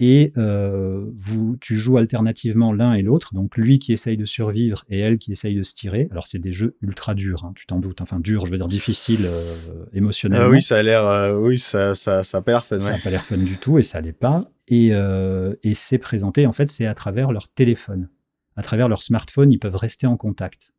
Et 0.00 0.32
euh, 0.36 1.06
vous, 1.20 1.56
tu 1.60 1.76
joues 1.76 1.98
alternativement 1.98 2.72
l'un 2.72 2.94
et 2.94 3.02
l'autre, 3.02 3.32
donc 3.32 3.56
lui 3.56 3.78
qui 3.78 3.92
essaye 3.92 4.16
de 4.16 4.24
survivre 4.24 4.84
et 4.90 4.98
elle 4.98 5.18
qui 5.18 5.30
essaye 5.30 5.54
de 5.54 5.62
se 5.62 5.72
tirer. 5.72 6.08
Alors 6.10 6.26
c'est 6.26 6.40
des 6.40 6.52
jeux 6.52 6.76
ultra 6.82 7.14
durs, 7.14 7.44
hein, 7.44 7.52
tu 7.54 7.64
t'en 7.64 7.78
doutes. 7.78 8.00
Enfin 8.00 8.18
dur, 8.18 8.44
je 8.44 8.50
veux 8.50 8.56
dire 8.56 8.66
difficile 8.66 9.20
euh, 9.24 9.54
émotionnellement. 9.92 10.46
Ah 10.48 10.50
oui, 10.50 10.62
ça 10.62 10.78
a 10.78 10.82
l'air, 10.82 11.06
euh, 11.06 11.38
oui, 11.38 11.60
ça, 11.60 11.94
ça, 11.94 12.24
ça 12.24 12.38
a 12.38 12.42
pas 12.42 12.50
l'air 12.50 12.64
fun. 12.64 12.80
Ça 12.80 12.92
n'a 12.92 12.98
pas 12.98 13.10
l'air 13.10 13.24
fun 13.24 13.38
du 13.38 13.56
tout 13.56 13.78
et 13.78 13.84
ça 13.84 14.00
l'est 14.00 14.12
pas. 14.12 14.50
Et, 14.66 14.88
et 14.88 15.74
c'est 15.74 15.98
présenté, 15.98 16.46
en 16.46 16.52
fait, 16.52 16.68
c'est 16.68 16.86
à 16.86 16.94
travers 16.94 17.30
leur 17.32 17.48
téléphone, 17.48 18.08
à 18.56 18.62
travers 18.62 18.88
leur 18.88 19.02
smartphone, 19.02 19.52
ils 19.52 19.58
peuvent 19.58 19.76
rester 19.76 20.06
en 20.06 20.16
contact 20.16 20.73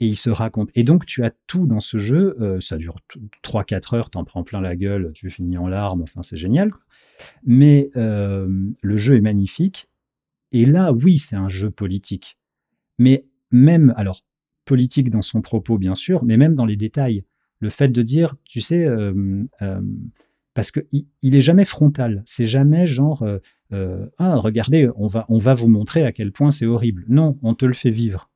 et 0.00 0.06
il 0.06 0.16
se 0.16 0.30
raconte. 0.30 0.70
Et 0.74 0.84
donc, 0.84 1.06
tu 1.06 1.24
as 1.24 1.32
tout 1.46 1.66
dans 1.66 1.80
ce 1.80 1.98
jeu. 1.98 2.36
Euh, 2.40 2.60
ça 2.60 2.76
dure 2.76 2.96
3-4 3.42 3.96
heures, 3.96 4.10
t'en 4.10 4.24
prends 4.24 4.42
plein 4.42 4.60
la 4.60 4.76
gueule, 4.76 5.12
tu 5.14 5.30
finis 5.30 5.56
en 5.56 5.68
larmes, 5.68 6.02
enfin, 6.02 6.22
c'est 6.22 6.36
génial. 6.36 6.72
Mais 7.44 7.90
euh, 7.96 8.48
le 8.80 8.96
jeu 8.96 9.16
est 9.16 9.20
magnifique. 9.20 9.88
Et 10.52 10.64
là, 10.64 10.92
oui, 10.92 11.18
c'est 11.18 11.36
un 11.36 11.48
jeu 11.48 11.70
politique. 11.70 12.38
Mais 12.98 13.26
même, 13.50 13.94
alors, 13.96 14.24
politique 14.64 15.10
dans 15.10 15.22
son 15.22 15.42
propos, 15.42 15.78
bien 15.78 15.94
sûr, 15.94 16.24
mais 16.24 16.36
même 16.36 16.54
dans 16.54 16.66
les 16.66 16.76
détails. 16.76 17.24
Le 17.60 17.70
fait 17.70 17.88
de 17.88 18.02
dire, 18.02 18.34
tu 18.44 18.60
sais, 18.60 18.84
euh, 18.84 19.44
parce 20.54 20.70
qu'il 20.70 21.06
il 21.22 21.34
est 21.34 21.40
jamais 21.40 21.64
frontal. 21.64 22.22
C'est 22.26 22.46
jamais 22.46 22.86
genre, 22.86 23.24
ah, 23.70 24.36
regardez, 24.36 24.88
on 24.96 25.06
va, 25.06 25.24
on 25.28 25.38
va 25.38 25.54
vous 25.54 25.68
montrer 25.68 26.04
à 26.04 26.12
quel 26.12 26.30
point 26.30 26.50
c'est 26.50 26.66
horrible. 26.66 27.04
Non, 27.08 27.38
on 27.42 27.54
te 27.54 27.64
le 27.64 27.74
fait 27.74 27.90
vivre 27.90 28.28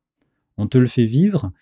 on 0.58 0.66
te 0.66 0.76
le 0.76 0.86
fait 0.86 1.04
vivre 1.04 1.52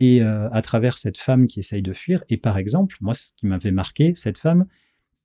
et 0.00 0.22
euh, 0.22 0.50
à 0.50 0.62
travers 0.62 0.98
cette 0.98 1.18
femme 1.18 1.46
qui 1.46 1.60
essaye 1.60 1.82
de 1.82 1.92
fuir. 1.92 2.24
Et 2.28 2.36
par 2.36 2.58
exemple, 2.58 2.96
moi, 3.00 3.14
ce 3.14 3.30
qui 3.36 3.46
m'avait 3.46 3.70
marqué, 3.70 4.14
cette 4.14 4.38
femme 4.38 4.66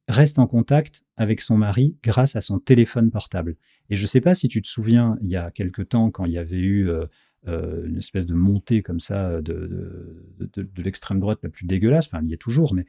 reste 0.08 0.40
en 0.40 0.48
contact 0.48 1.06
avec 1.18 1.42
son 1.42 1.58
mari 1.58 1.96
grâce 2.04 2.36
à 2.36 2.42
son 2.42 2.60
téléphone 2.60 3.12
portable. 3.12 3.56
Et 3.90 3.96
je 3.96 4.04
ne 4.04 4.08
sais 4.08 4.22
pas 4.22 4.34
si 4.34 4.48
tu 4.48 4.62
te 4.62 4.68
souviens, 4.68 5.18
il 5.22 5.30
y 5.30 5.36
a 5.36 5.52
quelque 5.52 5.82
temps, 5.82 6.12
quand 6.12 6.26
il 6.26 6.34
y 6.34 6.38
avait 6.38 6.58
eu 6.58 6.90
euh, 6.90 7.06
euh, 7.48 7.88
une 7.88 7.98
espèce 7.98 8.26
de 8.26 8.34
montée 8.34 8.82
comme 8.82 9.00
ça 9.00 9.42
de, 9.42 10.26
de, 10.40 10.82
l'extrême 10.84 11.20
droite 11.20 11.40
la 11.44 11.50
plus 11.50 11.66
dégueulasse, 11.66 12.08
enfin, 12.08 12.22
il 12.24 12.30
y 12.30 12.34
a 12.34 12.38
toujours, 12.38 12.74
mais 12.74 12.86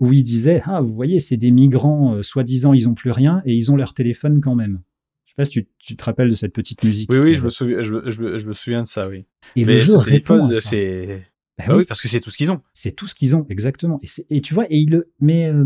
où 0.00 0.12
il 0.12 0.24
disait, 0.24 0.60
ah, 0.64 0.80
vous 0.80 0.92
voyez, 0.92 1.20
c'est 1.20 1.36
des 1.36 1.52
migrants, 1.52 2.20
soi-disant, 2.20 2.72
ils 2.72 2.88
n'ont 2.88 2.94
plus 2.94 3.12
rien, 3.12 3.42
et 3.44 3.54
ils 3.54 3.70
ont 3.70 3.76
leur 3.76 3.94
téléphone 3.94 4.40
quand 4.40 4.56
même 4.56 4.80
tu, 5.46 5.66
te 5.96 6.04
rappelles 6.04 6.30
de 6.30 6.34
cette 6.34 6.52
petite 6.52 6.82
musique. 6.82 7.10
Oui, 7.10 7.18
oui, 7.18 7.34
je 7.34 7.42
me, 7.42 7.50
souviens, 7.50 7.82
je, 7.82 7.92
me 7.92 8.52
souviens 8.52 8.82
de 8.82 8.86
ça, 8.86 9.08
oui. 9.08 9.26
Et 9.56 9.64
le 9.64 9.78
jeu 9.78 9.96
répond 9.96 10.50
c'est. 10.52 11.24
Bah 11.58 11.64
bah 11.66 11.76
oui. 11.76 11.84
parce 11.84 12.00
que 12.00 12.08
c'est 12.08 12.20
tout 12.20 12.30
ce 12.30 12.36
qu'ils 12.36 12.52
ont. 12.52 12.62
C'est 12.72 12.92
tout 12.92 13.08
ce 13.08 13.14
qu'ils 13.14 13.34
ont, 13.34 13.44
exactement. 13.48 14.00
Et, 14.30 14.40
tu 14.40 14.54
vois, 14.54 14.66
et 14.70 14.78
il, 14.78 15.04
mais 15.20 15.48
euh, 15.48 15.64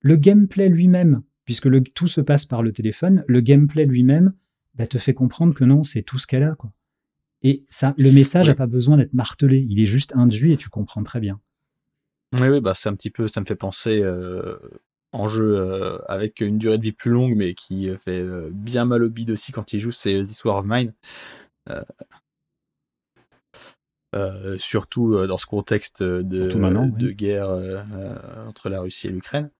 le 0.00 0.16
gameplay 0.16 0.68
lui-même, 0.68 1.22
puisque 1.44 1.66
le, 1.66 1.82
tout 1.82 2.06
se 2.06 2.20
passe 2.20 2.46
par 2.46 2.62
le 2.62 2.70
téléphone, 2.72 3.24
le 3.26 3.40
gameplay 3.40 3.86
lui-même 3.86 4.34
bah, 4.74 4.86
te 4.86 4.98
fait 4.98 5.14
comprendre 5.14 5.52
que 5.52 5.64
non, 5.64 5.82
c'est 5.82 6.02
tout 6.02 6.18
ce 6.18 6.28
qu'elle 6.28 6.44
a. 6.44 6.54
Quoi. 6.54 6.72
Et 7.42 7.64
ça, 7.66 7.94
le 7.96 8.12
message 8.12 8.48
n'a 8.48 8.54
pas 8.54 8.66
besoin 8.66 8.96
d'être 8.96 9.14
martelé, 9.14 9.66
il 9.68 9.80
est 9.80 9.86
juste 9.86 10.14
induit 10.14 10.52
et 10.52 10.56
tu 10.56 10.68
comprends 10.68 11.02
très 11.02 11.20
bien. 11.20 11.40
Oui, 12.34 12.48
oui, 12.48 12.60
bah 12.60 12.74
c'est 12.74 12.88
un 12.88 12.94
petit 12.94 13.10
peu, 13.10 13.26
ça 13.26 13.40
me 13.40 13.46
fait 13.46 13.56
penser 13.56 14.00
euh, 14.00 14.56
en 15.12 15.28
jeu 15.28 15.56
euh, 15.58 15.98
avec 16.08 16.40
une 16.40 16.58
durée 16.58 16.78
de 16.78 16.82
vie 16.84 16.92
plus 16.92 17.10
longue, 17.10 17.34
mais 17.36 17.54
qui 17.54 17.88
euh, 17.88 17.96
fait 17.96 18.20
euh, 18.20 18.50
bien 18.52 18.84
mal 18.84 19.02
au 19.02 19.08
bide 19.10 19.30
aussi 19.30 19.52
quand 19.52 19.72
il 19.72 19.80
joue, 19.80 19.92
c'est 19.92 20.22
This 20.22 20.44
War 20.44 20.58
of 20.58 20.66
Mine. 20.66 20.92
euh, 24.14 24.58
surtout 24.58 25.14
euh, 25.14 25.26
dans 25.26 25.38
ce 25.38 25.46
contexte 25.46 26.02
de, 26.02 26.42
Surtout 26.42 26.58
maintenant, 26.58 26.86
de 26.86 27.08
oui. 27.08 27.14
guerre 27.14 27.50
euh, 27.50 27.80
entre 28.48 28.68
la 28.68 28.80
Russie 28.80 29.06
et 29.06 29.10
l'Ukraine, 29.10 29.50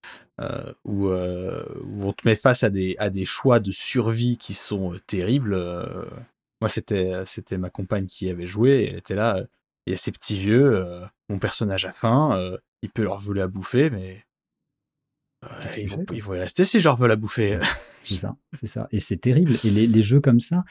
où, 0.85 1.09
où 1.09 2.05
on 2.05 2.13
te 2.13 2.27
met 2.27 2.35
face 2.35 2.65
à 2.65 2.71
des, 2.71 2.97
à 2.99 3.11
des 3.11 3.27
choix 3.27 3.61
de 3.61 3.73
survie 3.73 4.39
qui 4.39 4.55
sont 4.55 4.99
terribles. 5.07 5.55
moi, 6.61 6.69
c'était 6.69 7.13
c'était 7.27 7.59
ma 7.59 7.71
compagne 7.71 8.07
qui 8.07 8.29
avait 8.31 8.47
joué, 8.47 8.71
et 8.85 8.89
elle 8.91 8.97
était 8.97 9.15
là, 9.15 9.45
il 9.87 9.91
y 9.91 9.95
a 9.95 9.99
ces 9.99 10.13
petits 10.13 10.39
vieux, 10.39 10.83
mon 11.29 11.39
personnage 11.39 11.85
a 11.85 11.93
faim, 11.93 12.57
il 12.83 12.91
peut 12.91 13.03
leur 13.03 13.21
voler 13.21 13.43
à 13.43 13.49
bouffer, 13.49 13.91
mais 13.91 14.25
qu'il 15.73 15.85
ils, 15.85 15.89
vont, 15.89 16.05
ils 16.13 16.19
y 16.19 16.41
rester 16.41 16.65
si 16.65 16.81
leur 16.81 16.97
veux 16.97 17.09
la 17.09 17.17
bouffer. 17.17 17.59
C'est 18.05 18.17
ça, 18.17 18.35
c'est 18.55 18.67
ça. 18.67 18.89
Et 18.93 18.99
c'est 18.99 19.19
terrible. 19.19 19.53
Et 19.63 19.69
les, 19.69 19.87
les 19.87 20.03
jeux 20.03 20.21
comme 20.21 20.41
ça, 20.41 20.65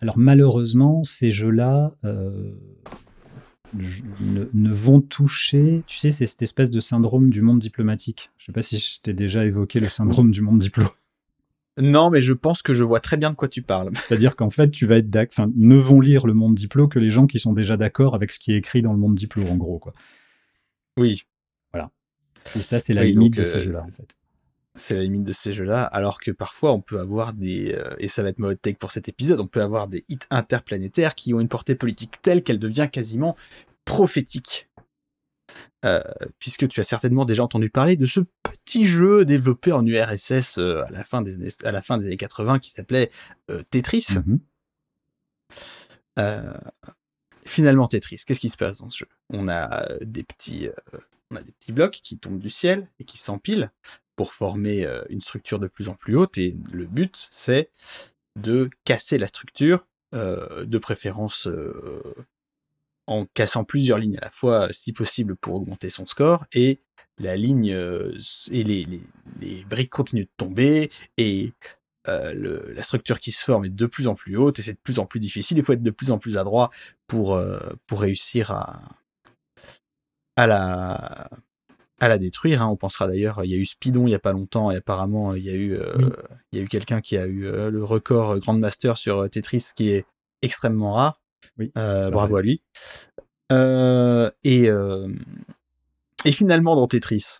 alors 0.00 0.16
malheureusement, 0.16 1.02
ces 1.02 1.32
jeux-là 1.32 1.92
euh, 2.04 2.52
ne, 3.74 4.44
ne 4.52 4.72
vont 4.72 5.00
toucher, 5.00 5.82
tu 5.86 5.96
sais, 5.96 6.10
c'est 6.10 6.26
cette 6.26 6.42
espèce 6.42 6.70
de 6.70 6.80
syndrome 6.80 7.30
du 7.30 7.42
monde 7.42 7.58
diplomatique. 7.58 8.30
Je 8.38 8.46
sais 8.46 8.52
pas 8.52 8.62
si 8.62 8.78
je 8.78 9.00
t'ai 9.00 9.12
déjà 9.12 9.44
évoqué 9.44 9.80
le 9.80 9.88
syndrome 9.88 10.30
du 10.30 10.40
monde 10.40 10.58
diplo. 10.58 10.84
non, 11.78 12.10
mais 12.10 12.20
je 12.20 12.32
pense 12.32 12.62
que 12.62 12.74
je 12.74 12.84
vois 12.84 13.00
très 13.00 13.16
bien 13.16 13.30
de 13.30 13.36
quoi 13.36 13.48
tu 13.48 13.62
parles. 13.62 13.90
C'est-à-dire 13.94 14.36
qu'en 14.36 14.50
fait, 14.50 14.70
tu 14.70 14.86
vas 14.86 14.98
être 14.98 15.10
d'accord, 15.10 15.44
enfin, 15.44 15.52
ne 15.56 15.76
vont 15.76 16.00
lire 16.00 16.26
le 16.26 16.34
monde 16.34 16.54
diplo 16.54 16.88
que 16.88 16.98
les 16.98 17.10
gens 17.10 17.26
qui 17.26 17.38
sont 17.38 17.52
déjà 17.52 17.76
d'accord 17.76 18.14
avec 18.14 18.32
ce 18.32 18.38
qui 18.38 18.52
est 18.52 18.58
écrit 18.58 18.82
dans 18.82 18.92
le 18.92 18.98
monde 18.98 19.14
diplo, 19.14 19.44
en 19.46 19.56
gros, 19.56 19.78
quoi. 19.78 19.94
Oui, 20.98 21.24
Et 22.54 22.60
ça, 22.60 22.78
c'est 22.78 22.94
la 22.94 23.02
Oui, 23.02 23.12
limite 23.12 23.34
donc, 23.34 23.44
de 23.44 23.44
ces 23.44 23.58
euh, 23.58 23.64
jeux-là, 23.64 23.82
en 23.82 23.90
fait. 23.90 24.16
c'est 24.74 24.94
la 24.94 25.02
limite 25.02 25.24
de 25.24 25.32
ces 25.32 25.52
jeux-là, 25.52 25.84
alors 25.84 26.20
que 26.20 26.30
parfois 26.30 26.72
on 26.72 26.80
peut 26.80 27.00
avoir 27.00 27.32
des, 27.32 27.74
euh, 27.74 27.94
et 27.98 28.08
ça 28.08 28.22
va 28.22 28.28
être 28.28 28.38
ma 28.38 28.48
hot 28.48 28.54
take 28.54 28.78
pour 28.78 28.92
cet 28.92 29.08
épisode, 29.08 29.40
on 29.40 29.46
peut 29.46 29.62
avoir 29.62 29.88
des 29.88 30.04
hits 30.08 30.18
interplanétaires 30.30 31.14
qui 31.14 31.34
ont 31.34 31.40
une 31.40 31.48
portée 31.48 31.74
politique 31.74 32.20
telle 32.22 32.42
qu'elle 32.42 32.58
devient 32.58 32.88
quasiment 32.90 33.36
prophétique. 33.84 34.68
Euh, 35.84 36.00
puisque 36.38 36.66
tu 36.68 36.80
as 36.80 36.84
certainement 36.84 37.24
déjà 37.24 37.44
entendu 37.44 37.70
parler 37.70 37.96
de 37.96 38.06
ce 38.06 38.20
petit 38.42 38.86
jeu 38.86 39.24
développé 39.24 39.72
en 39.72 39.86
URSS 39.86 40.58
euh, 40.58 40.82
à, 40.82 40.90
la 40.90 41.04
fin 41.04 41.22
des 41.22 41.34
années, 41.34 41.48
à 41.62 41.70
la 41.70 41.82
fin 41.82 41.98
des 41.98 42.06
années 42.06 42.16
80 42.16 42.58
qui 42.58 42.70
s'appelait 42.70 43.10
Tetris. 43.70 44.06
Mhm. 44.26 44.40
Euh, 46.18 46.52
finalement, 47.44 47.86
Tetris, 47.86 48.22
qu'est-ce 48.26 48.40
qui 48.40 48.48
se 48.48 48.56
passe 48.56 48.78
dans 48.78 48.90
ce 48.90 49.00
jeu? 49.00 49.08
On 49.30 49.48
a 49.48 49.86
des 50.00 50.24
petits, 50.24 50.68
on 51.30 51.36
a 51.36 51.42
des 51.42 51.52
petits 51.52 51.72
blocs 51.72 52.00
qui 52.02 52.18
tombent 52.18 52.38
du 52.38 52.50
ciel 52.50 52.88
et 52.98 53.04
qui 53.04 53.18
s'empilent 53.18 53.70
pour 54.16 54.32
former 54.32 54.84
euh, 54.84 55.02
une 55.10 55.20
structure 55.20 55.58
de 55.58 55.68
plus 55.68 55.88
en 55.88 55.94
plus 55.94 56.16
haute. 56.16 56.38
Et 56.38 56.56
le 56.72 56.86
but, 56.86 57.28
c'est 57.30 57.70
de 58.36 58.70
casser 58.84 59.18
la 59.18 59.26
structure, 59.26 59.86
euh, 60.14 60.64
de 60.64 60.78
préférence 60.78 61.46
euh, 61.46 62.02
en 63.06 63.26
cassant 63.26 63.64
plusieurs 63.64 63.98
lignes 63.98 64.18
à 64.18 64.24
la 64.24 64.30
fois, 64.30 64.72
si 64.72 64.92
possible, 64.92 65.36
pour 65.36 65.54
augmenter 65.54 65.90
son 65.90 66.06
score. 66.06 66.44
Et 66.52 66.80
la 67.18 67.36
ligne 67.36 67.76
et 68.50 68.64
les, 68.64 69.64
briques 69.68 69.90
continuent 69.90 70.24
de 70.24 70.30
tomber 70.36 70.90
et 71.16 71.52
la 72.04 72.82
structure 72.82 73.18
qui 73.20 73.32
se 73.32 73.42
forme 73.42 73.64
est 73.64 73.70
de 73.70 73.86
plus 73.86 74.06
en 74.06 74.14
plus 74.14 74.36
haute 74.36 74.58
et 74.58 74.62
c'est 74.62 74.74
de 74.74 74.78
plus 74.82 74.98
en 74.98 75.06
plus 75.06 75.18
difficile. 75.18 75.56
Il 75.56 75.64
faut 75.64 75.72
être 75.72 75.82
de 75.82 75.90
plus 75.90 76.10
en 76.10 76.18
plus 76.18 76.36
adroit 76.36 76.70
pour 77.06 77.40
réussir 77.90 78.50
à, 78.50 78.82
à, 80.36 80.46
la, 80.46 81.28
à 82.00 82.08
la 82.08 82.18
détruire. 82.18 82.62
hein. 82.62 82.68
On 82.68 82.76
pensera 82.76 83.06
d'ailleurs, 83.08 83.44
il 83.44 83.50
y 83.50 83.54
a 83.54 83.56
eu 83.56 83.64
Spidon 83.66 84.06
il 84.06 84.10
y 84.10 84.14
a 84.14 84.18
pas 84.18 84.32
longtemps 84.32 84.70
et 84.70 84.76
apparemment 84.76 85.34
il 85.34 85.42
y 85.44 85.50
a 85.50 85.54
eu, 85.54 85.74
euh, 85.74 85.92
Oui. 85.98 86.04
il 86.52 86.58
y 86.58 86.62
a 86.62 86.64
eu 86.64 86.68
quelqu'un 86.68 87.00
qui 87.00 87.16
a 87.16 87.26
eu 87.26 87.46
euh, 87.46 87.70
le 87.70 87.82
record 87.84 88.30
euh, 88.32 88.38
Grandmaster 88.38 88.96
sur 88.98 89.18
euh, 89.20 89.28
Tetris 89.28 89.70
qui 89.74 89.90
est 89.90 90.04
extrêmement 90.42 90.92
rare. 90.92 91.20
Oui, 91.58 91.72
Euh, 91.78 92.10
bravo 92.10 92.36
à 92.36 92.42
lui. 92.42 92.62
Et, 94.44 94.68
et 96.24 96.32
finalement 96.32 96.76
dans 96.76 96.86
Tetris, 96.88 97.38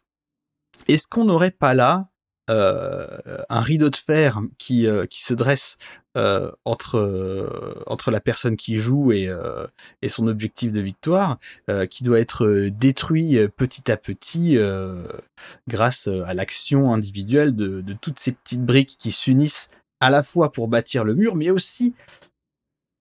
est-ce 0.89 1.09
qu'on 1.09 1.25
n'aurait 1.25 1.51
pas 1.51 1.75
là 1.75 2.09
un 2.49 3.61
rideau 3.61 3.91
de 3.91 3.97
fer 3.97 4.41
qui, 4.59 4.87
euh, 4.87 5.07
se 5.11 5.35
dresse 5.35 5.79
euh, 6.17 6.51
entre, 6.65 6.97
euh, 6.97 7.83
entre 7.87 8.11
la 8.11 8.21
personne 8.21 8.57
qui 8.57 8.77
joue 8.77 9.13
et, 9.13 9.29
euh, 9.29 9.67
son 10.09 10.29
objectif 10.29 10.73
de 10.73 10.81
victoire, 10.81 11.39
euh, 11.69 11.87
qui 11.87 12.05
doit 12.05 12.21
être 12.21 12.47
euh, 12.47 12.71
détruit 12.71 13.37
euh, 13.39 13.49
petit 13.49 13.91
à 13.91 13.97
petit 13.97 14.57
euh, 14.57 15.07
grâce 15.69 16.09
euh, 16.09 16.23
à 16.27 16.33
l'action 16.35 16.95
individuelle 16.95 17.55
de, 17.55 17.81
de 17.81 17.93
toutes 17.93 18.21
ces 18.21 18.33
petites 18.33 18.65
briques 18.65 18.97
qui 18.99 19.13
s'unissent 19.13 19.71
à 20.01 20.11
la 20.11 20.23
fois 20.23 20.53
pour 20.53 20.69
bâtir 20.69 21.05
le 21.05 21.15
mur, 21.15 21.35
mais 21.35 21.51
aussi 21.51 21.95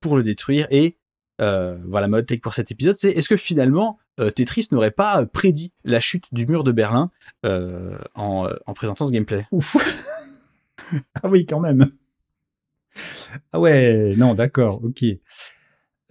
pour 0.01 0.17
le 0.17 0.23
détruire. 0.23 0.67
Et 0.71 0.97
euh, 1.41 1.77
voilà, 1.87 2.07
ma 2.07 2.23
take 2.23 2.41
pour 2.41 2.53
cet 2.53 2.71
épisode, 2.71 2.95
c'est 2.95 3.11
est-ce 3.11 3.27
que 3.27 3.37
finalement 3.37 3.99
euh, 4.19 4.29
Tetris 4.29 4.67
n'aurait 4.71 4.91
pas 4.91 5.21
euh, 5.21 5.25
prédit 5.25 5.73
la 5.83 5.99
chute 5.99 6.25
du 6.31 6.47
mur 6.47 6.63
de 6.63 6.71
Berlin 6.71 7.11
en, 7.43 8.49
en 8.65 8.73
présentant 8.73 9.05
ce 9.05 9.11
gameplay? 9.11 9.45
Ouf. 9.51 9.75
ah 11.21 11.27
oui, 11.27 11.45
quand 11.45 11.59
même. 11.59 11.91
Ah 13.51 13.59
ouais, 13.59 14.15
non, 14.17 14.33
d'accord, 14.35 14.81
ok. 14.83 15.03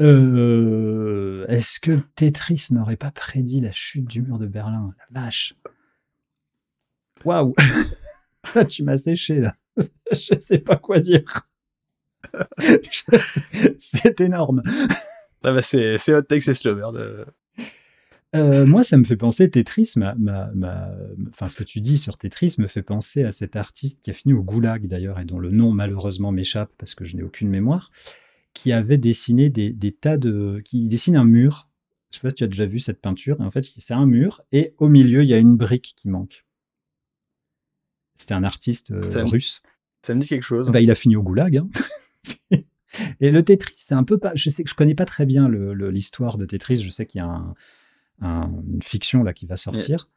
Est-ce 0.01 1.81
que 1.81 2.01
Tetris 2.15 2.69
n'aurait 2.73 2.97
pas 2.97 3.11
prédit 3.11 3.61
la 3.61 3.73
chute 3.73 4.07
du 4.07 4.21
mur 4.21 4.39
de 4.39 4.47
Berlin? 4.47 4.95
La 4.99 5.23
vache. 5.23 5.55
Waouh. 7.25 7.55
tu 8.69 8.83
m'as 8.83 8.99
séché 8.99 9.41
là. 9.41 9.55
Je 10.13 10.39
sais 10.39 10.59
pas 10.59 10.77
quoi 10.77 11.01
dire. 11.01 11.49
C'est 13.79 14.21
énorme. 14.21 14.63
Ah 15.45 15.53
bah 15.53 15.63
c'est 15.63 15.99
c'est 15.99 16.15
hot 16.15 16.23
take, 16.23 16.41
c'est 16.41 16.55
slower. 16.55 16.91
De... 16.99 17.25
Euh, 18.35 18.67
moi, 18.67 18.83
ça 18.83 18.97
me 18.97 19.05
fait 19.05 19.17
penser 19.17 19.49
Tetris. 19.49 19.93
Ma, 19.97 20.15
ma, 20.17 20.51
ma- 20.55 20.91
enfin, 21.31 21.49
ce 21.49 21.57
que 21.57 21.65
tu 21.65 21.81
dis 21.81 21.99
sur 21.99 22.19
Tetris 22.19 22.57
me 22.59 22.67
fait 22.67 22.83
penser 22.83 23.23
à 23.25 23.31
cet 23.31 23.55
artiste 23.55 24.03
qui 24.03 24.11
a 24.11 24.13
fini 24.13 24.35
au 24.35 24.43
Goulag 24.43 24.87
d'ailleurs 24.89 25.21
et 25.21 25.25
dont 25.25 25.39
le 25.39 25.51
nom 25.51 25.71
malheureusement 25.71 26.33
m'échappe 26.33 26.73
parce 26.79 26.95
que 26.95 27.05
je 27.05 27.17
n'ai 27.17 27.23
aucune 27.23 27.49
mémoire, 27.49 27.93
qui 28.53 28.73
avait 28.73 28.99
dessiné 28.99 29.51
des, 29.51 29.71
des 29.71 29.93
tas 29.93 30.17
de, 30.17 30.61
qui 30.65 30.89
dessine 30.89 31.17
un 31.17 31.25
mur. 31.25 31.69
Je 32.11 32.17
sais 32.17 32.23
pas 32.23 32.31
si 32.31 32.37
tu 32.37 32.45
as 32.45 32.49
déjà 32.49 32.67
vu 32.67 32.81
cette 32.81 33.01
peinture. 33.01 33.41
En 33.41 33.51
fait, 33.51 33.65
c'est 33.65 33.95
un 33.95 34.07
mur 34.07 34.41
et 34.53 34.75
au 34.79 34.89
milieu 34.89 35.23
il 35.23 35.29
y 35.29 35.35
a 35.35 35.39
une 35.39 35.57
brique 35.57 35.95
qui 35.97 36.09
manque. 36.09 36.45
C'était 38.17 38.35
un 38.35 38.45
artiste 38.45 38.91
euh, 38.93 39.11
Ça 39.11 39.23
me- 39.25 39.29
russe. 39.29 39.61
Ça 40.03 40.15
me 40.15 40.21
dit 40.21 40.29
quelque 40.29 40.43
chose. 40.45 40.71
Bah, 40.71 40.81
il 40.81 40.91
a 40.91 40.95
fini 40.95 41.17
au 41.17 41.23
goulag. 41.23 41.57
hein. 41.57 41.69
Et 43.21 43.31
le 43.31 43.43
Tetris, 43.45 43.75
c'est 43.77 43.95
un 43.95 44.05
peu 44.05 44.19
pas. 44.19 44.33
Je 44.35 44.49
sais 44.51 44.65
que 44.65 44.71
je 44.71 44.75
connais 44.75 44.95
pas 44.95 45.05
très 45.05 45.27
bien 45.27 45.49
l'histoire 45.49 46.39
de 46.39 46.45
Tetris. 46.47 46.77
Je 46.77 46.91
sais 46.91 47.07
qu'il 47.07 47.19
y 47.19 47.23
a 47.23 47.27
un- 47.27 47.55
un- 48.21 48.51
une 48.73 48.83
fiction 48.83 49.23
là 49.23 49.33
qui 49.33 49.47
va 49.47 49.57
sortir. 49.57 50.09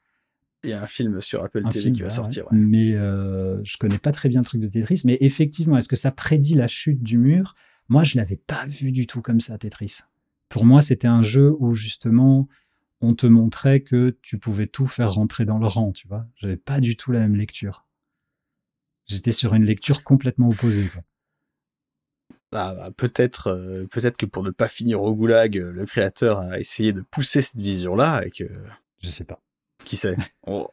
Il 0.64 0.72
y 0.72 0.74
a 0.74 0.82
un 0.82 0.88
film 0.88 1.22
sur 1.22 1.44
Apple 1.44 1.62
un 1.66 1.70
TV 1.70 1.82
film, 1.84 1.96
qui 1.96 2.02
va 2.02 2.08
voilà, 2.08 2.16
sortir. 2.24 2.46
ouais. 2.52 2.58
Mais 2.58 2.94
euh, 2.94 3.64
je 3.64 3.78
connais 3.78 4.00
pas 4.00 4.12
très 4.12 4.28
bien 4.28 4.42
le 4.42 4.46
truc 4.46 4.60
de 4.62 4.68
Tetris. 4.68 5.02
Mais 5.06 5.18
effectivement, 5.22 5.78
est-ce 5.78 5.88
que 5.88 5.96
ça 5.96 6.12
prédit 6.12 6.56
la 6.56 6.68
chute 6.68 7.02
du 7.04 7.18
mur? 7.18 7.56
Moi, 7.90 8.04
je 8.04 8.18
l'avais 8.18 8.36
pas 8.38 8.66
vu 8.66 8.92
du 8.92 9.06
tout 9.08 9.22
comme 9.22 9.40
ça, 9.40 9.58
Tetris. 9.58 10.00
Pour 10.50 10.66
moi, 10.66 10.82
c'était 10.82 11.08
un 11.08 11.22
jeu 11.22 11.54
où 11.60 11.74
justement 11.76 12.48
on 13.02 13.14
te 13.14 13.28
montrait 13.28 13.82
que 13.82 14.18
tu 14.24 14.40
pouvais 14.40 14.66
tout 14.66 14.88
faire 14.88 15.14
rentrer 15.14 15.46
dans 15.46 15.60
le 15.60 15.68
rang. 15.68 15.92
Tu 15.92 16.08
vois, 16.08 16.26
j'avais 16.36 16.58
pas 16.58 16.80
du 16.80 16.98
tout 16.98 17.12
la 17.12 17.20
même 17.20 17.36
lecture. 17.36 17.86
J'étais 19.06 19.32
sur 19.32 19.54
une 19.54 19.64
lecture 19.64 20.04
complètement 20.04 20.50
opposée. 20.50 20.88
quoi. 20.90 21.04
Ah, 22.54 22.74
bah, 22.76 22.90
peut-être 22.96 23.48
euh, 23.48 23.86
peut-être 23.92 24.18
que 24.18 24.26
pour 24.26 24.44
ne 24.44 24.52
pas 24.52 24.68
finir 24.70 25.02
au 25.02 25.14
goulag, 25.14 25.58
euh, 25.58 25.72
le 25.74 25.86
créateur 25.86 26.40
a 26.40 26.60
essayé 26.60 26.94
de 26.94 27.02
pousser 27.02 27.42
cette 27.42 27.58
vision-là 27.58 28.22
et 28.26 28.32
que 28.32 28.46
Je 29.02 29.10
sais 29.10 29.26
pas. 29.26 29.42
qui 29.84 29.98
sait? 29.98 30.16
On... 30.48 30.68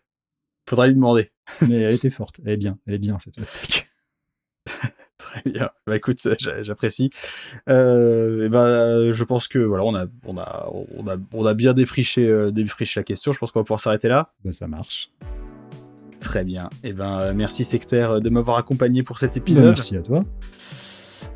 Faudra 0.68 0.87
lui 0.87 0.95
demander. 0.95 1.31
Mais 1.68 1.75
elle 1.81 1.95
était 1.95 2.11
forte. 2.11 2.41
Elle 2.45 2.53
est 2.53 2.57
bien. 2.57 2.79
Elle 2.87 2.95
est 2.95 2.99
bien, 2.99 3.18
cette 3.18 3.35
tech. 3.35 3.89
Très 5.18 5.43
bien. 5.47 5.68
Bah 5.87 5.97
écoute, 5.97 6.18
j'apprécie. 6.62 7.11
Euh, 7.68 8.49
ben, 8.49 9.11
je 9.12 9.25
pense 9.25 9.49
que 9.49 9.59
voilà, 9.59 9.85
on 9.85 9.95
a, 9.95 10.07
on 10.27 10.37
a, 10.39 10.68
on 10.70 11.07
a, 11.09 11.16
on 11.33 11.45
a 11.47 11.55
bien 11.55 11.72
défriché, 11.72 12.27
euh, 12.27 12.51
défriché 12.51 13.01
la 13.01 13.05
question. 13.05 13.33
Je 13.33 13.39
pense 13.39 13.51
qu'on 13.51 13.61
va 13.61 13.64
pouvoir 13.64 13.81
s'arrêter 13.81 14.09
là. 14.09 14.33
Ben, 14.45 14.53
ça 14.53 14.66
marche. 14.68 15.11
Très 16.20 16.45
bien. 16.45 16.68
Et 16.83 16.93
ben, 16.93 17.33
merci 17.33 17.64
Sectaire 17.64 18.20
de 18.20 18.31
m'avoir 18.31 18.59
accompagné 18.59 19.03
pour 19.03 19.18
cet 19.18 19.33
Ben, 19.35 19.39
épisode. 19.41 19.64
merci 19.75 19.97
à 19.97 20.03
toi. 20.03 20.25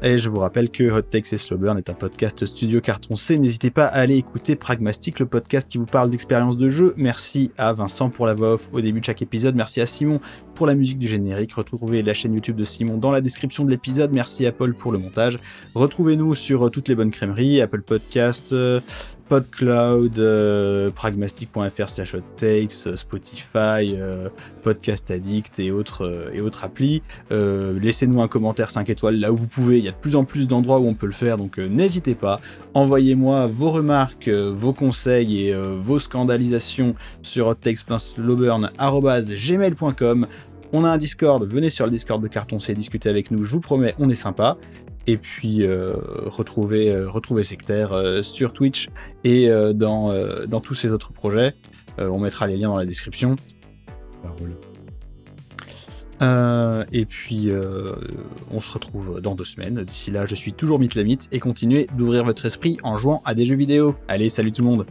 Et 0.00 0.16
je 0.16 0.30
vous 0.30 0.38
rappelle 0.38 0.70
que 0.70 0.84
Hot 0.84 1.02
Takes 1.02 1.32
et 1.32 1.38
Slow 1.38 1.58
Burn 1.58 1.76
est 1.76 1.90
un 1.90 1.94
podcast 1.94 2.46
studio 2.46 2.80
carton 2.80 3.16
C. 3.16 3.36
N'hésitez 3.36 3.70
pas 3.70 3.86
à 3.86 3.98
aller 3.98 4.14
écouter 4.14 4.54
Pragmastic, 4.54 5.18
le 5.18 5.26
podcast 5.26 5.66
qui 5.68 5.76
vous 5.76 5.86
parle 5.86 6.08
d'expérience 6.10 6.56
de 6.56 6.70
jeu. 6.70 6.94
Merci 6.96 7.50
à 7.58 7.72
Vincent 7.72 8.08
pour 8.08 8.24
la 8.24 8.34
voix 8.34 8.54
off 8.54 8.68
au 8.72 8.80
début 8.80 9.00
de 9.00 9.04
chaque 9.04 9.22
épisode. 9.22 9.56
Merci 9.56 9.80
à 9.80 9.86
Simon 9.86 10.20
pour 10.54 10.68
la 10.68 10.76
musique 10.76 11.00
du 11.00 11.08
générique. 11.08 11.52
Retrouvez 11.52 12.04
la 12.04 12.14
chaîne 12.14 12.32
YouTube 12.32 12.54
de 12.54 12.62
Simon 12.62 12.96
dans 12.96 13.10
la 13.10 13.20
description 13.20 13.64
de 13.64 13.70
l'épisode. 13.70 14.12
Merci 14.12 14.46
à 14.46 14.52
Paul 14.52 14.72
pour 14.72 14.92
le 14.92 14.98
montage. 14.98 15.36
Retrouvez-nous 15.74 16.36
sur 16.36 16.70
toutes 16.70 16.86
les 16.86 16.94
bonnes 16.94 17.10
crèmeries, 17.10 17.60
Apple 17.60 17.82
Podcast, 17.82 18.52
euh, 18.52 18.80
PodCloud, 19.28 20.18
euh, 20.18 20.90
pragmastic.fr 20.90 21.88
slash 21.88 22.16
takes, 22.36 22.96
Spotify, 22.96 23.94
euh, 23.96 24.28
Podcast 24.62 25.10
Addict 25.10 25.58
et 25.58 25.70
autres, 25.70 26.06
euh, 26.06 26.30
et 26.32 26.40
autres 26.40 26.64
applis. 26.64 27.02
Laissez-nous 27.30 28.22
un 28.22 28.28
commentaire 28.28 28.70
5 28.70 28.88
étoiles 28.90 29.20
là 29.20 29.30
où 29.32 29.36
vous 29.36 29.46
pouvez. 29.46 29.78
Il 29.78 29.84
y 29.84 29.88
a 29.88 29.92
de 29.92 29.96
plus 29.96 30.16
en 30.16 30.24
plus 30.24 30.48
d'endroits 30.48 30.78
où 30.78 30.86
on 30.86 30.94
peut 30.94 31.06
le 31.06 31.12
faire, 31.12 31.36
donc 31.36 31.58
n'hésitez 31.58 32.14
pas. 32.14 32.40
Envoyez-moi 32.74 33.46
vos 33.46 33.70
remarques, 33.70 34.28
vos 34.28 34.72
conseils 34.72 35.48
et 35.48 35.54
vos 35.54 35.98
scandalisations 35.98 36.94
sur 37.22 37.48
hottakes.slowburn.gmail.com. 37.48 40.26
On 40.72 40.84
a 40.84 40.90
un 40.90 40.98
Discord, 40.98 41.42
venez 41.44 41.70
sur 41.70 41.86
le 41.86 41.90
Discord 41.90 42.22
de 42.22 42.28
Carton 42.28 42.60
C 42.60 42.74
discuter 42.74 43.08
avec 43.08 43.30
nous, 43.30 43.42
je 43.44 43.52
vous 43.52 43.60
promets, 43.60 43.94
on 43.98 44.10
est 44.10 44.14
sympa 44.14 44.58
et 45.08 45.16
puis 45.16 45.62
euh, 45.62 45.94
retrouver, 46.26 46.90
euh, 46.90 47.08
retrouver 47.08 47.42
Sectaire 47.42 47.94
euh, 47.94 48.22
sur 48.22 48.52
Twitch 48.52 48.90
et 49.24 49.48
dans, 49.74 50.12
dans 50.46 50.60
tous 50.60 50.74
ces 50.74 50.92
autres 50.92 51.12
projets. 51.12 51.54
on 51.98 52.20
mettra 52.20 52.46
les 52.46 52.56
liens 52.56 52.68
dans 52.68 52.76
la 52.76 52.86
description. 52.86 53.34
Et 56.92 57.04
puis, 57.04 57.50
on 58.52 58.60
se 58.60 58.72
retrouve 58.72 59.20
dans 59.20 59.34
deux 59.34 59.44
semaines. 59.44 59.82
D'ici 59.82 60.10
là, 60.10 60.24
je 60.24 60.34
suis 60.34 60.52
toujours 60.52 60.78
Mythe 60.78 61.28
et 61.32 61.40
continuez 61.40 61.88
d'ouvrir 61.96 62.24
votre 62.24 62.46
esprit 62.46 62.78
en 62.84 62.96
jouant 62.96 63.22
à 63.24 63.34
des 63.34 63.44
jeux 63.44 63.56
vidéo. 63.56 63.96
Allez, 64.06 64.28
salut 64.28 64.52
tout 64.52 64.62
le 64.62 64.68
monde! 64.68 64.86